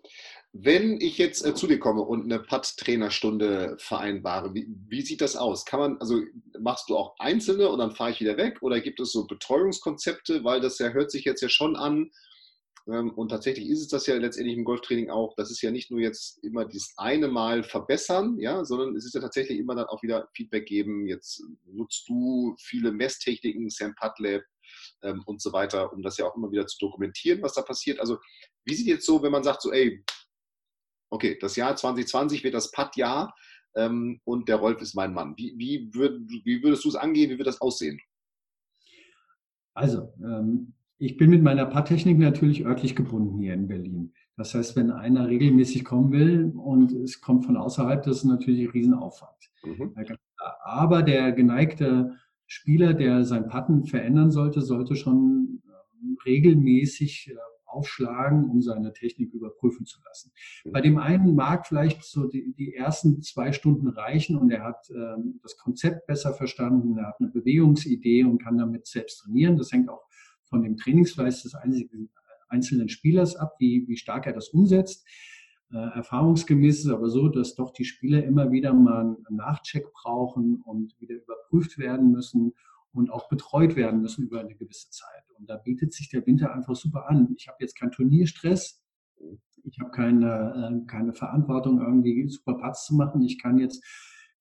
Wenn 0.53 1.01
ich 1.01 1.17
jetzt 1.17 1.47
äh, 1.47 1.55
zu 1.55 1.67
dir 1.67 1.79
komme 1.79 2.03
und 2.03 2.25
eine 2.25 2.41
Putt-Trainerstunde 2.41 3.77
vereinbare, 3.79 4.55
wie, 4.55 4.67
wie, 4.89 5.01
sieht 5.01 5.23
das 5.23 5.35
aus? 5.35 5.65
Kann 5.65 5.81
man, 5.81 5.99
also 5.99 6.21
machst 6.61 6.91
du 6.91 6.97
auch 6.97 7.15
einzelne 7.19 7.69
und 7.71 7.79
dann 7.79 7.95
fahre 7.95 8.11
ich 8.11 8.21
wieder 8.21 8.37
weg 8.37 8.59
oder 8.61 8.81
gibt 8.81 9.01
es 9.01 9.13
so 9.13 9.27
Betreuungskonzepte? 9.27 10.45
Weil 10.45 10.61
das 10.61 10.79
ja 10.79 10.91
hört 10.91 11.11
sich 11.11 11.25
jetzt 11.25 11.41
ja 11.41 11.49
schon 11.49 11.75
an, 11.75 12.11
ähm, 12.87 13.11
und 13.13 13.31
tatsächlich 13.31 13.69
ist 13.69 13.81
es 13.81 13.89
das 13.89 14.07
ja 14.07 14.17
letztendlich 14.17 14.57
im 14.57 14.65
Golftraining 14.65 15.11
auch. 15.11 15.35
Das 15.37 15.51
ist 15.51 15.63
ja 15.63 15.71
nicht 15.71 15.91
nur 15.91 16.01
jetzt 16.01 16.43
immer 16.45 16.67
dieses 16.67 16.93
eine 16.97 17.29
Mal 17.29 17.63
verbessern, 17.63 18.39
ja, 18.39 18.65
sondern 18.65 18.95
es 18.97 19.07
ist 19.07 19.15
ja 19.15 19.21
tatsächlich 19.21 19.59
immer 19.59 19.75
dann 19.75 19.87
auch 19.87 20.03
wieder 20.03 20.29
Feedback 20.35 20.67
geben. 20.67 21.07
Jetzt 21.07 21.43
nutzt 21.65 22.09
du 22.09 22.55
viele 22.59 22.93
Messtechniken, 22.93 23.71
Sam 23.71 23.95
Putlab 23.95 24.43
ähm, 25.03 25.23
und 25.27 25.41
so 25.41 25.53
weiter, 25.53 25.93
um 25.93 26.03
das 26.03 26.19
ja 26.19 26.27
auch 26.27 26.37
immer 26.37 26.51
wieder 26.51 26.67
zu 26.67 26.79
dokumentieren, 26.79 27.43
was 27.43 27.55
da 27.55 27.63
passiert. 27.63 28.01
Also, 28.01 28.19
wie 28.65 28.75
sieht 28.75 28.87
jetzt 28.87 29.07
so, 29.07 29.23
wenn 29.23 29.33
man 29.33 29.45
sagt 29.45 29.63
so, 29.63 29.73
ey, 29.73 30.05
okay, 31.11 31.39
das 31.41 31.57
Jahr 31.57 31.77
2020 31.77 32.45
wird 32.45 32.55
das 32.55 32.71
Putt-Jahr 32.71 33.35
ähm, 33.77 34.21
und 34.25 34.49
der 34.49 34.57
Rolf 34.57 34.81
ist 34.81 34.95
mein 34.95 35.13
Mann. 35.13 35.35
Wie, 35.37 35.55
wie, 35.57 35.95
würd, 35.95 36.21
wie 36.45 36.63
würdest 36.63 36.85
du 36.85 36.89
es 36.89 36.97
angehen? 36.97 37.31
Wie 37.31 37.39
wird 37.39 37.49
das 37.49 37.61
aussehen? 37.61 38.01
Also, 39.75 40.13
ähm, 40.23 40.75
ich 40.99 41.17
bin 41.17 41.31
mit 41.31 41.43
meiner 41.43 41.67
Paartechnik 41.67 42.19
natürlich 42.19 42.65
örtlich 42.65 42.95
gebunden 42.95 43.41
hier 43.41 43.55
in 43.55 43.67
Berlin. 43.67 44.13
Das 44.37 44.55
heißt, 44.55 44.77
wenn 44.77 44.91
einer 44.91 45.29
regelmäßig 45.29 45.85
kommen 45.85 46.13
will 46.13 46.53
und 46.57 46.93
es 46.93 47.21
kommt 47.21 47.47
von 47.47 47.57
außerhalb, 47.57 48.03
das 48.03 48.19
ist 48.19 48.25
natürlich 48.25 48.63
ein 48.63 48.71
Riesenaufwand. 48.71 49.51
Mhm. 49.65 49.95
Aber 50.65 51.03
der 51.03 51.33
geneigte 51.33 52.17
Spieler, 52.47 52.95
der 52.95 53.25
sein 53.25 53.49
Patten 53.49 53.85
verändern 53.85 54.31
sollte, 54.31 54.61
sollte 54.61 54.97
schon 54.97 55.63
ähm, 55.67 56.19
regelmäßig 56.25 57.31
äh, 57.31 57.35
aufschlagen, 57.75 58.45
um 58.45 58.63
seine 58.63 58.93
Technik 58.93 59.33
überprüfen 59.33 59.87
zu 59.87 60.01
lassen. 60.05 60.33
Mhm. 60.65 60.73
Bei 60.73 60.81
dem 60.81 60.99
einen 60.99 61.35
mag 61.35 61.67
vielleicht 61.67 62.05
so 62.05 62.29
die, 62.29 62.55
die 62.55 62.75
ersten 62.75 63.23
zwei 63.23 63.53
Stunden 63.53 63.89
reichen 63.89 64.37
und 64.37 64.51
er 64.51 64.63
hat 64.63 64.89
ähm, 64.91 65.41
das 65.43 65.57
Konzept 65.57 66.07
besser 66.07 66.33
verstanden, 66.33 66.97
er 66.99 67.09
hat 67.09 67.21
eine 67.21 67.31
Bewegungsidee 67.31 68.25
und 68.25 68.43
kann 68.43 68.59
damit 68.59 68.87
selbst 68.87 69.19
trainieren. 69.19 69.57
Das 69.57 69.73
hängt 69.73 69.89
auch 69.89 70.05
von 70.45 70.63
dem 70.63 70.77
Trainingsfleiß 70.77 71.43
des 71.43 71.55
einzelnen 72.49 72.89
Spielers 72.89 73.37
ab, 73.37 73.57
wie, 73.59 73.85
wie 73.89 73.97
stark 73.97 74.27
er 74.27 74.33
das 74.33 74.49
umsetzt. 74.51 75.07
Äh, 75.73 75.77
erfahrungsgemäß 75.77 76.79
ist 76.79 76.85
es 76.85 76.93
aber 76.93 77.09
so, 77.09 77.29
dass 77.29 77.55
doch 77.55 77.73
die 77.73 77.85
Spieler 77.85 78.23
immer 78.23 78.53
wieder 78.53 78.73
mal 78.73 79.01
einen 79.01 79.37
Nachcheck 79.37 79.93
brauchen 79.93 80.63
und 80.65 80.95
wieder 81.01 81.17
überprüft 81.17 81.79
werden 81.79 82.13
müssen 82.13 82.55
und 82.95 83.11
auch 83.11 83.29
betreut 83.29 83.77
werden 83.77 84.01
müssen 84.01 84.25
über 84.25 84.41
eine 84.41 84.55
gewisse 84.55 84.89
Zeit. 84.91 85.25
Und 85.39 85.51
da 85.51 85.57
bietet 85.57 85.93
sich 85.93 86.09
der 86.09 86.27
Winter 86.27 86.55
einfach 86.55 86.77
super 86.77 87.09
an. 87.09 87.35
Ich 87.37 87.49
habe 87.49 87.59
jetzt 87.61 87.79
keinen 87.79 87.91
Turnierstress. 87.91 88.83
Ich 89.65 89.81
habe 89.81 89.91
keine, 89.91 90.83
äh, 90.83 90.87
keine 90.87 91.13
Verantwortung, 91.13 91.81
irgendwie 91.81 92.29
super 92.29 92.55
Putts 92.55 92.87
zu 92.87 92.95
machen. 92.95 93.23
Ich 93.23 93.43
kann 93.43 93.59
jetzt 93.59 93.85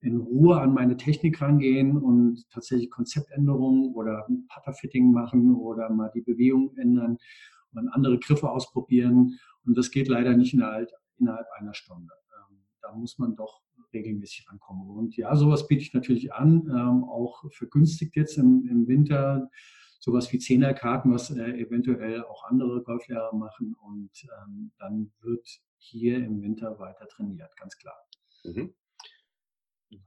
in 0.02 0.18
Ruhe 0.18 0.60
an 0.60 0.74
meine 0.74 0.98
Technik 0.98 1.42
rangehen 1.42 1.98
und 1.98 2.50
tatsächlich 2.52 2.92
Konzeptänderungen 2.92 3.94
oder 3.94 4.28
Putterfitting 4.54 5.12
machen 5.12 5.56
oder 5.56 5.89
mal 5.89 6.12
die 6.13 6.22
Bewegung 6.22 6.76
ändern 6.78 7.18
und 7.74 7.88
andere 7.89 8.20
Griffe 8.20 8.50
ausprobieren. 8.50 9.39
Und 9.66 9.78
das 9.78 9.92
geht 9.92 10.10
leider 10.10 10.36
nicht 10.36 10.54
innerhalb, 10.54 10.89
innerhalb 11.18 11.48
einer 11.58 11.74
Stunde. 11.74 12.13
Ähm, 12.52 12.58
da 12.82 12.94
muss 12.94 13.18
man 13.18 13.36
doch 13.36 13.62
regelmäßig 13.93 14.49
rankommen. 14.49 14.89
Und 14.89 15.15
ja, 15.17 15.36
sowas 15.36 15.67
biete 15.67 15.84
ich 15.84 15.93
natürlich 15.93 16.34
an, 16.34 16.67
ähm, 16.67 17.03
auch 17.03 17.43
vergünstigt 17.51 18.15
jetzt 18.15 18.38
im, 18.38 18.67
im 18.69 18.88
Winter. 18.88 19.49
Sowas 19.99 20.34
wie 20.34 20.39
Zehnerkarten, 20.39 21.13
was 21.13 21.32
äh, 21.32 21.51
eventuell 21.62 22.23
auch 22.23 22.43
andere 22.45 22.84
Golflehrer 22.84 23.34
machen. 23.34 23.73
Und 23.75 24.12
ähm, 24.23 24.71
dann 24.77 25.13
wird 25.21 25.47
hier 25.77 26.17
im 26.17 26.41
Winter 26.41 26.77
weiter 26.79 27.08
trainiert, 27.08 27.56
ganz 27.56 27.77
klar. 27.77 27.95
Mhm. 28.43 28.73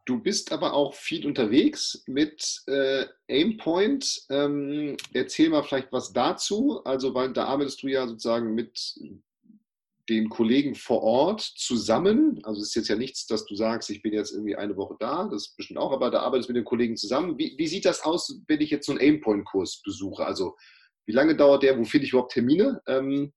Du 0.05 0.20
bist 0.20 0.53
aber 0.53 0.75
auch 0.75 0.94
viel 0.94 1.27
unterwegs 1.27 2.03
mit 2.07 2.62
äh, 2.66 3.07
Aimpoint. 3.29 4.27
Ähm, 4.31 4.96
erzähl 5.12 5.51
mal 5.51 5.62
vielleicht 5.62 5.92
was 5.92 6.12
dazu. 6.12 6.83
Also, 6.85 7.14
weil 7.14 7.33
da 7.33 7.44
arbeitest 7.44 7.83
du 7.83 7.88
ja 7.88 8.07
sozusagen 8.07 8.55
mit 8.55 8.99
den 10.09 10.29
Kollegen 10.29 10.75
vor 10.75 11.03
Ort 11.03 11.40
zusammen. 11.40 12.40
Also 12.45 12.61
es 12.61 12.69
ist 12.69 12.75
jetzt 12.75 12.88
ja 12.88 12.97
nichts, 12.97 13.27
dass 13.27 13.45
du 13.47 13.55
sagst, 13.55 13.90
ich 13.90 14.03
bin 14.03 14.12
jetzt 14.12 14.33
irgendwie 14.33 14.57
eine 14.57 14.77
Woche 14.77 14.97
da, 15.01 15.25
das 15.25 15.49
ist 15.49 15.57
bestimmt 15.57 15.79
auch, 15.79 15.92
aber 15.92 16.11
da 16.11 16.21
arbeitest 16.21 16.49
du 16.49 16.53
mit 16.53 16.61
den 16.61 16.64
Kollegen 16.64 16.97
zusammen. 16.97 17.38
Wie, 17.38 17.55
wie 17.57 17.66
sieht 17.66 17.85
das 17.85 18.03
aus, 18.03 18.40
wenn 18.47 18.61
ich 18.61 18.71
jetzt 18.71 18.87
so 18.87 18.92
einen 18.92 19.01
Aimpoint-Kurs 19.01 19.83
besuche? 19.83 20.25
Also 20.25 20.57
wie 21.07 21.12
lange 21.12 21.37
dauert 21.37 21.62
der? 21.62 21.79
Wo 21.79 21.85
finde 21.85 22.07
ich 22.07 22.12
überhaupt 22.12 22.33
Termine? 22.33 22.81
Ähm, 22.87 23.33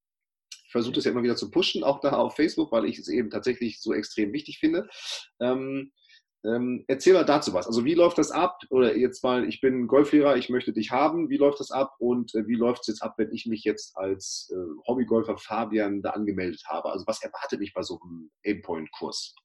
ich 0.65 0.71
versuche 0.71 0.93
das 0.93 1.05
ja 1.05 1.11
immer 1.11 1.23
wieder 1.23 1.35
zu 1.35 1.49
pushen, 1.49 1.83
auch 1.83 1.99
da 1.99 2.11
auf 2.11 2.35
Facebook, 2.35 2.71
weil 2.71 2.85
ich 2.85 2.99
es 2.99 3.07
eben 3.07 3.29
tatsächlich 3.29 3.81
so 3.81 3.93
extrem 3.93 4.33
wichtig 4.33 4.59
finde. 4.59 4.87
Ähm, 5.39 5.91
ähm, 6.45 6.85
erzähl 6.87 7.13
mal 7.13 7.25
dazu 7.25 7.53
was. 7.53 7.67
Also 7.67 7.83
wie 7.83 7.95
läuft 7.95 8.17
das 8.17 8.31
ab? 8.31 8.61
Oder 8.69 8.95
jetzt 8.95 9.23
mal, 9.23 9.47
ich 9.47 9.59
bin 9.59 9.87
Golflehrer, 9.87 10.37
ich 10.37 10.49
möchte 10.49 10.71
dich 10.71 10.91
haben. 10.91 11.29
Wie 11.29 11.37
läuft 11.37 11.59
das 11.59 11.71
ab? 11.71 11.95
Und 11.99 12.33
äh, 12.35 12.47
wie 12.47 12.55
läuft 12.55 12.81
es 12.81 12.87
jetzt 12.87 13.03
ab, 13.03 13.15
wenn 13.17 13.31
ich 13.33 13.45
mich 13.45 13.63
jetzt 13.63 13.97
als 13.97 14.51
äh, 14.53 14.87
Hobbygolfer 14.87 15.37
Fabian 15.37 16.01
da 16.01 16.11
angemeldet 16.11 16.63
habe? 16.67 16.91
Also 16.91 17.05
was 17.07 17.21
erwartet 17.21 17.59
mich 17.59 17.73
bei 17.73 17.81
so 17.81 17.99
einem 18.01 18.31
Aimpoint-Kurs? 18.45 19.35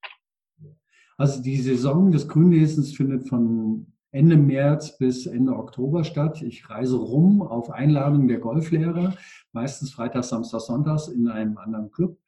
Also 1.16 1.42
die 1.42 1.60
Saison 1.60 2.12
des 2.12 2.28
Grünlesens 2.28 2.96
findet 2.96 3.28
von 3.28 3.92
Ende 4.10 4.36
März 4.36 4.96
bis 4.96 5.26
Ende 5.26 5.56
Oktober 5.56 6.04
statt. 6.04 6.42
Ich 6.42 6.70
reise 6.70 6.96
rum 6.96 7.42
auf 7.42 7.70
Einladung 7.70 8.28
der 8.28 8.38
Golflehrer, 8.38 9.16
meistens 9.52 9.92
Freitag, 9.92 10.22
Samstag, 10.22 10.60
Sonntags 10.60 11.08
in 11.08 11.28
einem 11.28 11.58
anderen 11.58 11.90
Club. 11.90 12.18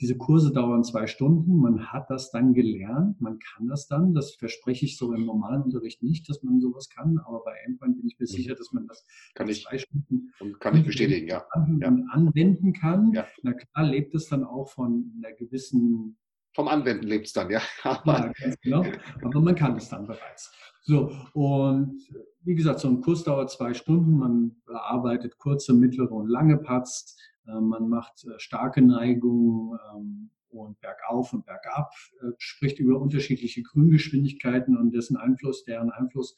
Diese 0.00 0.16
Kurse 0.16 0.52
dauern 0.52 0.82
zwei 0.82 1.06
Stunden. 1.06 1.58
Man 1.58 1.92
hat 1.92 2.10
das 2.10 2.30
dann 2.30 2.52
gelernt. 2.52 3.20
Man 3.20 3.38
kann 3.38 3.68
das 3.68 3.86
dann. 3.86 4.12
Das 4.12 4.34
verspreche 4.34 4.86
ich 4.86 4.98
so 4.98 5.12
im 5.12 5.24
normalen 5.24 5.62
Unterricht 5.62 6.02
nicht, 6.02 6.28
dass 6.28 6.42
man 6.42 6.60
sowas 6.60 6.88
kann. 6.88 7.18
Aber 7.18 7.42
bei 7.44 7.54
Endpoint 7.64 7.96
bin 7.96 8.06
ich 8.06 8.18
mir 8.18 8.24
mhm. 8.24 8.36
sicher, 8.36 8.54
dass 8.54 8.72
man 8.72 8.86
das 8.86 9.06
kann 9.34 9.48
ich, 9.48 9.62
zwei 9.62 9.78
Stunden 9.78 10.32
und 10.40 10.58
kann 10.60 10.76
ich 10.76 10.84
bestätigen, 10.84 11.28
ja. 11.28 11.44
anwenden 11.52 12.72
kann. 12.72 13.12
Ja. 13.12 13.26
Na 13.42 13.52
klar, 13.52 13.86
lebt 13.86 14.14
es 14.14 14.28
dann 14.28 14.44
auch 14.44 14.68
von 14.68 15.12
einer 15.16 15.34
gewissen 15.34 16.16
vom 16.54 16.68
Anwenden 16.68 17.08
lebt 17.08 17.26
es 17.26 17.32
dann, 17.32 17.50
ja. 17.50 17.60
ja, 17.82 18.32
genau. 18.62 18.84
Aber 19.22 19.40
man 19.40 19.56
kann 19.56 19.76
es 19.76 19.88
dann 19.88 20.06
bereits. 20.06 20.52
So, 20.82 21.10
und 21.32 22.00
wie 22.42 22.54
gesagt, 22.54 22.78
so 22.78 22.88
ein 22.88 23.00
Kurs 23.00 23.24
dauert 23.24 23.50
zwei 23.50 23.74
Stunden. 23.74 24.18
Man 24.18 24.56
bearbeitet 24.66 25.38
kurze, 25.38 25.72
mittlere 25.72 26.12
und 26.12 26.28
lange 26.28 26.58
Putts. 26.58 27.16
Äh, 27.46 27.60
man 27.60 27.88
macht 27.88 28.24
äh, 28.24 28.38
starke 28.38 28.82
Neigungen 28.82 29.78
ähm, 29.94 30.30
und 30.48 30.80
bergauf 30.80 31.32
und 31.32 31.46
bergab, 31.46 31.92
äh, 32.22 32.32
spricht 32.38 32.78
über 32.78 33.00
unterschiedliche 33.00 33.62
Grüngeschwindigkeiten 33.62 34.76
und 34.76 34.92
dessen 34.92 35.16
Einfluss, 35.16 35.64
deren 35.64 35.90
Einfluss. 35.90 36.36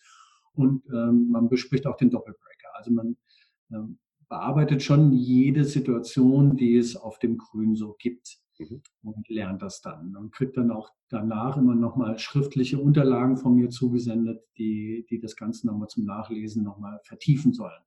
Und 0.52 0.84
ähm, 0.86 1.28
man 1.30 1.48
bespricht 1.48 1.86
auch 1.86 1.96
den 1.96 2.10
Doppelbreaker. 2.10 2.68
Also 2.74 2.90
man 2.90 3.16
ähm, 3.70 3.98
bearbeitet 4.28 4.82
schon 4.82 5.12
jede 5.12 5.64
Situation, 5.64 6.56
die 6.56 6.76
es 6.76 6.96
auf 6.96 7.18
dem 7.18 7.36
Grün 7.36 7.76
so 7.76 7.94
gibt 7.98 8.38
mhm. 8.58 8.82
und 9.02 9.28
lernt 9.28 9.62
das 9.62 9.80
dann 9.80 10.16
und 10.16 10.32
kriegt 10.32 10.56
dann 10.56 10.70
auch 10.70 10.90
danach 11.08 11.56
immer 11.56 11.74
nochmal 11.74 12.18
schriftliche 12.18 12.78
Unterlagen 12.78 13.36
von 13.36 13.54
mir 13.54 13.70
zugesendet, 13.70 14.42
die, 14.58 15.06
die 15.10 15.20
das 15.20 15.36
Ganze 15.36 15.66
nochmal 15.66 15.88
zum 15.88 16.04
Nachlesen 16.04 16.64
nochmal 16.64 17.00
vertiefen 17.04 17.52
sollen. 17.52 17.82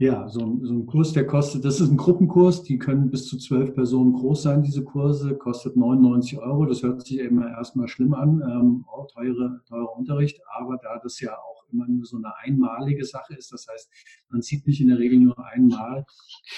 Ja, 0.00 0.26
so 0.30 0.40
ein, 0.40 0.64
so 0.64 0.72
ein 0.72 0.86
Kurs, 0.86 1.12
der 1.12 1.26
kostet, 1.26 1.62
das 1.62 1.78
ist 1.78 1.90
ein 1.90 1.98
Gruppenkurs, 1.98 2.62
die 2.62 2.78
können 2.78 3.10
bis 3.10 3.26
zu 3.26 3.36
zwölf 3.36 3.74
Personen 3.74 4.14
groß 4.14 4.44
sein, 4.44 4.62
diese 4.62 4.82
Kurse, 4.82 5.36
kostet 5.36 5.76
99 5.76 6.38
Euro. 6.38 6.64
Das 6.64 6.82
hört 6.82 7.06
sich 7.06 7.18
immer 7.18 7.50
erstmal 7.50 7.86
schlimm 7.86 8.14
an, 8.14 8.40
ähm, 8.40 8.86
oh, 8.90 9.04
teure, 9.12 9.60
teurer 9.68 9.94
Unterricht, 9.98 10.40
aber 10.58 10.78
da 10.82 10.98
das 11.02 11.20
ja 11.20 11.36
auch 11.36 11.66
immer 11.70 11.86
nur 11.86 12.06
so 12.06 12.16
eine 12.16 12.34
einmalige 12.38 13.04
Sache 13.04 13.34
ist, 13.34 13.52
das 13.52 13.66
heißt, 13.70 13.90
man 14.30 14.40
sieht 14.40 14.66
mich 14.66 14.80
in 14.80 14.88
der 14.88 14.98
Regel 14.98 15.18
nur 15.18 15.38
einmal, 15.44 16.06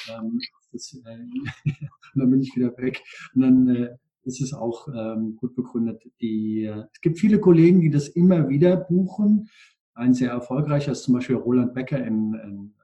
ähm, 0.09 0.39
das, 0.71 0.97
äh, 1.05 1.19
dann 2.15 2.31
bin 2.31 2.43
ich 2.43 2.55
wieder 2.55 2.71
weg. 2.79 3.03
Und 3.35 3.41
dann 3.41 3.69
äh, 3.75 3.89
ist 4.23 4.41
es 4.41 4.55
auch 4.55 4.87
ähm, 4.95 5.35
gut 5.35 5.57
begründet. 5.57 6.01
Die, 6.21 6.67
äh, 6.67 6.85
es 6.93 7.01
gibt 7.01 7.19
viele 7.19 7.41
Kollegen, 7.41 7.81
die 7.81 7.91
das 7.91 8.07
immer 8.07 8.49
wieder 8.49 8.77
buchen. 8.77 9.49
Ein 9.95 10.15
sehr 10.15 10.31
erfolgreicher 10.31 10.93
ist 10.93 11.03
zum 11.03 11.15
Beispiel 11.15 11.35
Roland 11.35 11.75
Becker 11.75 11.99
in, 12.07 12.35
in 12.35 12.75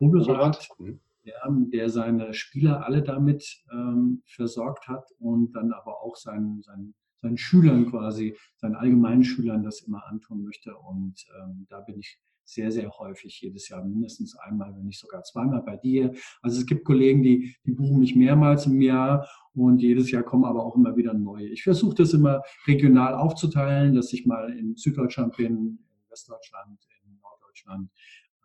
Vogelrad, 0.00 0.66
mhm. 0.78 0.98
ja, 1.24 1.34
der 1.46 1.90
seine 1.90 2.32
Spieler 2.32 2.84
alle 2.86 3.02
damit 3.02 3.62
ähm, 3.70 4.22
versorgt 4.24 4.88
hat 4.88 5.12
und 5.18 5.52
dann 5.52 5.72
aber 5.72 6.02
auch 6.02 6.16
seinen, 6.16 6.62
seinen, 6.62 6.94
seinen 7.20 7.36
Schülern 7.36 7.90
quasi, 7.90 8.34
seinen 8.56 8.76
allgemeinen 8.76 9.22
Schülern 9.22 9.62
das 9.62 9.82
immer 9.82 10.06
antun 10.06 10.42
möchte. 10.42 10.74
Und 10.74 11.26
ähm, 11.38 11.66
da 11.68 11.80
bin 11.80 11.98
ich 11.98 12.18
sehr, 12.44 12.72
sehr 12.72 12.90
häufig, 12.98 13.40
jedes 13.42 13.68
Jahr 13.68 13.84
mindestens 13.84 14.36
einmal, 14.36 14.74
wenn 14.74 14.86
nicht 14.86 14.98
sogar 14.98 15.22
zweimal 15.22 15.62
bei 15.62 15.76
dir. 15.76 16.12
Also 16.42 16.60
es 16.60 16.66
gibt 16.66 16.84
Kollegen, 16.84 17.22
die, 17.22 17.54
die 17.64 17.72
buchen 17.72 18.00
mich 18.00 18.16
mehrmals 18.16 18.66
im 18.66 18.80
Jahr 18.80 19.28
und 19.54 19.80
jedes 19.82 20.10
Jahr 20.10 20.22
kommen 20.22 20.44
aber 20.44 20.64
auch 20.64 20.74
immer 20.76 20.96
wieder 20.96 21.14
neue. 21.14 21.46
Ich 21.46 21.62
versuche 21.62 21.94
das 21.94 22.12
immer 22.12 22.42
regional 22.66 23.14
aufzuteilen, 23.14 23.94
dass 23.94 24.12
ich 24.12 24.26
mal 24.26 24.50
in 24.50 24.76
Süddeutschland 24.76 25.36
bin, 25.36 25.56
in 25.56 25.78
Westdeutschland, 26.08 26.80
in 27.04 27.20
Norddeutschland. 27.20 27.90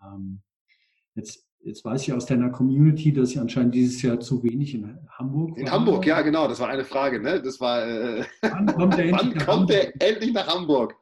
Ähm, 0.03 0.41
jetzt 1.15 1.44
Jetzt 1.65 1.83
weiß 1.83 2.03
ich 2.03 2.13
aus 2.13 2.27
deiner 2.27 2.51
Community, 2.51 3.11
dass 3.11 3.31
ich 3.31 3.39
anscheinend 3.39 3.73
dieses 3.73 3.99
Jahr 4.03 4.19
zu 4.19 4.43
wenig 4.43 4.75
in 4.75 4.99
Hamburg 5.09 5.53
war. 5.53 5.57
In 5.57 5.71
Hamburg, 5.71 6.05
ja, 6.05 6.21
genau. 6.21 6.47
Das 6.47 6.59
war 6.59 6.69
eine 6.69 6.85
Frage. 6.85 7.19
Ne? 7.19 7.41
Das 7.41 7.59
war. 7.59 7.83
Äh, 7.83 8.23
wann 8.43 8.67
kommt 8.67 8.99
er, 8.99 9.05
endlich, 9.19 9.45
kommt 9.45 9.71
endlich 9.71 10.31
nach 10.31 10.47
Hamburg? 10.47 10.95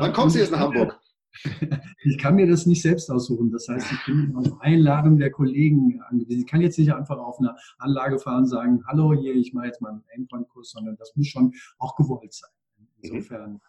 wann 0.00 0.12
kommst 0.12 0.34
du 0.34 0.40
jetzt 0.40 0.50
nach 0.50 0.60
Hamburg? 0.60 0.98
Ich 2.02 2.18
kann 2.18 2.34
mir 2.34 2.48
das 2.48 2.66
nicht 2.66 2.82
selbst 2.82 3.08
aussuchen. 3.10 3.52
Das 3.52 3.68
heißt, 3.68 3.92
ich 3.92 4.04
bin 4.06 4.34
auf 4.34 4.60
Einladung 4.60 5.18
der 5.18 5.30
Kollegen 5.30 6.00
angewiesen. 6.08 6.40
Ich 6.40 6.46
kann 6.48 6.60
jetzt 6.60 6.78
nicht 6.78 6.92
einfach 6.92 7.18
auf 7.18 7.38
eine 7.38 7.54
Anlage 7.78 8.18
fahren 8.18 8.38
und 8.38 8.48
sagen, 8.48 8.82
hallo 8.88 9.12
hier, 9.12 9.34
ich 9.34 9.52
mache 9.52 9.66
jetzt 9.66 9.80
mal 9.80 9.90
einen 9.90 10.04
Endpoint-Kurs, 10.08 10.70
sondern 10.70 10.96
das 10.96 11.14
muss 11.14 11.28
schon 11.28 11.52
auch 11.78 11.94
gewollt 11.94 12.32
sein. 12.32 12.50
Mhm. 12.78 12.86
Insofern, 13.02 13.52
mhm. 13.52 13.60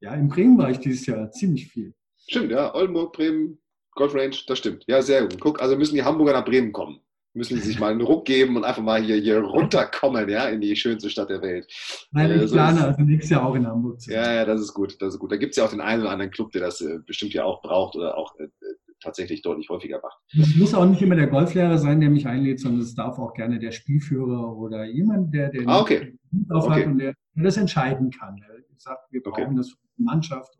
ja, 0.00 0.14
in 0.14 0.28
Bremen 0.28 0.56
war 0.56 0.70
ich 0.70 0.78
dieses 0.78 1.04
Jahr 1.04 1.30
ziemlich 1.30 1.66
viel. 1.66 1.94
Stimmt, 2.26 2.52
ja. 2.52 2.74
Oldenburg, 2.74 3.12
Bremen, 3.12 3.58
Golf 3.98 4.14
Range, 4.14 4.36
das 4.46 4.58
stimmt. 4.58 4.84
Ja, 4.86 5.02
sehr 5.02 5.22
gut. 5.22 5.40
Guck, 5.40 5.60
also 5.60 5.76
müssen 5.76 5.96
die 5.96 6.04
Hamburger 6.04 6.32
nach 6.32 6.44
Bremen 6.44 6.72
kommen. 6.72 7.00
Müssen 7.34 7.56
sie 7.56 7.66
sich 7.66 7.80
mal 7.80 7.90
einen 7.90 8.00
Ruck 8.00 8.24
geben 8.24 8.56
und 8.56 8.64
einfach 8.64 8.82
mal 8.82 9.02
hier, 9.02 9.16
hier 9.16 9.40
runterkommen, 9.40 10.28
ja, 10.28 10.48
in 10.48 10.60
die 10.60 10.74
schönste 10.76 11.10
Stadt 11.10 11.30
der 11.30 11.42
Welt. 11.42 11.66
Nein, 12.12 12.30
ich 12.30 12.42
äh, 12.42 12.46
plane 12.46 12.84
also 12.84 13.02
nächstes 13.02 13.30
Jahr 13.30 13.44
auch 13.44 13.56
in 13.56 13.66
Hamburg 13.66 14.00
zu. 14.00 14.12
Ja, 14.12 14.32
ja, 14.32 14.44
das 14.44 14.60
ist 14.60 14.72
gut, 14.72 14.96
das 15.00 15.14
ist 15.14 15.20
gut. 15.20 15.32
Da 15.32 15.36
gibt 15.36 15.50
es 15.50 15.56
ja 15.56 15.64
auch 15.64 15.70
den 15.70 15.80
einen 15.80 16.02
oder 16.02 16.10
anderen 16.12 16.30
Club, 16.30 16.52
der 16.52 16.60
das 16.62 16.80
äh, 16.80 16.98
bestimmt 17.04 17.34
ja 17.34 17.44
auch 17.44 17.60
braucht 17.60 17.96
oder 17.96 18.16
auch 18.16 18.38
äh, 18.38 18.46
tatsächlich 19.00 19.42
deutlich 19.42 19.68
häufiger 19.68 20.00
macht. 20.00 20.18
Es 20.40 20.54
muss 20.56 20.74
auch 20.74 20.86
nicht 20.86 21.02
immer 21.02 21.16
der 21.16 21.26
Golflehrer 21.26 21.78
sein, 21.78 22.00
der 22.00 22.10
mich 22.10 22.26
einlädt, 22.26 22.60
sondern 22.60 22.82
es 22.82 22.94
darf 22.94 23.18
auch 23.18 23.34
gerne 23.34 23.58
der 23.58 23.72
Spielführer 23.72 24.56
oder 24.56 24.84
jemand, 24.84 25.34
der 25.34 25.50
den 25.50 25.68
ah, 25.68 25.80
okay. 25.80 26.16
drauf 26.48 26.66
okay. 26.66 26.82
hat 26.82 26.86
und 26.86 26.98
der, 26.98 27.14
der, 27.34 27.44
das 27.44 27.56
entscheiden 27.56 28.10
kann. 28.10 28.36
Der 28.36 28.58
sagt, 28.76 29.12
wir 29.12 29.22
brauchen 29.22 29.44
okay. 29.44 29.56
das 29.56 29.70
für 29.70 29.76
die 29.98 30.04
Mannschaft 30.04 30.57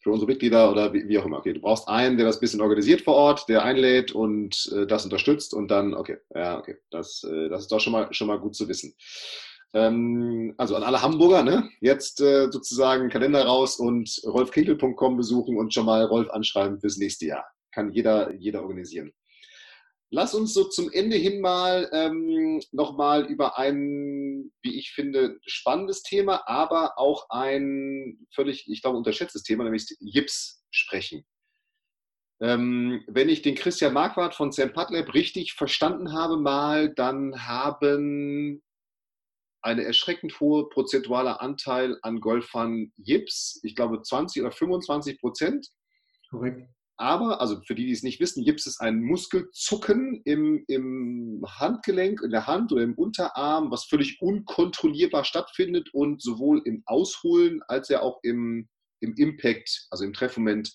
für 0.00 0.10
unsere 0.10 0.30
Mitglieder 0.30 0.70
oder 0.70 0.92
wie, 0.92 1.06
wie, 1.08 1.18
auch 1.18 1.26
immer. 1.26 1.38
Okay, 1.38 1.52
du 1.52 1.60
brauchst 1.60 1.88
einen, 1.88 2.16
der 2.16 2.26
das 2.26 2.38
ein 2.38 2.40
bisschen 2.40 2.60
organisiert 2.60 3.02
vor 3.02 3.14
Ort, 3.14 3.48
der 3.48 3.64
einlädt 3.64 4.12
und 4.12 4.70
äh, 4.74 4.86
das 4.86 5.04
unterstützt 5.04 5.54
und 5.54 5.70
dann, 5.70 5.94
okay, 5.94 6.18
ja, 6.34 6.58
okay, 6.58 6.76
das, 6.90 7.22
äh, 7.24 7.48
das 7.48 7.62
ist 7.62 7.72
doch 7.72 7.80
schon 7.80 7.92
mal, 7.92 8.12
schon 8.12 8.26
mal 8.26 8.38
gut 8.38 8.54
zu 8.54 8.68
wissen. 8.68 8.94
Ähm, 9.72 10.54
also 10.56 10.74
an 10.74 10.82
alle 10.82 11.02
Hamburger, 11.02 11.42
ne? 11.42 11.68
jetzt 11.80 12.20
äh, 12.20 12.48
sozusagen 12.50 13.08
Kalender 13.08 13.44
raus 13.44 13.76
und 13.76 14.20
rolfkinkel.com 14.26 15.16
besuchen 15.16 15.56
und 15.56 15.72
schon 15.72 15.86
mal 15.86 16.04
Rolf 16.04 16.30
anschreiben 16.30 16.80
fürs 16.80 16.96
nächste 16.96 17.26
Jahr. 17.26 17.44
Kann 17.72 17.92
jeder, 17.92 18.34
jeder 18.34 18.62
organisieren. 18.62 19.12
Lass 20.12 20.34
uns 20.34 20.52
so 20.52 20.64
zum 20.64 20.90
Ende 20.90 21.16
hin 21.16 21.40
mal 21.40 21.88
ähm, 21.92 22.60
nochmal 22.72 23.26
über 23.26 23.58
ein, 23.58 24.52
wie 24.60 24.76
ich 24.76 24.90
finde, 24.92 25.38
spannendes 25.46 26.02
Thema, 26.02 26.42
aber 26.48 26.98
auch 26.98 27.30
ein 27.30 28.26
völlig, 28.34 28.68
ich 28.68 28.82
glaube, 28.82 28.98
unterschätztes 28.98 29.44
Thema, 29.44 29.62
nämlich 29.62 29.86
Jips 30.00 30.64
sprechen. 30.70 31.24
Ähm, 32.40 33.04
wenn 33.06 33.28
ich 33.28 33.42
den 33.42 33.54
Christian 33.54 33.92
Marquardt 33.92 34.34
von 34.34 34.50
Sam 34.50 34.72
Putlab 34.72 35.14
richtig 35.14 35.52
verstanden 35.52 36.12
habe 36.12 36.38
mal, 36.38 36.92
dann 36.92 37.46
haben 37.46 38.62
eine 39.62 39.84
erschreckend 39.84 40.40
hohe 40.40 40.68
prozentualer 40.70 41.40
Anteil 41.40 41.98
an 42.02 42.20
Golfern 42.20 42.92
Jips, 42.96 43.60
ich 43.62 43.76
glaube 43.76 44.02
20 44.02 44.42
oder 44.42 44.50
25 44.50 45.20
Prozent. 45.20 45.68
Korrekt. 46.30 46.68
Aber, 47.00 47.40
also 47.40 47.62
für 47.62 47.74
die, 47.74 47.86
die 47.86 47.92
es 47.92 48.02
nicht 48.02 48.20
wissen, 48.20 48.44
gibt 48.44 48.60
es 48.60 48.78
ein 48.78 49.00
Muskelzucken 49.00 50.20
im, 50.26 50.64
im 50.68 51.42
Handgelenk, 51.48 52.20
in 52.22 52.30
der 52.30 52.46
Hand 52.46 52.72
oder 52.72 52.82
im 52.82 52.92
Unterarm, 52.92 53.70
was 53.70 53.86
völlig 53.86 54.20
unkontrollierbar 54.20 55.24
stattfindet 55.24 55.94
und 55.94 56.20
sowohl 56.20 56.60
im 56.66 56.82
Ausholen 56.84 57.62
als 57.68 57.88
ja 57.88 58.02
auch 58.02 58.20
im, 58.22 58.68
im 59.00 59.14
Impact, 59.14 59.86
also 59.88 60.04
im 60.04 60.12
Treffmoment 60.12 60.74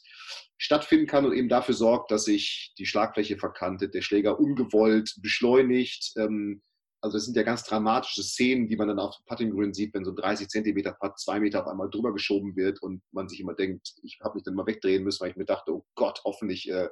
stattfinden 0.58 1.06
kann 1.06 1.26
und 1.26 1.34
eben 1.34 1.48
dafür 1.48 1.76
sorgt, 1.76 2.10
dass 2.10 2.26
sich 2.26 2.74
die 2.80 2.88
Schlagfläche 2.88 3.38
verkantet, 3.38 3.94
der 3.94 4.02
Schläger 4.02 4.40
ungewollt 4.40 5.14
beschleunigt, 5.22 6.14
ähm, 6.18 6.64
also 7.06 7.18
es 7.18 7.26
sind 7.26 7.38
ja 7.38 7.44
ganz 7.44 7.64
dramatische 7.64 8.24
Szenen, 8.24 8.68
die 8.68 8.76
man 8.76 8.88
dann 8.88 8.98
auf 8.98 9.16
dem 9.16 9.26
Putting 9.28 9.52
Green 9.52 9.74
sieht, 9.76 9.94
wenn 9.94 10.04
so 10.04 10.12
ein 10.12 10.16
30 10.16 10.48
Zentimeter 10.48 10.94
Putt 10.94 11.20
zwei 11.20 11.40
Meter 11.40 11.62
auf 11.62 11.68
einmal 11.68 11.88
drüber 11.88 12.12
geschoben 12.12 12.56
wird 12.56 12.82
und 12.82 13.04
man 13.12 13.30
sich 13.30 13.40
immer 13.40 13.54
denkt, 13.54 13.94
ich 14.02 14.20
habe 14.24 14.34
mich 14.34 14.44
dann 14.44 14.56
mal 14.56 14.66
wegdrehen 14.66 15.04
müssen, 15.04 15.22
weil 15.22 15.30
ich 15.30 15.36
mir 15.36 15.46
dachte, 15.46 15.72
oh 15.72 15.86
Gott, 15.94 16.20
hoffentlich 16.26 16.68
äh, 16.68 16.90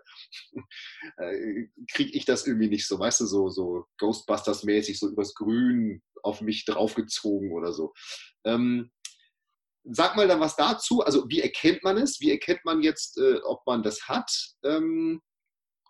äh, 1.17 1.67
kriege 1.91 2.11
ich 2.11 2.25
das 2.25 2.45
irgendwie 2.45 2.69
nicht 2.69 2.87
so, 2.87 2.99
weißt 2.99 3.21
du, 3.21 3.25
so, 3.25 3.49
so 3.49 3.85
Ghostbusters-mäßig, 3.99 4.99
so 4.99 5.09
übers 5.09 5.33
Grün 5.33 6.03
auf 6.21 6.41
mich 6.41 6.63
draufgezogen 6.65 7.51
oder 7.51 7.73
so. 7.73 7.91
Ähm, 8.45 8.91
sag 9.83 10.15
mal 10.15 10.27
dann 10.27 10.39
was 10.39 10.55
dazu. 10.55 11.01
Also 11.01 11.27
wie 11.27 11.41
erkennt 11.41 11.83
man 11.83 11.97
es? 11.97 12.21
Wie 12.21 12.29
erkennt 12.29 12.63
man 12.65 12.83
jetzt, 12.83 13.17
äh, 13.17 13.39
ob 13.43 13.65
man 13.65 13.81
das 13.81 14.07
hat? 14.07 14.31
Ähm, 14.63 15.23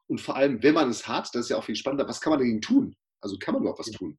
und 0.07 0.21
vor 0.21 0.37
allem, 0.37 0.63
wenn 0.63 0.75
man 0.75 0.89
es 0.89 1.09
hat, 1.09 1.29
das 1.33 1.41
ist 1.41 1.49
ja 1.49 1.57
auch 1.57 1.65
viel 1.65 1.75
spannender, 1.75 2.07
was 2.07 2.21
kann 2.21 2.31
man 2.31 2.39
dagegen 2.39 2.61
tun? 2.61 2.95
Also 3.23 3.37
kann 3.39 3.53
man 3.53 3.63
überhaupt 3.63 3.79
was 3.79 3.91
tun? 3.91 4.17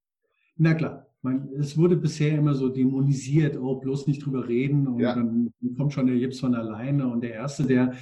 Na 0.56 0.74
klar, 0.74 1.06
man, 1.22 1.48
es 1.58 1.76
wurde 1.76 1.96
bisher 1.96 2.36
immer 2.38 2.54
so 2.54 2.68
dämonisiert, 2.68 3.56
oh, 3.56 3.76
bloß 3.76 4.06
nicht 4.06 4.24
drüber 4.24 4.48
reden 4.48 4.86
und 4.88 5.00
ja. 5.00 5.14
dann 5.14 5.52
kommt 5.76 5.92
schon 5.92 6.06
der 6.06 6.16
Jips 6.16 6.40
von 6.40 6.54
alleine. 6.54 7.08
Und 7.08 7.22
der 7.22 7.34
Erste, 7.34 7.64
der, 7.64 7.94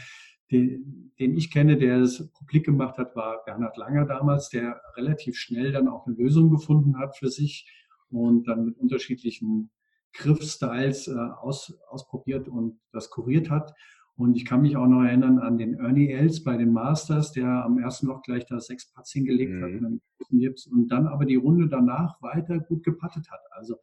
den, 0.51 1.13
den 1.19 1.37
ich 1.37 1.51
kenne, 1.51 1.77
der 1.77 2.01
es 2.01 2.31
publik 2.33 2.65
gemacht 2.67 2.99
hat, 2.99 3.17
war 3.17 3.45
Bernhard 3.45 3.77
Langer 3.77 4.07
damals, 4.07 4.49
der 4.51 4.81
relativ 4.97 5.37
schnell 5.37 5.73
dann 5.73 5.89
auch 5.89 6.07
eine 6.07 6.15
Lösung 6.15 6.51
gefunden 6.51 6.99
hat 6.99 7.17
für 7.17 7.31
sich 7.31 7.69
und 8.11 8.47
dann 8.47 8.67
mit 8.67 8.79
unterschiedlichen 8.79 9.71
Griffstyles 10.13 11.09
äh, 11.09 11.15
aus, 11.15 11.75
ausprobiert 11.89 12.49
und 12.49 12.79
das 12.93 13.11
kuriert 13.11 13.51
hat. 13.51 13.73
Und 14.15 14.37
ich 14.37 14.45
kann 14.45 14.63
mich 14.63 14.77
auch 14.77 14.87
noch 14.87 15.03
erinnern 15.03 15.39
an 15.39 15.57
den 15.57 15.75
Ernie 15.75 16.11
Els 16.11 16.45
bei 16.45 16.57
den 16.57 16.73
Masters, 16.73 17.33
der 17.33 17.65
am 17.65 17.79
ersten 17.79 18.07
Loch 18.07 18.23
gleich 18.23 18.45
da 18.47 18.61
sechs 18.61 18.93
Putts 18.93 19.13
hingelegt 19.13 19.53
mhm. 19.53 19.63
hat 19.63 20.31
mit 20.31 20.67
und 20.71 20.89
dann 20.89 21.07
aber 21.07 21.25
die 21.25 21.37
Runde 21.37 21.69
danach 21.69 22.21
weiter 22.23 22.59
gut 22.61 22.85
gepattet 22.85 23.31
hat. 23.31 23.41
Also 23.51 23.77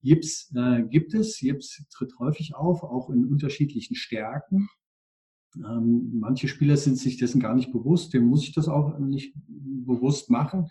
Jips 0.00 0.52
äh, 0.56 0.82
gibt 0.84 1.14
es, 1.14 1.40
Jips 1.40 1.84
tritt 1.90 2.18
häufig 2.18 2.54
auf, 2.54 2.82
auch 2.82 3.10
in 3.10 3.26
unterschiedlichen 3.26 3.96
Stärken. 3.96 4.68
Ähm, 5.56 6.10
manche 6.14 6.48
Spieler 6.48 6.76
sind 6.76 6.96
sich 6.96 7.18
dessen 7.18 7.40
gar 7.40 7.54
nicht 7.54 7.72
bewusst, 7.72 8.14
dem 8.14 8.24
muss 8.26 8.44
ich 8.44 8.52
das 8.52 8.68
auch 8.68 8.98
nicht 8.98 9.34
bewusst 9.46 10.30
machen. 10.30 10.70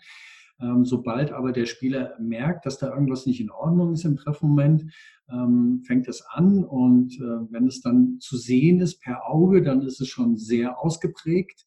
Ähm, 0.60 0.84
sobald 0.84 1.32
aber 1.32 1.52
der 1.52 1.66
Spieler 1.66 2.16
merkt, 2.18 2.66
dass 2.66 2.78
da 2.78 2.92
irgendwas 2.92 3.26
nicht 3.26 3.40
in 3.40 3.50
Ordnung 3.50 3.92
ist 3.92 4.04
im 4.04 4.16
Treffmoment, 4.16 4.92
ähm, 5.30 5.82
fängt 5.86 6.08
es 6.08 6.22
an 6.22 6.64
und 6.64 7.14
äh, 7.14 7.52
wenn 7.52 7.66
es 7.66 7.80
dann 7.80 8.18
zu 8.20 8.36
sehen 8.36 8.80
ist 8.80 9.00
per 9.00 9.26
Auge, 9.26 9.62
dann 9.62 9.82
ist 9.82 10.00
es 10.00 10.08
schon 10.08 10.36
sehr 10.36 10.78
ausgeprägt. 10.78 11.66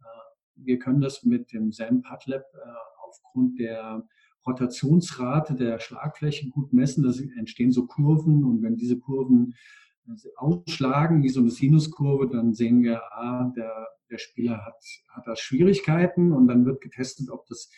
Äh, 0.00 0.04
wir 0.56 0.78
können 0.78 1.00
das 1.00 1.24
mit 1.24 1.52
dem 1.52 1.72
SAM 1.72 2.02
Padlab 2.02 2.42
äh, 2.54 2.58
aufgrund 3.06 3.58
der 3.58 4.06
Rotationsrate 4.46 5.54
der 5.54 5.78
Schlagfläche 5.80 6.48
gut 6.48 6.72
messen. 6.72 7.02
Da 7.02 7.12
entstehen 7.38 7.72
so 7.72 7.86
Kurven 7.86 8.44
und 8.44 8.62
wenn 8.62 8.76
diese 8.76 8.98
Kurven 8.98 9.54
ausschlagen, 10.36 11.22
wie 11.22 11.28
so 11.28 11.40
eine 11.40 11.50
Sinuskurve, 11.50 12.28
dann 12.28 12.54
sehen 12.54 12.82
wir, 12.82 13.02
ah, 13.12 13.52
der, 13.54 13.88
der 14.10 14.18
Spieler 14.18 14.64
hat, 14.64 14.82
hat 15.08 15.26
da 15.26 15.36
Schwierigkeiten 15.36 16.32
und 16.32 16.48
dann 16.48 16.64
wird 16.64 16.80
getestet, 16.80 17.30
ob 17.30 17.46
das 17.46 17.70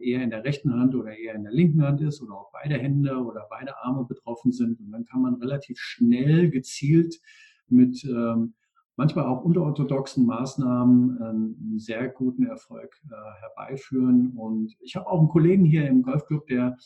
eher 0.00 0.22
in 0.22 0.30
der 0.30 0.44
rechten 0.44 0.74
Hand 0.74 0.94
oder 0.94 1.16
eher 1.16 1.34
in 1.34 1.44
der 1.44 1.52
linken 1.52 1.82
Hand 1.82 2.00
ist 2.00 2.20
oder 2.22 2.34
auch 2.34 2.50
beide 2.52 2.76
Hände 2.78 3.16
oder 3.16 3.46
beide 3.50 3.76
Arme 3.82 4.04
betroffen 4.04 4.52
sind. 4.52 4.80
Und 4.80 4.90
dann 4.92 5.04
kann 5.04 5.22
man 5.22 5.34
relativ 5.34 5.78
schnell 5.78 6.50
gezielt 6.50 7.20
mit 7.68 8.04
ähm, 8.04 8.54
manchmal 8.96 9.26
auch 9.26 9.44
unterorthodoxen 9.44 10.26
Maßnahmen 10.26 11.22
einen 11.22 11.78
sehr 11.78 12.08
guten 12.08 12.44
Erfolg 12.44 13.00
äh, 13.08 13.40
herbeiführen. 13.40 14.32
Und 14.36 14.74
ich 14.80 14.96
habe 14.96 15.06
auch 15.06 15.20
einen 15.20 15.28
Kollegen 15.28 15.64
hier 15.64 15.86
im 15.86 16.02
Golfclub, 16.02 16.46
der, 16.48 16.76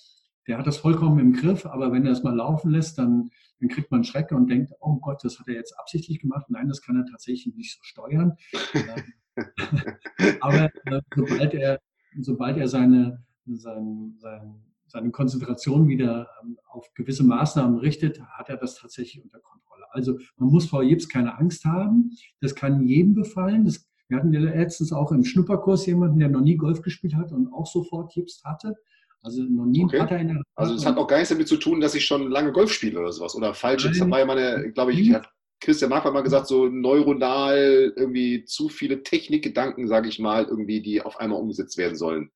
der 0.46 0.59
hat 0.59 0.66
das 0.66 0.76
vollkommen 0.76 1.18
im 1.18 1.33
Griff, 1.33 1.64
aber 1.64 1.90
wenn 1.90 2.05
er 2.05 2.12
es 2.12 2.22
mal 2.22 2.37
laufen 2.37 2.70
lässt, 2.70 2.98
dann, 2.98 3.31
dann 3.61 3.68
kriegt 3.70 3.90
man 3.90 4.05
Schreck 4.05 4.31
und 4.33 4.48
denkt, 4.48 4.72
oh 4.81 4.96
Gott, 4.96 5.24
das 5.24 5.40
hat 5.40 5.48
er 5.48 5.55
jetzt 5.55 5.78
absichtlich 5.78 6.18
gemacht. 6.18 6.46
Nein, 6.50 6.68
das 6.68 6.83
kann 6.83 6.96
er 6.96 7.07
tatsächlich 7.07 7.55
nicht 7.55 7.72
so 7.72 7.81
steuern. 7.83 8.37
aber 10.40 10.70
äh, 10.85 11.00
sobald 11.14 11.55
er 11.55 11.81
sobald 12.20 12.59
er 12.59 12.68
seine, 12.68 13.25
seine, 13.46 14.12
seine, 14.18 14.55
seine 14.87 15.11
Konzentration 15.11 15.88
wieder 15.88 16.29
ähm, 16.42 16.59
auf 16.68 16.92
gewisse 16.94 17.25
Maßnahmen 17.25 17.79
richtet, 17.79 18.20
hat 18.22 18.48
er 18.48 18.57
das 18.57 18.77
tatsächlich 18.77 19.22
unter 19.22 19.40
Kontrolle. 19.40 19.85
Also 19.90 20.19
man 20.37 20.50
muss 20.50 20.67
vor 20.67 20.83
Jips 20.83 21.08
keine 21.08 21.38
Angst 21.38 21.65
haben. 21.65 22.10
Das 22.40 22.54
kann 22.54 22.87
jedem 22.87 23.15
befallen. 23.15 23.65
Das, 23.65 23.87
wir 24.08 24.19
hatten 24.19 24.33
ja 24.33 24.40
letztens 24.40 24.92
auch 24.92 25.13
im 25.13 25.25
Schnupperkurs 25.25 25.87
jemanden, 25.87 26.19
der 26.19 26.29
noch 26.29 26.42
nie 26.42 26.56
Golf 26.56 26.83
gespielt 26.83 27.15
hat 27.15 27.33
und 27.33 27.52
auch 27.52 27.67
sofort 27.67 28.15
Jips 28.15 28.42
hatte. 28.44 28.77
Also 29.23 29.44
noch 29.44 29.67
nie 29.67 29.85
okay. 29.85 29.98
Patter 29.98 30.19
in 30.19 30.29
der 30.29 30.42
Also 30.56 30.75
es 30.75 30.85
hat 30.85 30.96
auch 30.96 31.06
gar 31.06 31.17
nichts 31.17 31.31
damit 31.31 31.46
zu 31.46 31.56
tun, 31.56 31.81
dass 31.81 31.94
ich 31.94 32.04
schon 32.04 32.29
lange 32.29 32.50
Golf 32.50 32.73
spiele 32.73 32.98
oder 32.98 33.13
sowas. 33.13 33.37
Oder 33.37 33.54
falsch. 33.54 33.85
Das 33.85 34.10
war 34.10 34.19
ja 34.19 34.27
meine, 34.27 34.73
glaube 34.73 34.92
ich, 34.92 35.13
hat 35.15 35.29
Christian 35.63 35.90
Mark 35.90 36.04
hat 36.04 36.13
mal 36.13 36.23
gesagt, 36.23 36.48
so 36.48 36.69
neuronal 36.69 37.92
irgendwie 37.96 38.44
zu 38.44 38.69
viele 38.69 39.04
Technikgedanken, 39.04 39.87
sage 39.87 40.08
ich 40.08 40.19
mal, 40.19 40.44
irgendwie, 40.44 40.83
die 40.83 41.02
auf 41.02 41.19
einmal 41.21 41.40
umgesetzt 41.40 41.79
werden 41.79 41.96
sollen. 41.96 42.31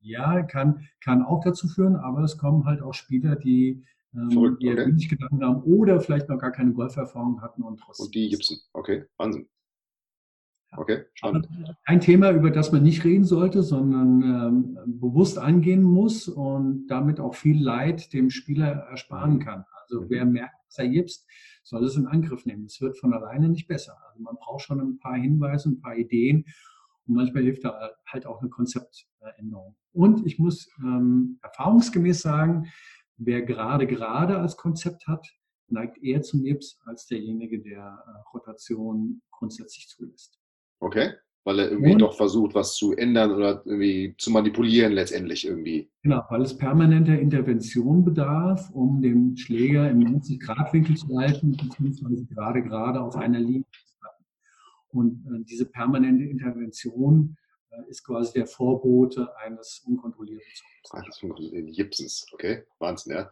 Ja, 0.00 0.42
kann, 0.42 0.88
kann 1.00 1.22
auch 1.22 1.44
dazu 1.44 1.68
führen, 1.68 1.94
aber 1.94 2.22
es 2.22 2.36
kommen 2.36 2.64
halt 2.64 2.82
auch 2.82 2.92
Spieler, 2.92 3.36
die 3.36 3.84
ähm, 4.14 4.36
okay. 4.36 4.76
wenig 4.76 5.08
Gedanken 5.08 5.44
haben 5.44 5.62
oder 5.62 6.00
vielleicht 6.00 6.28
noch 6.28 6.38
gar 6.38 6.50
keine 6.50 6.72
Golferfahrung 6.72 7.40
hatten 7.40 7.62
und 7.62 7.78
trotzdem. 7.78 8.06
Und 8.06 8.14
die 8.16 8.28
Gibson, 8.30 8.58
okay, 8.72 9.04
Wahnsinn. 9.16 9.48
Okay, 10.74 11.04
spannend. 11.14 11.46
ein 11.84 12.00
Thema, 12.00 12.32
über 12.32 12.50
das 12.50 12.72
man 12.72 12.82
nicht 12.82 13.04
reden 13.04 13.24
sollte, 13.24 13.62
sondern 13.62 14.22
ähm, 14.22 14.78
bewusst 14.86 15.38
angehen 15.38 15.82
muss 15.82 16.28
und 16.28 16.86
damit 16.88 17.20
auch 17.20 17.34
viel 17.34 17.62
Leid 17.62 18.12
dem 18.14 18.30
Spieler 18.30 18.68
ersparen 18.90 19.38
kann. 19.38 19.66
Also 19.82 20.00
mhm. 20.00 20.06
wer 20.08 20.24
merkt, 20.24 20.56
dass 20.66 20.78
er 20.78 20.88
gipst, 20.88 21.28
soll 21.62 21.84
es 21.84 21.96
in 21.96 22.06
Angriff 22.06 22.44
nehmen. 22.46 22.64
Es 22.66 22.80
wird 22.80 22.98
von 22.98 23.12
alleine 23.12 23.48
nicht 23.48 23.68
besser. 23.68 23.96
Also 24.08 24.20
man 24.20 24.36
braucht 24.36 24.62
schon 24.62 24.80
ein 24.80 24.98
paar 24.98 25.16
Hinweise, 25.16 25.70
ein 25.70 25.80
paar 25.80 25.96
Ideen 25.96 26.44
und 27.06 27.14
manchmal 27.14 27.42
hilft 27.42 27.64
da 27.64 27.90
halt 28.06 28.26
auch 28.26 28.40
eine 28.40 28.50
Konzeptänderung. 28.50 29.76
Und 29.92 30.26
ich 30.26 30.38
muss 30.38 30.68
ähm, 30.78 31.38
erfahrungsgemäß 31.42 32.22
sagen, 32.22 32.70
wer 33.16 33.42
gerade 33.42 33.86
gerade 33.86 34.38
als 34.38 34.56
Konzept 34.56 35.06
hat, 35.06 35.26
neigt 35.68 36.02
eher 36.02 36.22
zum 36.22 36.42
Nips 36.42 36.80
als 36.84 37.06
derjenige, 37.06 37.60
der 37.60 38.04
äh, 38.06 38.30
Rotation 38.32 39.22
grundsätzlich 39.30 39.88
zulässt. 39.88 40.38
Okay, 40.80 41.14
weil 41.44 41.58
er 41.58 41.70
irgendwie 41.70 41.92
und, 41.92 41.98
doch 42.00 42.14
versucht, 42.14 42.54
was 42.54 42.76
zu 42.76 42.92
ändern 42.92 43.32
oder 43.32 43.62
irgendwie 43.64 44.14
zu 44.18 44.30
manipulieren 44.30 44.92
letztendlich 44.92 45.46
irgendwie. 45.46 45.90
Genau, 46.02 46.22
weil 46.30 46.42
es 46.42 46.56
permanenter 46.56 47.18
Intervention 47.18 48.04
bedarf, 48.04 48.70
um 48.70 49.00
den 49.00 49.36
Schläger 49.36 49.90
im 49.90 50.00
90-Grad-Winkel 50.00 50.96
zu 50.96 51.18
halten, 51.18 51.56
beziehungsweise 51.56 52.26
gerade 52.26 52.62
gerade 52.62 53.00
auf 53.00 53.16
einer 53.16 53.40
Linie 53.40 53.64
zu 53.86 53.94
halten. 54.02 54.24
Und 54.88 55.26
äh, 55.26 55.44
diese 55.44 55.66
permanente 55.66 56.24
Intervention 56.24 57.36
äh, 57.70 57.90
ist 57.90 58.04
quasi 58.04 58.32
der 58.34 58.46
Vorbote 58.46 59.28
eines 59.38 59.82
unkontrollierten 59.86 60.46
Zugs. 60.84 61.22
Eines 61.22 61.76
Gipsens, 61.76 62.26
okay, 62.32 62.62
Wahnsinn, 62.78 63.14
ja. 63.14 63.30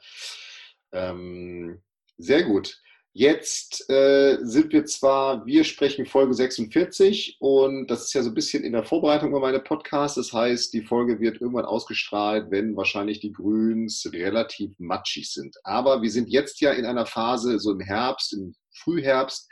Ähm, 0.93 1.81
sehr 2.19 2.43
gut. 2.43 2.81
Jetzt 3.13 3.91
äh, 3.91 4.39
sind 4.43 4.73
wir 4.73 4.85
zwar, 4.85 5.45
wir 5.45 5.65
sprechen 5.65 6.07
Folge 6.07 6.33
46 6.33 7.39
und 7.41 7.89
das 7.89 8.05
ist 8.05 8.13
ja 8.13 8.23
so 8.23 8.31
ein 8.31 8.35
bisschen 8.35 8.63
in 8.63 8.73
der 8.73 8.85
Vorbereitung 8.85 9.31
über 9.31 9.41
meine 9.41 9.59
Podcasts. 9.59 10.15
Das 10.15 10.33
heißt, 10.33 10.73
die 10.73 10.83
Folge 10.83 11.19
wird 11.19 11.41
irgendwann 11.41 11.65
ausgestrahlt, 11.65 12.53
wenn 12.53 12.77
wahrscheinlich 12.77 13.19
die 13.19 13.33
Grüns 13.33 14.09
relativ 14.13 14.79
matschig 14.79 15.29
sind. 15.33 15.57
Aber 15.65 16.03
wir 16.03 16.11
sind 16.11 16.29
jetzt 16.29 16.61
ja 16.61 16.71
in 16.71 16.87
einer 16.87 17.05
Phase, 17.05 17.59
so 17.59 17.73
im 17.73 17.81
Herbst, 17.81 18.33
im 18.33 18.55
Frühherbst. 18.77 19.49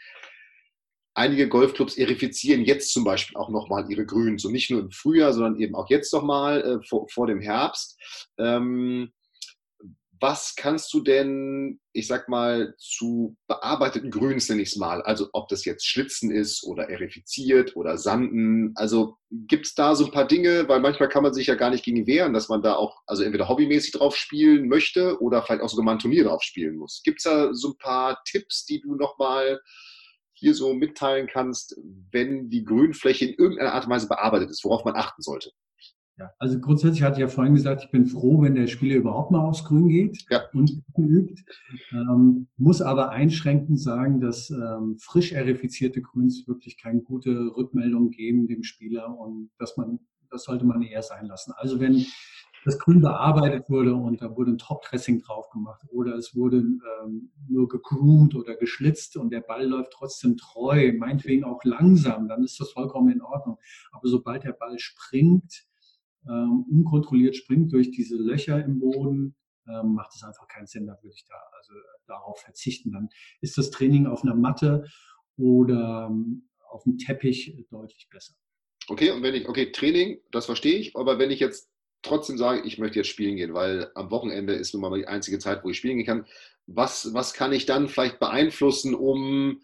Einige 1.14 1.48
Golfclubs 1.48 1.98
erifizieren 1.98 2.64
jetzt 2.64 2.92
zum 2.92 3.02
Beispiel 3.02 3.36
auch 3.36 3.48
nochmal 3.48 3.90
ihre 3.90 4.06
Grüns. 4.06 4.44
Und 4.44 4.52
nicht 4.52 4.70
nur 4.70 4.82
im 4.82 4.92
Frühjahr, 4.92 5.32
sondern 5.32 5.60
eben 5.60 5.74
auch 5.74 5.90
jetzt 5.90 6.12
nochmal 6.12 6.62
äh, 6.62 6.86
vor, 6.86 7.08
vor 7.08 7.26
dem 7.26 7.40
Herbst. 7.40 7.98
Ähm, 8.38 9.10
was 10.20 10.54
kannst 10.56 10.92
du 10.92 11.00
denn, 11.00 11.80
ich 11.92 12.06
sag 12.06 12.28
mal, 12.28 12.74
zu 12.78 13.36
bearbeiteten 13.46 14.10
Grüns, 14.10 14.48
nenne 14.48 14.62
ich 14.62 14.70
es 14.70 14.76
mal, 14.76 15.02
also 15.02 15.28
ob 15.32 15.48
das 15.48 15.64
jetzt 15.64 15.86
Schlitzen 15.86 16.30
ist 16.30 16.64
oder 16.64 16.88
erifiziert 16.88 17.76
oder 17.76 17.98
Sanden, 17.98 18.72
also 18.76 19.16
gibt 19.30 19.66
es 19.66 19.74
da 19.74 19.94
so 19.94 20.06
ein 20.06 20.12
paar 20.12 20.26
Dinge, 20.26 20.68
weil 20.68 20.80
manchmal 20.80 21.08
kann 21.08 21.22
man 21.22 21.34
sich 21.34 21.46
ja 21.46 21.54
gar 21.54 21.70
nicht 21.70 21.84
gegen 21.84 22.06
wehren, 22.06 22.32
dass 22.32 22.48
man 22.48 22.62
da 22.62 22.74
auch, 22.74 23.02
also 23.06 23.22
entweder 23.22 23.48
hobbymäßig 23.48 23.92
drauf 23.92 24.16
spielen 24.16 24.68
möchte 24.68 25.20
oder 25.20 25.42
vielleicht 25.42 25.62
auch 25.62 25.68
sogar 25.68 25.84
mal 25.84 25.92
ein 25.92 25.98
Turnier 25.98 26.24
drauf 26.24 26.42
spielen 26.42 26.76
muss. 26.76 27.02
Gibt 27.04 27.18
es 27.18 27.24
da 27.24 27.52
so 27.54 27.70
ein 27.70 27.78
paar 27.78 28.22
Tipps, 28.24 28.64
die 28.64 28.80
du 28.80 28.94
nochmal 28.94 29.60
hier 30.34 30.54
so 30.54 30.72
mitteilen 30.72 31.26
kannst, 31.26 31.76
wenn 32.12 32.48
die 32.48 32.64
Grünfläche 32.64 33.26
in 33.26 33.34
irgendeiner 33.34 33.74
Art 33.74 33.84
und 33.84 33.90
Weise 33.90 34.08
bearbeitet 34.08 34.50
ist, 34.50 34.64
worauf 34.64 34.84
man 34.84 34.94
achten 34.94 35.22
sollte? 35.22 35.50
Ja, 36.18 36.32
also 36.38 36.58
grundsätzlich 36.58 37.02
hatte 37.04 37.14
ich 37.14 37.20
ja 37.20 37.28
vorhin 37.28 37.54
gesagt, 37.54 37.84
ich 37.84 37.90
bin 37.92 38.06
froh, 38.06 38.42
wenn 38.42 38.56
der 38.56 38.66
Spieler 38.66 38.96
überhaupt 38.96 39.30
mal 39.30 39.40
aufs 39.40 39.64
Grün 39.64 39.88
geht 39.88 40.26
ja. 40.28 40.42
und 40.52 40.82
übt. 40.96 41.44
Ähm, 41.92 42.48
muss 42.56 42.82
aber 42.82 43.10
einschränkend 43.10 43.80
sagen, 43.80 44.20
dass 44.20 44.50
ähm, 44.50 44.96
frisch 44.98 45.30
erifizierte 45.30 46.02
Grüns 46.02 46.48
wirklich 46.48 46.76
keine 46.76 47.02
gute 47.02 47.52
Rückmeldung 47.56 48.10
geben 48.10 48.48
dem 48.48 48.64
Spieler 48.64 49.16
und 49.16 49.50
dass 49.58 49.76
man, 49.76 50.00
das 50.28 50.42
sollte 50.42 50.66
man 50.66 50.82
eher 50.82 51.04
sein 51.04 51.26
lassen. 51.26 51.52
Also 51.56 51.78
wenn 51.78 52.04
das 52.64 52.80
Grün 52.80 53.00
bearbeitet 53.00 53.70
wurde 53.70 53.94
und 53.94 54.20
da 54.20 54.36
wurde 54.36 54.50
ein 54.50 54.58
Top-Dressing 54.58 55.20
drauf 55.20 55.48
gemacht 55.50 55.80
oder 55.90 56.16
es 56.16 56.34
wurde 56.34 56.58
ähm, 56.58 57.30
nur 57.48 57.68
gegroomt 57.68 58.34
oder 58.34 58.56
geschlitzt 58.56 59.16
und 59.16 59.30
der 59.30 59.40
Ball 59.40 59.64
läuft 59.66 59.92
trotzdem 59.92 60.36
treu, 60.36 60.92
meinetwegen 60.98 61.44
auch 61.44 61.62
langsam, 61.62 62.28
dann 62.28 62.42
ist 62.42 62.58
das 62.58 62.72
vollkommen 62.72 63.10
in 63.10 63.22
Ordnung. 63.22 63.58
Aber 63.92 64.08
sobald 64.08 64.42
der 64.42 64.52
Ball 64.52 64.78
springt, 64.80 65.67
ähm, 66.28 66.64
unkontrolliert 66.70 67.36
springt 67.36 67.72
durch 67.72 67.90
diese 67.90 68.16
Löcher 68.16 68.64
im 68.64 68.80
Boden, 68.80 69.36
ähm, 69.68 69.94
macht 69.94 70.14
es 70.14 70.22
einfach 70.22 70.48
keinen 70.48 70.66
Sinn. 70.66 70.86
Da 70.86 70.98
würde 71.02 71.14
ich 71.14 71.24
da 71.26 71.34
also 71.56 71.72
darauf 72.06 72.40
verzichten. 72.40 72.92
Dann 72.92 73.08
ist 73.40 73.58
das 73.58 73.70
Training 73.70 74.06
auf 74.06 74.22
einer 74.22 74.34
Matte 74.34 74.86
oder 75.36 76.08
ähm, 76.10 76.48
auf 76.70 76.84
dem 76.84 76.98
Teppich 76.98 77.66
deutlich 77.70 78.08
besser. 78.10 78.34
Okay, 78.88 79.10
und 79.10 79.22
wenn 79.22 79.34
ich, 79.34 79.48
okay, 79.48 79.70
Training, 79.70 80.20
das 80.30 80.46
verstehe 80.46 80.78
ich, 80.78 80.96
aber 80.96 81.18
wenn 81.18 81.30
ich 81.30 81.40
jetzt 81.40 81.70
trotzdem 82.02 82.38
sage, 82.38 82.62
ich 82.62 82.78
möchte 82.78 82.98
jetzt 82.98 83.08
spielen 83.08 83.36
gehen, 83.36 83.54
weil 83.54 83.90
am 83.94 84.10
Wochenende 84.10 84.54
ist 84.54 84.72
nun 84.72 84.82
mal 84.82 84.96
die 84.96 85.06
einzige 85.06 85.38
Zeit, 85.38 85.64
wo 85.64 85.70
ich 85.70 85.76
spielen 85.76 85.96
gehen 85.96 86.06
kann, 86.06 86.26
was, 86.66 87.12
was 87.12 87.34
kann 87.34 87.52
ich 87.52 87.66
dann 87.66 87.88
vielleicht 87.88 88.18
beeinflussen, 88.18 88.94
um 88.94 89.60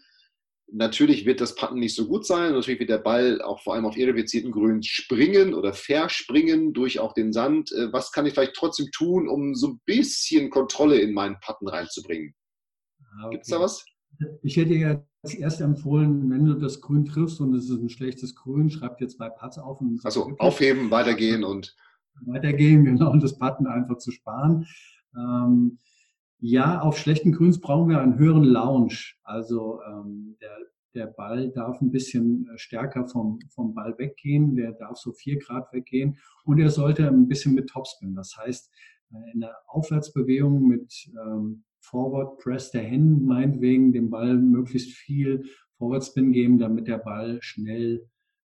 Natürlich 0.67 1.25
wird 1.25 1.41
das 1.41 1.55
Patten 1.55 1.79
nicht 1.79 1.95
so 1.95 2.07
gut 2.07 2.25
sein. 2.25 2.53
Natürlich 2.53 2.79
wird 2.79 2.89
der 2.89 2.97
Ball 2.97 3.41
auch 3.41 3.61
vor 3.61 3.75
allem 3.75 3.85
auf 3.85 3.97
irrefizierten 3.97 4.51
Grün 4.51 4.81
springen 4.81 5.53
oder 5.53 5.73
verspringen 5.73 6.73
durch 6.73 6.99
auch 6.99 7.13
den 7.13 7.33
Sand. 7.33 7.71
Äh, 7.71 7.93
was 7.93 8.11
kann 8.11 8.25
ich 8.25 8.33
vielleicht 8.33 8.55
trotzdem 8.55 8.87
tun, 8.91 9.29
um 9.29 9.53
so 9.53 9.69
ein 9.69 9.81
bisschen 9.85 10.49
Kontrolle 10.49 10.97
in 10.99 11.13
meinen 11.13 11.39
Patten 11.39 11.67
reinzubringen? 11.67 12.33
Ah, 12.99 13.27
okay. 13.27 13.35
Gibt 13.35 13.43
es 13.43 13.49
da 13.49 13.59
was? 13.59 13.85
Ich 14.41 14.57
hätte 14.57 14.73
ja 14.73 15.05
als 15.23 15.33
erst 15.33 15.61
empfohlen, 15.61 16.29
wenn 16.29 16.45
du 16.45 16.53
das 16.53 16.81
Grün 16.81 17.05
triffst 17.05 17.41
und 17.41 17.53
es 17.53 17.69
ist 17.69 17.81
ein 17.81 17.89
schlechtes 17.89 18.35
Grün, 18.35 18.69
schreib 18.69 18.97
dir 18.97 19.07
zwei 19.07 19.29
Putts 19.29 19.57
auf. 19.57 19.81
Achso, 20.03 20.31
aufheben, 20.37 20.91
weitergehen 20.91 21.43
und. 21.43 21.75
Weitergehen, 22.25 22.85
genau, 22.85 23.11
und 23.11 23.23
das 23.23 23.37
Patten 23.37 23.67
einfach 23.67 23.97
zu 23.97 24.11
sparen. 24.11 24.65
Ähm, 25.15 25.79
ja, 26.45 26.79
auf 26.79 26.99
schlechten 26.99 27.31
Grüns 27.31 27.59
brauchen 27.59 27.89
wir 27.89 27.99
einen 27.99 28.19
höheren 28.19 28.43
Lounge. 28.43 29.13
Also 29.23 29.81
ähm, 29.81 30.37
der, 30.39 30.55
der 30.93 31.07
Ball 31.07 31.49
darf 31.49 31.81
ein 31.81 31.89
bisschen 31.89 32.47
äh, 32.53 32.57
stärker 32.59 33.07
vom, 33.07 33.39
vom 33.49 33.73
Ball 33.73 33.97
weggehen, 33.97 34.55
der 34.55 34.73
darf 34.73 34.97
so 34.97 35.11
vier 35.11 35.39
Grad 35.39 35.73
weggehen 35.73 36.19
und 36.43 36.59
er 36.59 36.69
sollte 36.69 37.07
ein 37.07 37.27
bisschen 37.27 37.55
mit 37.55 37.69
Topspin. 37.69 38.13
Das 38.13 38.37
heißt, 38.37 38.69
äh, 39.11 39.31
in 39.33 39.39
der 39.39 39.55
Aufwärtsbewegung 39.65 40.67
mit 40.67 41.09
ähm, 41.19 41.63
Forward 41.79 42.37
Press 42.37 42.69
der 42.69 42.83
Hände 42.83 43.25
meinetwegen 43.25 43.91
dem 43.91 44.11
Ball 44.11 44.37
möglichst 44.37 44.91
viel 44.91 45.45
Forward-Spin 45.79 46.31
geben, 46.31 46.59
damit 46.59 46.87
der 46.87 46.99
Ball 46.99 47.39
schnell 47.41 48.07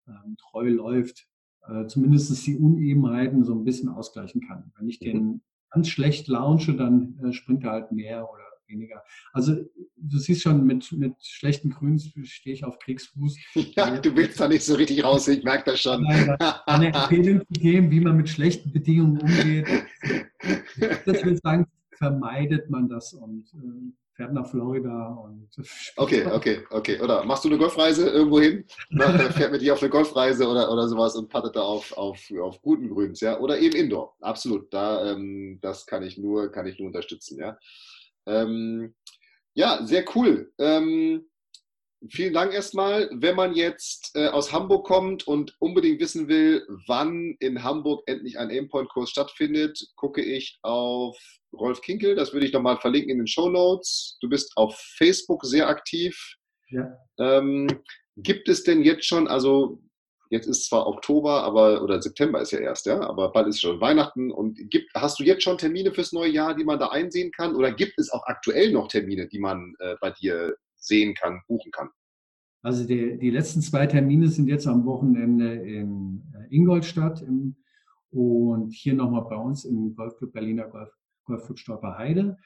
ähm, 0.09 0.36
treu 0.38 0.70
läuft, 0.70 1.28
äh, 1.68 1.86
zumindest 1.88 2.47
die 2.47 2.57
Unebenheiten 2.57 3.45
so 3.45 3.55
ein 3.55 3.64
bisschen 3.64 3.90
ausgleichen 3.90 4.40
kann. 4.40 4.72
Wenn 4.78 4.88
ich 4.88 4.99
mhm. 5.03 5.05
den 5.05 5.43
ganz 5.73 5.89
schlecht 5.89 6.29
launche, 6.29 6.75
dann 6.75 7.18
äh, 7.25 7.33
springt 7.33 7.64
er 7.64 7.73
halt 7.73 7.93
mehr 7.93 8.29
oder 8.31 8.43
weniger. 8.66 9.03
Also 9.33 9.57
du 9.97 10.18
siehst 10.18 10.43
schon, 10.43 10.64
mit, 10.64 10.91
mit 10.93 11.14
schlechten 11.20 11.70
Grüns 11.70 12.12
stehe 12.25 12.55
ich 12.55 12.64
auf 12.64 12.79
Kriegsfuß. 12.79 13.37
Ja, 13.77 13.99
du 13.99 14.14
willst 14.16 14.41
da 14.41 14.49
nicht 14.49 14.64
so 14.64 14.75
richtig 14.75 15.05
raus, 15.05 15.29
ich 15.29 15.43
merke 15.45 15.70
das 15.70 15.81
schon. 15.81 16.03
Nein, 16.03 16.37
eine 16.66 16.87
Empfehlung 16.89 17.41
zu 17.53 17.61
geben, 17.61 17.91
wie 17.91 18.01
man 18.01 18.16
mit 18.16 18.29
schlechten 18.29 18.73
Bedingungen 18.73 19.18
umgeht. 19.18 19.68
Das 21.07 21.25
will 21.25 21.39
sagen, 21.43 21.66
vermeidet 22.03 22.68
man 22.68 22.88
das 22.88 23.12
und 23.12 23.46
äh, 23.55 23.92
fährt 24.14 24.32
nach 24.32 24.48
Florida 24.50 25.07
und. 25.14 25.48
Okay, 25.96 26.26
okay, 26.26 26.64
okay. 26.70 27.00
Oder 27.00 27.24
machst 27.24 27.44
du 27.44 27.48
eine 27.48 27.59
Golfreise 27.59 28.09
irgendwo 28.11 28.40
hin? 28.40 28.64
fährt 29.30 29.53
mit 29.53 29.62
dir 29.62 29.74
auf 29.74 29.82
eine 29.82 29.90
Golfreise 29.90 30.48
oder, 30.48 30.72
oder 30.72 30.88
sowas 30.88 31.14
und 31.14 31.28
pattet 31.28 31.55
da 31.55 31.62
auf, 31.62 31.92
auf, 31.96 32.18
auf 32.40 32.61
guten 32.61 32.88
Grüns, 32.88 33.20
ja? 33.20 33.38
Oder 33.38 33.61
eben 33.61 33.76
Indoor. 33.76 34.16
Absolut. 34.20 34.72
Da, 34.74 35.12
ähm, 35.12 35.61
das 35.62 35.86
kann 35.86 36.03
ich 36.03 36.18
nur, 36.18 36.50
kann 36.50 36.66
ich 36.66 36.76
nur 36.80 36.88
unterstützen, 36.88 37.38
ja. 37.38 37.57
Ähm, 38.26 38.94
ja, 39.55 39.86
sehr 39.86 40.05
cool. 40.16 40.53
Ähm, 40.59 41.28
vielen 42.09 42.34
Dank 42.34 42.53
erstmal. 42.53 43.09
Wenn 43.12 43.36
man 43.36 43.55
jetzt 43.55 44.11
äh, 44.14 44.28
aus 44.28 44.53
Hamburg 44.53 44.86
kommt 44.86 45.26
und 45.26 45.55
unbedingt 45.61 46.00
wissen 46.00 46.28
will, 46.28 46.66
wann 46.86 47.36
in 47.40 47.62
Hamburg 47.62 48.03
endlich 48.07 48.38
ein 48.38 48.50
Aimpoint-Kurs 48.50 49.11
stattfindet, 49.11 49.78
gucke 49.96 50.22
ich 50.22 50.59
auf 50.62 51.16
Rolf 51.53 51.80
Kinkel. 51.80 52.14
Das 52.14 52.32
würde 52.32 52.46
ich 52.46 52.53
nochmal 52.53 52.78
verlinken 52.78 53.11
in 53.11 53.18
den 53.18 53.26
Show 53.26 53.48
Notes. 53.48 54.16
Du 54.20 54.28
bist 54.28 54.53
auf 54.57 54.76
Facebook 54.96 55.44
sehr 55.44 55.68
aktiv. 55.68 56.36
Ja. 56.70 56.90
Ähm, 57.18 57.68
gibt 58.16 58.48
es 58.48 58.64
denn 58.64 58.82
jetzt 58.82 59.05
schon, 59.05 59.28
also 59.28 59.80
jetzt 60.30 60.46
ist 60.46 60.66
zwar 60.68 60.86
Oktober, 60.86 61.42
aber 61.42 61.82
oder 61.82 62.00
September 62.00 62.40
ist 62.40 62.53
ja 62.53 62.59
erst, 62.59 62.86
ja, 62.86 63.00
aber 63.00 63.32
bald 63.32 63.48
ist 63.48 63.61
schon 63.61 63.80
Weihnachten 63.80 64.30
und 64.30 64.59
gibt, 64.70 64.90
hast 64.94 65.20
du 65.20 65.24
jetzt 65.24 65.42
schon 65.42 65.59
Termine 65.59 65.92
fürs 65.92 66.12
neue 66.12 66.30
Jahr, 66.30 66.55
die 66.55 66.64
man 66.64 66.78
da 66.78 66.88
einsehen 66.88 67.30
kann? 67.32 67.55
Oder 67.55 67.70
gibt 67.70 67.98
es 67.98 68.11
auch 68.11 68.24
aktuell 68.24 68.72
noch 68.72 68.88
Termine, 68.88 69.28
die 69.28 69.38
man 69.38 69.74
äh, 69.78 69.96
bei 70.00 70.11
dir 70.11 70.57
sehen 70.83 71.14
kann, 71.14 71.41
buchen 71.47 71.70
kann? 71.72 71.89
Also 72.62 72.87
die, 72.87 73.18
die 73.18 73.30
letzten 73.30 73.61
zwei 73.61 73.87
Termine 73.87 74.28
sind 74.28 74.49
jetzt 74.49 74.66
am 74.66 74.85
Wochenende 74.85 75.55
in 75.55 76.22
äh, 76.35 76.55
Ingolstadt 76.55 77.20
im, 77.22 77.57
und 78.11 78.72
hier 78.72 78.95
nochmal 78.95 79.24
bei 79.28 79.37
uns 79.37 79.64
im 79.64 79.97
Golfclub 79.97 80.33
Berliner 80.33 80.68
Golf, 80.68 80.91
Golfclub 81.24 81.59
Stolper 81.59 81.99
Heide. 81.99 82.37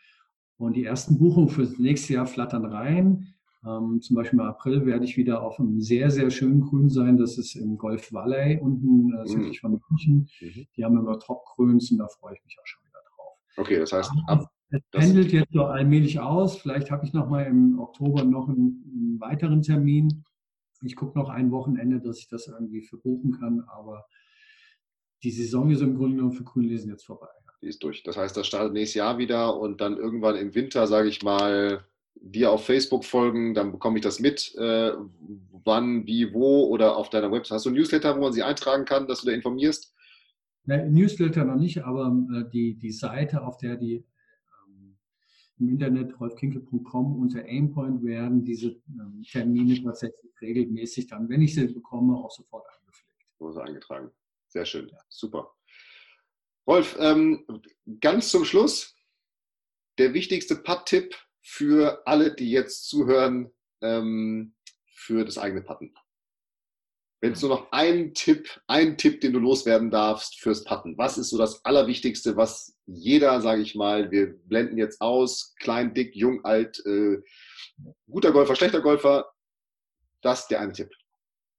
Und 0.59 0.75
die 0.75 0.85
ersten 0.85 1.19
Buchungen 1.19 1.51
für 1.51 1.63
das 1.63 1.79
nächste 1.79 2.15
Jahr 2.15 2.27
flattern 2.27 2.65
rein. 2.65 3.35
Ähm, 3.67 4.01
zum 4.01 4.17
Beispiel 4.17 4.39
im 4.39 4.47
April 4.47 4.87
werde 4.87 5.05
ich 5.05 5.17
wieder 5.17 5.43
auf 5.43 5.59
einem 5.59 5.81
sehr, 5.81 6.11
sehr 6.11 6.31
schönen 6.31 6.61
Grün 6.63 6.89
sein. 6.89 7.19
Das 7.19 7.37
ist 7.37 7.57
im 7.57 7.77
Golf 7.77 8.13
Valley 8.13 8.59
unten 8.61 9.13
äh, 9.13 9.27
südlich 9.27 9.63
mhm. 9.63 9.69
von 9.69 9.83
München. 9.91 10.29
Mhm. 10.41 10.67
Die 10.77 10.85
haben 10.85 10.97
immer 10.97 11.19
Top-Grüns 11.19 11.91
und 11.91 11.99
da 11.99 12.09
freue 12.09 12.35
ich 12.35 12.45
mich 12.45 12.57
auch 12.59 12.67
schon 12.67 12.85
wieder 12.85 13.01
drauf. 13.15 13.39
Okay, 13.59 13.79
das 13.79 13.93
heißt, 13.93 14.11
ab, 14.29 14.49
es 14.71 14.81
pendelt 14.91 15.33
jetzt 15.33 15.53
so 15.53 15.65
allmählich 15.65 16.19
aus. 16.19 16.59
Vielleicht 16.59 16.91
habe 16.91 17.07
ich 17.07 17.13
noch 17.13 17.29
mal 17.29 17.45
im 17.45 17.79
Oktober 17.79 18.25
noch 18.25 18.49
einen, 18.49 18.83
einen 18.93 19.21
weiteren 19.21 19.63
Termin. 19.63 20.25
Ich 20.83 20.97
gucke 20.97 21.19
noch 21.19 21.29
ein 21.29 21.51
Wochenende, 21.51 22.01
dass 22.01 22.19
ich 22.19 22.29
das 22.29 22.49
irgendwie 22.49 22.83
verbuchen 22.83 23.39
kann. 23.39 23.61
Aber 23.69 24.07
die 25.23 25.31
Saison 25.31 25.71
ist 25.71 25.81
im 25.81 25.97
Grunde 25.97 26.17
genommen 26.17 26.33
für 26.33 26.45
Grünlesen 26.45 26.91
jetzt 26.91 27.07
vorbei. 27.07 27.29
Die 27.63 27.69
ist 27.69 27.83
durch. 27.83 28.03
Das 28.03 28.17
heißt, 28.17 28.37
das 28.37 28.47
startet 28.47 28.73
nächstes 28.73 28.97
Jahr 28.97 29.19
wieder 29.19 29.59
und 29.59 29.81
dann 29.81 29.97
irgendwann 29.97 30.37
im 30.37 30.55
Winter, 30.55 30.87
sage 30.87 31.09
ich 31.09 31.23
mal, 31.23 31.85
dir 32.21 32.51
auf 32.51 32.65
Facebook 32.65 33.05
folgen, 33.05 33.55
dann 33.55 33.73
bekomme 33.73 33.99
ich 33.99 34.03
das 34.03 34.21
mit, 34.21 34.55
äh, 34.57 34.93
wann, 35.65 36.07
wie, 36.07 36.33
wo 36.33 36.65
oder 36.67 36.97
auf 36.97 37.11
deiner 37.11 37.31
Website. 37.31 37.57
Hast 37.57 37.67
du 37.67 37.71
ein 37.71 37.75
Newsletter, 37.75 38.17
wo 38.17 38.21
man 38.21 38.33
sich 38.33 38.45
eintragen 38.45 38.85
kann, 38.85 39.07
dass 39.07 39.21
du 39.21 39.27
da 39.27 39.33
informierst? 39.33 39.95
Newsletter 40.65 41.45
noch 41.45 41.57
nicht, 41.57 41.85
aber 41.85 42.17
äh, 42.35 42.51
die, 42.51 42.75
die 42.75 42.91
Seite, 42.91 43.43
auf 43.43 43.59
der 43.59 43.77
die 43.77 44.05
im 45.59 45.69
Internet 45.71 46.19
rolfkinkel.com 46.21 47.21
unter 47.21 47.45
Aimpoint 47.45 48.05
werden 48.05 48.45
diese 48.45 48.81
ähm, 48.89 49.23
Termine 49.31 49.83
tatsächlich 49.83 50.33
regelmäßig 50.41 51.07
dann, 51.07 51.29
wenn 51.29 51.43
ich 51.43 51.55
sie 51.55 51.67
bekomme, 51.67 52.17
auch 52.17 52.31
sofort 52.31 52.67
eingepflegt. 52.69 53.19
So 53.39 53.61
eingetragen. 53.61 54.11
Sehr 54.49 54.67
schön. 54.67 54.89
Ja. 54.89 54.99
Super. 55.09 55.55
Rolf, 56.67 56.97
ähm, 56.99 57.47
ganz 58.01 58.31
zum 58.31 58.45
Schluss, 58.45 58.97
der 59.99 60.15
wichtigste 60.15 60.57
Putt-Tipp 60.57 61.15
für 61.41 62.07
alle, 62.07 62.35
die 62.35 62.51
jetzt 62.51 62.89
zuhören, 62.89 63.53
ähm, 63.81 64.55
für 64.87 65.25
das 65.25 65.39
eigene 65.39 65.63
Putten. 65.63 65.95
Wenn 67.27 67.33
es 67.33 67.43
nur 67.43 67.51
noch 67.51 67.73
einen 67.73 68.15
Tipp, 68.15 68.49
einen 68.69 68.97
Tipp, 68.97 69.21
den 69.21 69.33
du 69.33 69.41
loswerden 69.41 69.91
darfst 69.91 70.39
fürs 70.39 70.63
Putten. 70.63 70.97
Was 70.97 71.19
ist 71.19 71.31
so 71.31 71.39
das 71.39 71.65
Allerwichtigste, 71.65 72.37
was 72.37 72.79
jeder, 72.87 73.41
sage 73.41 73.63
ich 73.63 73.75
mal, 73.75 74.13
wir 74.13 74.39
blenden 74.45 74.79
jetzt 74.79 75.01
aus, 75.01 75.53
klein, 75.59 75.93
dick, 75.93 76.15
jung, 76.15 76.45
alt, 76.45 76.81
äh, 76.87 77.21
guter 78.09 78.31
Golfer, 78.31 78.55
schlechter 78.55 78.81
Golfer, 78.81 79.27
das 80.23 80.43
ist 80.43 80.53
der 80.53 80.61
eine 80.61 80.73
Tipp. 80.73 80.91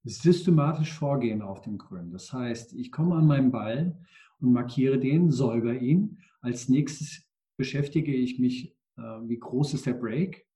Systematisch 0.06 0.94
vorgehen 0.94 1.42
auf 1.42 1.60
dem 1.64 1.78
Grün. 1.78 2.12
Das 2.12 2.32
heißt, 2.32 2.72
ich 2.72 2.90
komme 2.90 3.16
an 3.16 3.28
meinen 3.28 3.52
Ball 3.52 4.00
und 4.40 4.54
markiere 4.54 4.98
den, 4.98 5.32
säuber 5.32 5.74
ihn. 5.74 6.24
Als 6.40 6.70
nächstes 6.70 7.28
beschäftige 7.58 8.14
ich 8.14 8.40
mich 8.40 8.74
äh, 8.96 9.02
wie 9.02 9.38
groß 9.38 9.74
ist 9.74 9.86
der 9.86 9.96
Break. 9.96 10.47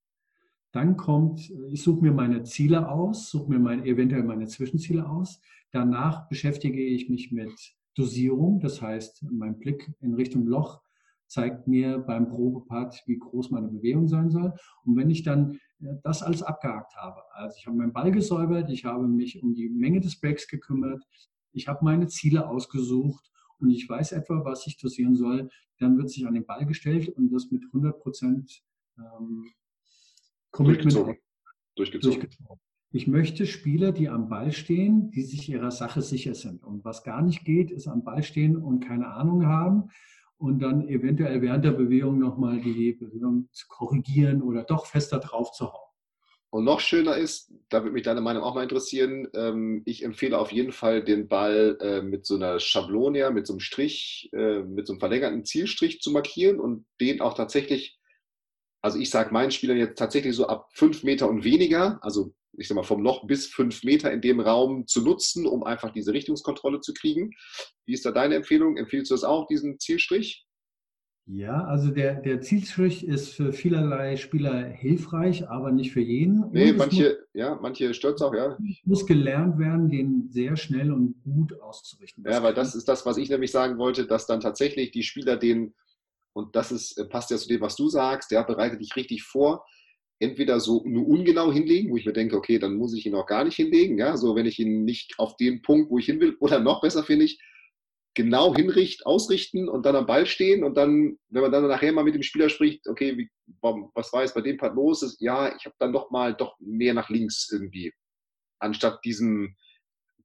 Dann 0.71 0.97
kommt, 0.97 1.49
äh, 1.49 1.67
ich 1.71 1.83
suche 1.83 2.01
mir 2.01 2.13
meine 2.13 2.43
Ziele 2.43 2.89
aus, 2.89 3.29
suche 3.29 3.49
mir 3.49 3.59
mein, 3.59 3.85
eventuell 3.85 4.23
meine 4.23 4.47
Zwischenziele 4.47 5.07
aus. 5.07 5.41
Danach 5.71 6.27
beschäftige 6.27 6.83
ich 6.83 7.09
mich 7.09 7.31
mit 7.31 7.53
Dosierung, 7.95 8.59
das 8.59 8.81
heißt, 8.81 9.25
mein 9.31 9.59
Blick 9.59 9.91
in 9.99 10.13
Richtung 10.13 10.45
Loch 10.45 10.81
zeigt 11.27 11.67
mir 11.67 11.99
beim 11.99 12.27
Probepart, 12.27 13.01
wie 13.05 13.17
groß 13.17 13.51
meine 13.51 13.69
Bewegung 13.69 14.07
sein 14.07 14.29
soll. 14.29 14.53
Und 14.83 14.97
wenn 14.97 15.09
ich 15.09 15.23
dann 15.23 15.59
äh, 15.79 15.95
das 16.03 16.23
alles 16.23 16.43
abgehakt 16.43 16.95
habe, 16.95 17.21
also 17.33 17.55
ich 17.57 17.67
habe 17.67 17.77
meinen 17.77 17.93
Ball 17.93 18.11
gesäubert, 18.11 18.69
ich 18.69 18.85
habe 18.85 19.07
mich 19.07 19.41
um 19.41 19.53
die 19.53 19.69
Menge 19.69 20.01
des 20.01 20.19
Breaks 20.19 20.47
gekümmert, 20.47 21.03
ich 21.53 21.67
habe 21.67 21.83
meine 21.83 22.07
Ziele 22.07 22.47
ausgesucht 22.47 23.29
und 23.59 23.69
ich 23.69 23.87
weiß 23.87 24.13
etwa, 24.13 24.43
was 24.45 24.67
ich 24.67 24.77
dosieren 24.77 25.15
soll, 25.15 25.49
dann 25.79 25.97
wird 25.97 26.09
sich 26.09 26.25
an 26.25 26.33
den 26.33 26.45
Ball 26.45 26.65
gestellt 26.65 27.09
und 27.09 27.31
das 27.31 27.51
mit 27.51 27.63
100 27.65 27.99
Prozent 27.99 28.63
ähm, 28.97 29.45
Commitment 30.51 30.93
durchgezogen. 30.93 31.17
Durchgezogen. 31.75 32.19
durchgezogen. 32.19 32.59
Ich 32.93 33.07
möchte 33.07 33.47
Spieler, 33.47 33.93
die 33.93 34.09
am 34.09 34.27
Ball 34.27 34.51
stehen, 34.51 35.11
die 35.11 35.23
sich 35.23 35.47
ihrer 35.47 35.71
Sache 35.71 36.01
sicher 36.01 36.35
sind. 36.35 36.63
Und 36.63 36.83
was 36.83 37.03
gar 37.03 37.21
nicht 37.21 37.45
geht, 37.45 37.71
ist 37.71 37.87
am 37.87 38.03
Ball 38.03 38.21
stehen 38.21 38.57
und 38.57 38.81
keine 38.81 39.07
Ahnung 39.07 39.45
haben 39.45 39.89
und 40.37 40.59
dann 40.59 40.87
eventuell 40.89 41.41
während 41.41 41.63
der 41.63 41.71
Bewegung 41.71 42.19
nochmal 42.19 42.59
die 42.59 42.93
Bewegung 42.93 43.47
zu 43.53 43.67
korrigieren 43.69 44.41
oder 44.41 44.63
doch 44.63 44.87
fester 44.87 45.19
drauf 45.19 45.51
zu 45.53 45.71
hauen. 45.71 45.91
Und 46.49 46.65
noch 46.65 46.81
schöner 46.81 47.15
ist, 47.15 47.53
da 47.69 47.81
würde 47.81 47.93
mich 47.93 48.03
deine 48.03 48.19
Meinung 48.19 48.43
auch 48.43 48.55
mal 48.55 48.63
interessieren, 48.63 49.25
ähm, 49.33 49.83
ich 49.85 50.03
empfehle 50.03 50.37
auf 50.37 50.51
jeden 50.51 50.73
Fall 50.73 51.01
den 51.01 51.29
Ball 51.29 51.77
äh, 51.79 52.01
mit 52.01 52.25
so 52.25 52.35
einer 52.35 52.59
Schablone, 52.59 53.31
mit 53.31 53.47
so 53.47 53.53
einem 53.53 53.61
Strich, 53.61 54.29
äh, 54.33 54.59
mit 54.63 54.85
so 54.85 54.93
einem 54.93 54.99
verlängerten 54.99 55.45
Zielstrich 55.45 56.01
zu 56.01 56.11
markieren 56.11 56.59
und 56.59 56.85
den 56.99 57.21
auch 57.21 57.35
tatsächlich, 57.35 58.00
also 58.81 58.97
ich 58.99 59.09
sage 59.09 59.33
meinen 59.33 59.51
Spielern 59.51 59.77
jetzt 59.77 59.97
tatsächlich 59.97 60.35
so 60.35 60.47
ab 60.47 60.69
fünf 60.73 61.03
Meter 61.03 61.29
und 61.29 61.43
weniger, 61.43 61.99
also 62.01 62.33
ich 62.57 62.67
sag 62.67 62.75
mal 62.75 62.83
vom 62.83 63.01
Loch 63.01 63.25
bis 63.27 63.47
fünf 63.47 63.83
Meter 63.83 64.11
in 64.11 64.21
dem 64.21 64.39
Raum 64.39 64.85
zu 64.87 65.01
nutzen, 65.01 65.45
um 65.45 65.63
einfach 65.63 65.91
diese 65.91 66.13
Richtungskontrolle 66.13 66.81
zu 66.81 66.93
kriegen. 66.93 67.31
Wie 67.85 67.93
ist 67.93 68.05
da 68.05 68.11
deine 68.11 68.35
Empfehlung? 68.35 68.77
Empfiehlst 68.77 69.11
du 69.11 69.15
das 69.15 69.23
auch, 69.23 69.47
diesen 69.47 69.79
Zielstrich? 69.79 70.45
Ja, 71.27 71.63
also 71.65 71.91
der, 71.91 72.15
der 72.15 72.41
Zielstrich 72.41 73.07
ist 73.07 73.29
für 73.29 73.53
vielerlei 73.53 74.17
Spieler 74.17 74.65
hilfreich, 74.65 75.47
aber 75.47 75.71
nicht 75.71 75.91
für 75.91 76.01
jeden. 76.01 76.49
Nee, 76.51 76.73
manche, 76.73 77.03
muss, 77.03 77.27
ja, 77.33 77.57
manche 77.61 77.93
stört 77.93 78.21
auch, 78.21 78.33
ja. 78.33 78.57
Es 78.69 78.85
muss 78.85 79.05
gelernt 79.05 79.57
werden, 79.59 79.89
den 79.89 80.27
sehr 80.29 80.57
schnell 80.57 80.91
und 80.91 81.23
gut 81.23 81.61
auszurichten. 81.61 82.25
Ja, 82.27 82.41
weil 82.43 82.53
das 82.53 82.75
ist 82.75 82.87
das, 82.87 83.05
was 83.05 83.17
ich 83.17 83.29
nämlich 83.29 83.51
sagen 83.51 83.77
wollte, 83.77 84.07
dass 84.07 84.25
dann 84.25 84.41
tatsächlich 84.41 84.91
die 84.91 85.03
Spieler 85.03 85.37
den, 85.37 85.73
und 86.33 86.55
das 86.55 86.71
ist, 86.71 86.97
äh, 86.97 87.05
passt 87.05 87.31
ja 87.31 87.37
zu 87.37 87.47
dem, 87.47 87.61
was 87.61 87.75
du 87.75 87.89
sagst, 87.89 88.31
der 88.31 88.43
bereitet 88.43 88.81
dich 88.81 88.95
richtig 88.95 89.23
vor, 89.23 89.65
entweder 90.19 90.59
so 90.59 90.83
nur 90.85 91.07
ungenau 91.07 91.51
hinlegen, 91.51 91.91
wo 91.91 91.97
ich 91.97 92.05
mir 92.05 92.13
denke, 92.13 92.37
okay, 92.37 92.59
dann 92.59 92.75
muss 92.75 92.93
ich 92.93 93.05
ihn 93.05 93.15
auch 93.15 93.25
gar 93.25 93.43
nicht 93.43 93.55
hinlegen, 93.55 93.97
ja, 93.97 94.17
so 94.17 94.35
wenn 94.35 94.45
ich 94.45 94.59
ihn 94.59 94.83
nicht 94.83 95.17
auf 95.17 95.35
den 95.37 95.61
Punkt, 95.61 95.89
wo 95.89 95.97
ich 95.97 96.05
hin 96.05 96.19
will, 96.19 96.37
oder 96.39 96.59
noch 96.59 96.81
besser 96.81 97.03
finde 97.03 97.25
ich, 97.25 97.39
genau 98.13 98.53
hinrichten, 98.55 99.05
ausrichten 99.05 99.69
und 99.69 99.85
dann 99.85 99.95
am 99.95 100.05
Ball 100.05 100.25
stehen 100.25 100.63
und 100.63 100.75
dann, 100.75 101.17
wenn 101.29 101.41
man 101.41 101.51
dann 101.51 101.67
nachher 101.67 101.93
mal 101.93 102.03
mit 102.03 102.13
dem 102.13 102.23
Spieler 102.23 102.49
spricht, 102.49 102.87
okay, 102.87 103.17
wie, 103.17 103.29
was 103.61 104.11
war 104.11 104.21
jetzt 104.21 104.35
bei 104.35 104.41
dem 104.41 104.57
Part 104.57 104.75
los? 104.75 105.01
Ist, 105.01 105.21
ja, 105.21 105.55
ich 105.55 105.65
habe 105.65 105.75
dann 105.79 105.93
doch 105.93 106.11
mal 106.11 106.33
doch 106.33 106.55
mehr 106.59 106.93
nach 106.93 107.09
links 107.09 107.49
irgendwie, 107.51 107.93
anstatt 108.59 109.03
diesen 109.05 109.55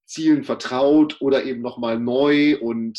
Zielen 0.04 0.44
vertraut 0.44 1.20
oder 1.20 1.44
eben 1.44 1.62
nochmal 1.62 1.98
neu 1.98 2.58
und 2.60 2.98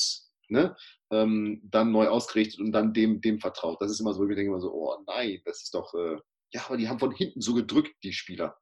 ne, 0.49 0.76
ähm, 1.12 1.62
dann 1.64 1.91
neu 1.91 2.08
ausgerichtet 2.08 2.60
und 2.60 2.72
dann 2.72 2.93
dem, 2.93 3.22
dem 3.22 3.39
vertraut. 3.39 3.82
Das 3.82 3.91
ist 3.91 3.99
immer 3.99 4.14
so, 4.14 4.24
ich 4.24 4.36
denke 4.36 4.51
immer 4.51 4.62
so, 4.62 4.74
oh 4.74 4.97
nein, 5.05 5.41
das 5.45 5.64
ist 5.64 5.74
doch, 5.74 5.93
äh, 5.93 6.18
ja, 6.53 6.66
aber 6.66 6.78
die 6.78 6.89
haben 6.89 6.99
von 6.99 7.12
hinten 7.12 7.41
so 7.41 7.53
gedrückt, 7.53 7.95
die 8.03 8.14
Spieler 8.14 8.58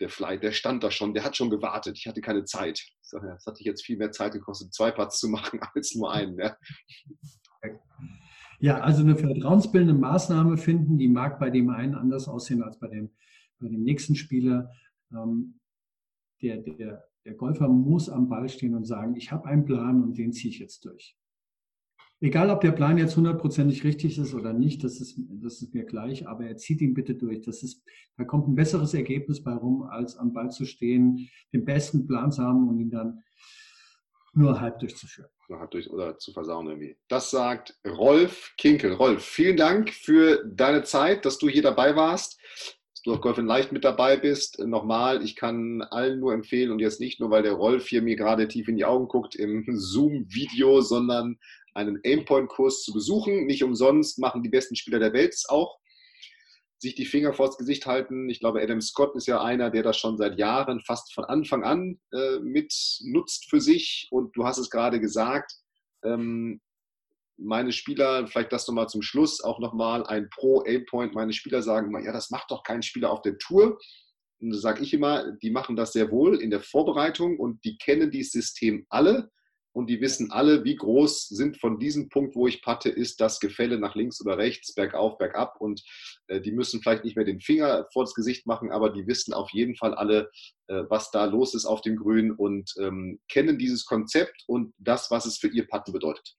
der 0.00 0.08
Flight, 0.08 0.42
der 0.42 0.52
stand 0.52 0.84
da 0.84 0.90
schon, 0.90 1.14
der 1.14 1.24
hat 1.24 1.36
schon 1.36 1.50
gewartet. 1.50 1.96
Ich 1.98 2.06
hatte 2.06 2.20
keine 2.20 2.44
Zeit. 2.44 2.78
Ich 2.78 3.08
sage, 3.08 3.28
das 3.28 3.46
hat 3.46 3.58
dich 3.58 3.66
jetzt 3.66 3.84
viel 3.84 3.96
mehr 3.96 4.12
Zeit 4.12 4.32
gekostet, 4.32 4.74
zwei 4.74 4.90
Parts 4.90 5.18
zu 5.18 5.28
machen 5.30 5.60
als 5.74 5.94
nur 5.94 6.12
einen. 6.12 6.38
Ja, 6.38 6.56
ja 8.60 8.80
also 8.80 9.02
eine 9.02 9.16
vertrauensbildende 9.16 9.98
Maßnahme 9.98 10.58
finden, 10.58 10.98
die 10.98 11.08
mag 11.08 11.38
bei 11.38 11.50
dem 11.50 11.70
einen 11.70 11.94
anders 11.94 12.28
aussehen 12.28 12.62
als 12.62 12.78
bei 12.78 12.88
dem, 12.88 13.10
bei 13.58 13.68
dem 13.68 13.82
nächsten 13.82 14.14
Spieler. 14.14 14.70
Ähm, 15.12 15.60
der, 16.42 16.58
der, 16.58 17.08
der 17.24 17.34
Golfer 17.34 17.68
muss 17.68 18.10
am 18.10 18.28
Ball 18.28 18.48
stehen 18.48 18.74
und 18.74 18.84
sagen, 18.84 19.16
ich 19.16 19.32
habe 19.32 19.46
einen 19.46 19.64
Plan 19.64 20.02
und 20.02 20.18
den 20.18 20.32
ziehe 20.32 20.52
ich 20.52 20.58
jetzt 20.58 20.84
durch. 20.84 21.16
Egal, 22.20 22.48
ob 22.48 22.62
der 22.62 22.72
Plan 22.72 22.96
jetzt 22.96 23.16
hundertprozentig 23.16 23.84
richtig 23.84 24.18
ist 24.18 24.32
oder 24.32 24.54
nicht, 24.54 24.82
das 24.82 25.00
ist, 25.00 25.20
das 25.42 25.60
ist 25.60 25.74
mir 25.74 25.84
gleich, 25.84 26.26
aber 26.26 26.46
er 26.46 26.56
zieht 26.56 26.80
ihn 26.80 26.94
bitte 26.94 27.14
durch. 27.14 27.42
Das 27.42 27.62
ist, 27.62 27.84
da 28.16 28.24
kommt 28.24 28.48
ein 28.48 28.54
besseres 28.54 28.94
Ergebnis 28.94 29.42
bei 29.42 29.52
rum, 29.52 29.82
als 29.82 30.16
am 30.16 30.32
Ball 30.32 30.50
zu 30.50 30.64
stehen, 30.64 31.28
den 31.52 31.66
besten 31.66 32.06
Plan 32.06 32.32
zu 32.32 32.42
haben 32.42 32.68
und 32.68 32.80
ihn 32.80 32.90
dann 32.90 33.22
nur 34.32 34.60
halb 34.60 34.78
durchzuführen. 34.78 35.28
Nur 35.48 35.60
halb 35.60 35.70
durch 35.70 35.90
oder 35.90 36.16
zu 36.18 36.32
versauen 36.32 36.66
irgendwie. 36.66 36.96
Das 37.08 37.30
sagt 37.30 37.78
Rolf 37.86 38.54
Kinkel. 38.56 38.92
Rolf, 38.92 39.22
vielen 39.22 39.56
Dank 39.56 39.90
für 39.90 40.42
deine 40.46 40.84
Zeit, 40.84 41.24
dass 41.26 41.38
du 41.38 41.48
hier 41.48 41.62
dabei 41.62 41.96
warst 41.96 42.40
du 43.06 43.12
auf 43.12 43.20
Golf 43.20 43.36
Leicht 43.38 43.72
mit 43.72 43.84
dabei 43.84 44.16
bist. 44.16 44.58
Nochmal, 44.58 45.22
ich 45.22 45.36
kann 45.36 45.82
allen 45.82 46.18
nur 46.18 46.32
empfehlen 46.32 46.72
und 46.72 46.80
jetzt 46.80 47.00
nicht 47.00 47.20
nur, 47.20 47.30
weil 47.30 47.42
der 47.42 47.52
Rolf 47.52 47.86
hier 47.86 48.02
mir 48.02 48.16
gerade 48.16 48.48
tief 48.48 48.68
in 48.68 48.76
die 48.76 48.84
Augen 48.84 49.06
guckt 49.06 49.36
im 49.36 49.64
Zoom-Video, 49.68 50.80
sondern 50.80 51.38
einen 51.74 52.00
Aimpoint-Kurs 52.04 52.82
zu 52.82 52.92
besuchen. 52.92 53.46
Nicht 53.46 53.62
umsonst 53.62 54.18
machen 54.18 54.42
die 54.42 54.48
besten 54.48 54.74
Spieler 54.74 54.98
der 54.98 55.12
Welt 55.12 55.34
es 55.34 55.48
auch. 55.48 55.78
Sich 56.78 56.94
die 56.94 57.06
Finger 57.06 57.32
vors 57.32 57.56
Gesicht 57.56 57.86
halten. 57.86 58.28
Ich 58.28 58.40
glaube, 58.40 58.60
Adam 58.60 58.80
Scott 58.80 59.14
ist 59.14 59.26
ja 59.26 59.40
einer, 59.40 59.70
der 59.70 59.82
das 59.82 59.96
schon 59.96 60.18
seit 60.18 60.38
Jahren, 60.38 60.80
fast 60.80 61.14
von 61.14 61.24
Anfang 61.24 61.62
an 61.62 62.00
äh, 62.12 62.40
mit 62.40 62.74
nutzt 63.04 63.48
für 63.48 63.60
sich. 63.60 64.08
Und 64.10 64.36
du 64.36 64.44
hast 64.44 64.58
es 64.58 64.68
gerade 64.68 65.00
gesagt, 65.00 65.52
ähm, 66.04 66.60
meine 67.38 67.72
Spieler, 67.72 68.26
vielleicht 68.26 68.52
das 68.52 68.66
nochmal 68.66 68.88
zum 68.88 69.02
Schluss, 69.02 69.42
auch 69.42 69.58
nochmal 69.58 70.06
ein 70.06 70.28
Pro-Aimpoint. 70.30 71.14
Meine 71.14 71.32
Spieler 71.32 71.62
sagen 71.62 71.88
immer, 71.88 72.02
ja, 72.02 72.12
das 72.12 72.30
macht 72.30 72.50
doch 72.50 72.62
kein 72.62 72.82
Spieler 72.82 73.10
auf 73.10 73.22
der 73.22 73.38
Tour. 73.38 73.78
Und 74.40 74.50
da 74.50 74.58
sage 74.58 74.82
ich 74.82 74.92
immer, 74.92 75.32
die 75.32 75.50
machen 75.50 75.76
das 75.76 75.92
sehr 75.92 76.10
wohl 76.10 76.40
in 76.40 76.50
der 76.50 76.60
Vorbereitung 76.60 77.38
und 77.38 77.64
die 77.64 77.78
kennen 77.78 78.10
dieses 78.10 78.32
System 78.32 78.86
alle 78.90 79.30
und 79.76 79.90
die 79.90 80.00
wissen 80.00 80.30
alle, 80.30 80.64
wie 80.64 80.76
groß 80.76 81.28
sind 81.28 81.58
von 81.60 81.78
diesem 81.78 82.08
Punkt, 82.08 82.34
wo 82.34 82.46
ich 82.46 82.62
patte, 82.62 82.88
ist 82.88 83.20
das 83.20 83.40
Gefälle 83.40 83.78
nach 83.78 83.94
links 83.94 84.22
oder 84.22 84.38
rechts, 84.38 84.74
bergauf, 84.74 85.18
bergab 85.18 85.60
und 85.60 85.82
äh, 86.28 86.40
die 86.40 86.52
müssen 86.52 86.80
vielleicht 86.80 87.04
nicht 87.04 87.14
mehr 87.14 87.26
den 87.26 87.40
Finger 87.40 87.86
vor 87.92 88.04
das 88.04 88.14
Gesicht 88.14 88.46
machen, 88.46 88.70
aber 88.70 88.88
die 88.88 89.06
wissen 89.06 89.34
auf 89.34 89.50
jeden 89.52 89.76
Fall 89.76 89.94
alle, 89.94 90.30
äh, 90.68 90.84
was 90.88 91.10
da 91.10 91.26
los 91.26 91.54
ist 91.54 91.66
auf 91.66 91.82
dem 91.82 91.96
Grün 91.96 92.32
und 92.32 92.72
ähm, 92.80 93.20
kennen 93.28 93.58
dieses 93.58 93.84
Konzept 93.84 94.44
und 94.46 94.72
das, 94.78 95.10
was 95.10 95.26
es 95.26 95.36
für 95.36 95.48
ihr 95.48 95.66
Patten 95.66 95.92
bedeutet. 95.92 96.36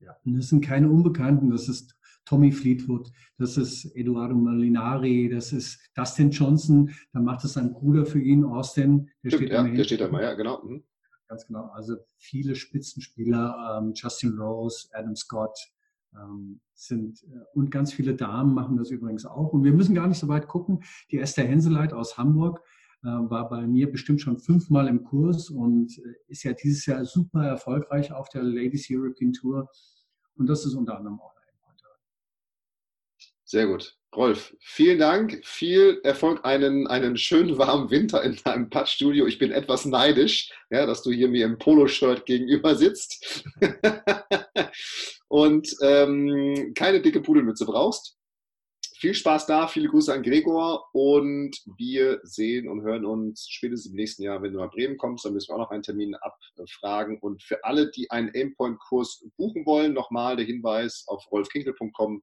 Ja, 0.00 0.16
und 0.24 0.36
das 0.36 0.48
sind 0.48 0.64
keine 0.64 0.88
Unbekannten, 0.88 1.50
das 1.50 1.68
ist 1.68 1.96
Tommy 2.24 2.52
Fleetwood, 2.52 3.10
das 3.38 3.56
ist 3.56 3.84
Eduardo 3.96 4.34
Molinari, 4.34 5.28
das 5.28 5.52
ist 5.52 5.78
Dustin 5.94 6.30
Johnson, 6.30 6.90
dann 7.12 7.24
macht 7.24 7.44
es 7.44 7.54
sein 7.54 7.72
Bruder 7.72 8.06
für 8.06 8.20
ihn, 8.20 8.44
Austin. 8.44 9.10
Der 9.22 9.30
Stimmt, 9.30 9.42
steht 9.42 9.52
ja, 9.52 9.62
der 9.62 9.84
steht 9.84 10.00
da 10.00 10.08
mal, 10.08 10.22
ja, 10.22 10.34
genau. 10.34 10.62
Mhm. 10.64 10.84
Ganz 11.28 11.46
genau. 11.46 11.70
Also 11.74 11.96
viele 12.16 12.54
Spitzenspieler, 12.54 13.80
ähm, 13.80 13.92
Justin 13.94 14.38
Rose, 14.38 14.88
Adam 14.92 15.16
Scott, 15.16 15.58
ähm, 16.14 16.60
sind 16.74 17.22
äh, 17.24 17.44
und 17.54 17.70
ganz 17.70 17.92
viele 17.92 18.14
Damen 18.14 18.54
machen 18.54 18.76
das 18.76 18.90
übrigens 18.90 19.24
auch. 19.26 19.52
Und 19.52 19.64
wir 19.64 19.72
müssen 19.72 19.94
gar 19.94 20.06
nicht 20.06 20.18
so 20.18 20.28
weit 20.28 20.48
gucken. 20.48 20.82
Die 21.10 21.18
Esther 21.18 21.46
Henseleit 21.46 21.92
aus 21.92 22.18
Hamburg 22.18 22.62
war 23.08 23.48
bei 23.48 23.66
mir 23.66 23.90
bestimmt 23.90 24.20
schon 24.20 24.38
fünfmal 24.38 24.88
im 24.88 25.04
Kurs 25.04 25.50
und 25.50 25.98
äh, 25.98 26.14
ist 26.28 26.42
ja 26.44 26.52
dieses 26.52 26.86
Jahr 26.86 27.04
super 27.04 27.44
erfolgreich 27.44 28.12
auf 28.12 28.28
der 28.28 28.42
Ladies 28.42 28.88
European 28.90 29.32
Tour. 29.32 29.68
Und 30.36 30.46
das 30.48 30.64
ist 30.64 30.74
unter 30.74 30.96
anderem 30.96 31.20
auch 31.20 31.34
sehr 33.54 33.68
gut. 33.68 33.96
Rolf, 34.16 34.56
vielen 34.58 34.98
Dank, 34.98 35.40
viel 35.44 36.00
Erfolg, 36.02 36.44
einen, 36.44 36.88
einen 36.88 37.16
schönen 37.16 37.56
warmen 37.56 37.88
Winter 37.88 38.20
in 38.24 38.36
deinem 38.44 38.68
Puttstudio. 38.68 39.26
Ich 39.26 39.38
bin 39.38 39.52
etwas 39.52 39.84
neidisch, 39.84 40.52
ja, 40.70 40.86
dass 40.86 41.02
du 41.02 41.12
hier 41.12 41.28
mir 41.28 41.46
im 41.46 41.58
Poloshirt 41.58 42.26
gegenüber 42.26 42.74
sitzt 42.74 43.44
und 45.28 45.68
ähm, 45.82 46.72
keine 46.74 47.00
dicke 47.00 47.20
Pudelmütze 47.20 47.64
brauchst. 47.64 48.16
Viel 49.04 49.12
Spaß 49.12 49.44
da, 49.44 49.68
viele 49.68 49.90
Grüße 49.90 50.14
an 50.14 50.22
Gregor 50.22 50.88
und 50.94 51.54
wir 51.76 52.20
sehen 52.22 52.70
und 52.70 52.80
hören 52.80 53.04
uns 53.04 53.46
spätestens 53.50 53.90
im 53.90 53.96
nächsten 53.96 54.22
Jahr, 54.22 54.40
wenn 54.40 54.54
du 54.54 54.60
nach 54.60 54.70
Bremen 54.70 54.96
kommst, 54.96 55.26
dann 55.26 55.34
müssen 55.34 55.50
wir 55.50 55.56
auch 55.56 55.64
noch 55.64 55.70
einen 55.72 55.82
Termin 55.82 56.14
abfragen. 56.14 57.18
Und 57.18 57.42
für 57.42 57.62
alle, 57.64 57.90
die 57.90 58.10
einen 58.10 58.30
Aimpoint-Kurs 58.34 59.26
buchen 59.36 59.66
wollen, 59.66 59.92
nochmal 59.92 60.36
der 60.36 60.46
Hinweis 60.46 61.04
auf 61.06 61.30
rolfkinkel.com 61.30 62.22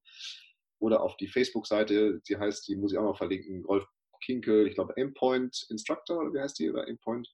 oder 0.79 1.03
auf 1.03 1.15
die 1.17 1.27
Facebook-Seite, 1.27 2.19
die 2.27 2.37
heißt, 2.37 2.67
die 2.67 2.75
muss 2.75 2.93
ich 2.93 2.97
auch 2.97 3.03
noch 3.03 3.17
verlinken, 3.19 3.63
Rolf 3.63 3.85
Kinkel, 4.25 4.65
ich 4.65 4.73
glaube 4.73 4.95
Aimpoint 4.97 5.67
Instructor, 5.69 6.17
oder 6.17 6.33
wie 6.33 6.39
heißt 6.39 6.57
die, 6.57 6.71
oder 6.71 6.87
Aimpoint? 6.87 7.31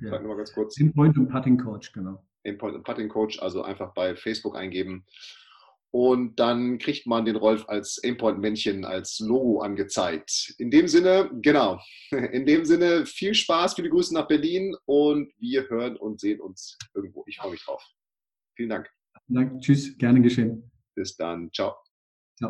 Ja. 0.00 0.12
Sag 0.12 0.22
nochmal 0.22 0.38
ganz 0.38 0.54
kurz. 0.54 0.80
Aimpoint 0.80 1.18
und 1.18 1.28
Putting 1.28 1.58
Coach, 1.58 1.92
genau. 1.92 2.24
Aimpoint 2.46 2.76
und 2.76 2.84
Putting 2.84 3.10
Coach, 3.10 3.38
also 3.38 3.60
einfach 3.60 3.92
bei 3.92 4.16
Facebook 4.16 4.56
eingeben. 4.56 5.04
Und 5.90 6.38
dann 6.38 6.78
kriegt 6.78 7.06
man 7.06 7.24
den 7.24 7.36
Rolf 7.36 7.66
als 7.68 8.00
Aimpoint-Männchen, 8.04 8.84
als 8.84 9.20
Logo 9.20 9.60
angezeigt. 9.60 10.54
In 10.58 10.70
dem 10.70 10.86
Sinne, 10.86 11.30
genau, 11.40 11.80
in 12.10 12.44
dem 12.44 12.64
Sinne, 12.64 13.06
viel 13.06 13.34
Spaß, 13.34 13.74
viele 13.74 13.88
Grüße 13.88 14.12
nach 14.12 14.28
Berlin 14.28 14.76
und 14.84 15.32
wir 15.38 15.68
hören 15.68 15.96
und 15.96 16.20
sehen 16.20 16.40
uns 16.40 16.76
irgendwo. 16.94 17.24
Ich 17.26 17.38
freue 17.38 17.52
mich 17.52 17.64
drauf. 17.64 17.82
Vielen 18.56 18.70
Dank. 18.70 18.90
Dank. 19.28 19.60
Tschüss, 19.60 19.96
gerne 19.98 20.20
geschehen. 20.20 20.70
Bis 20.94 21.16
dann. 21.16 21.50
Ciao. 21.52 21.74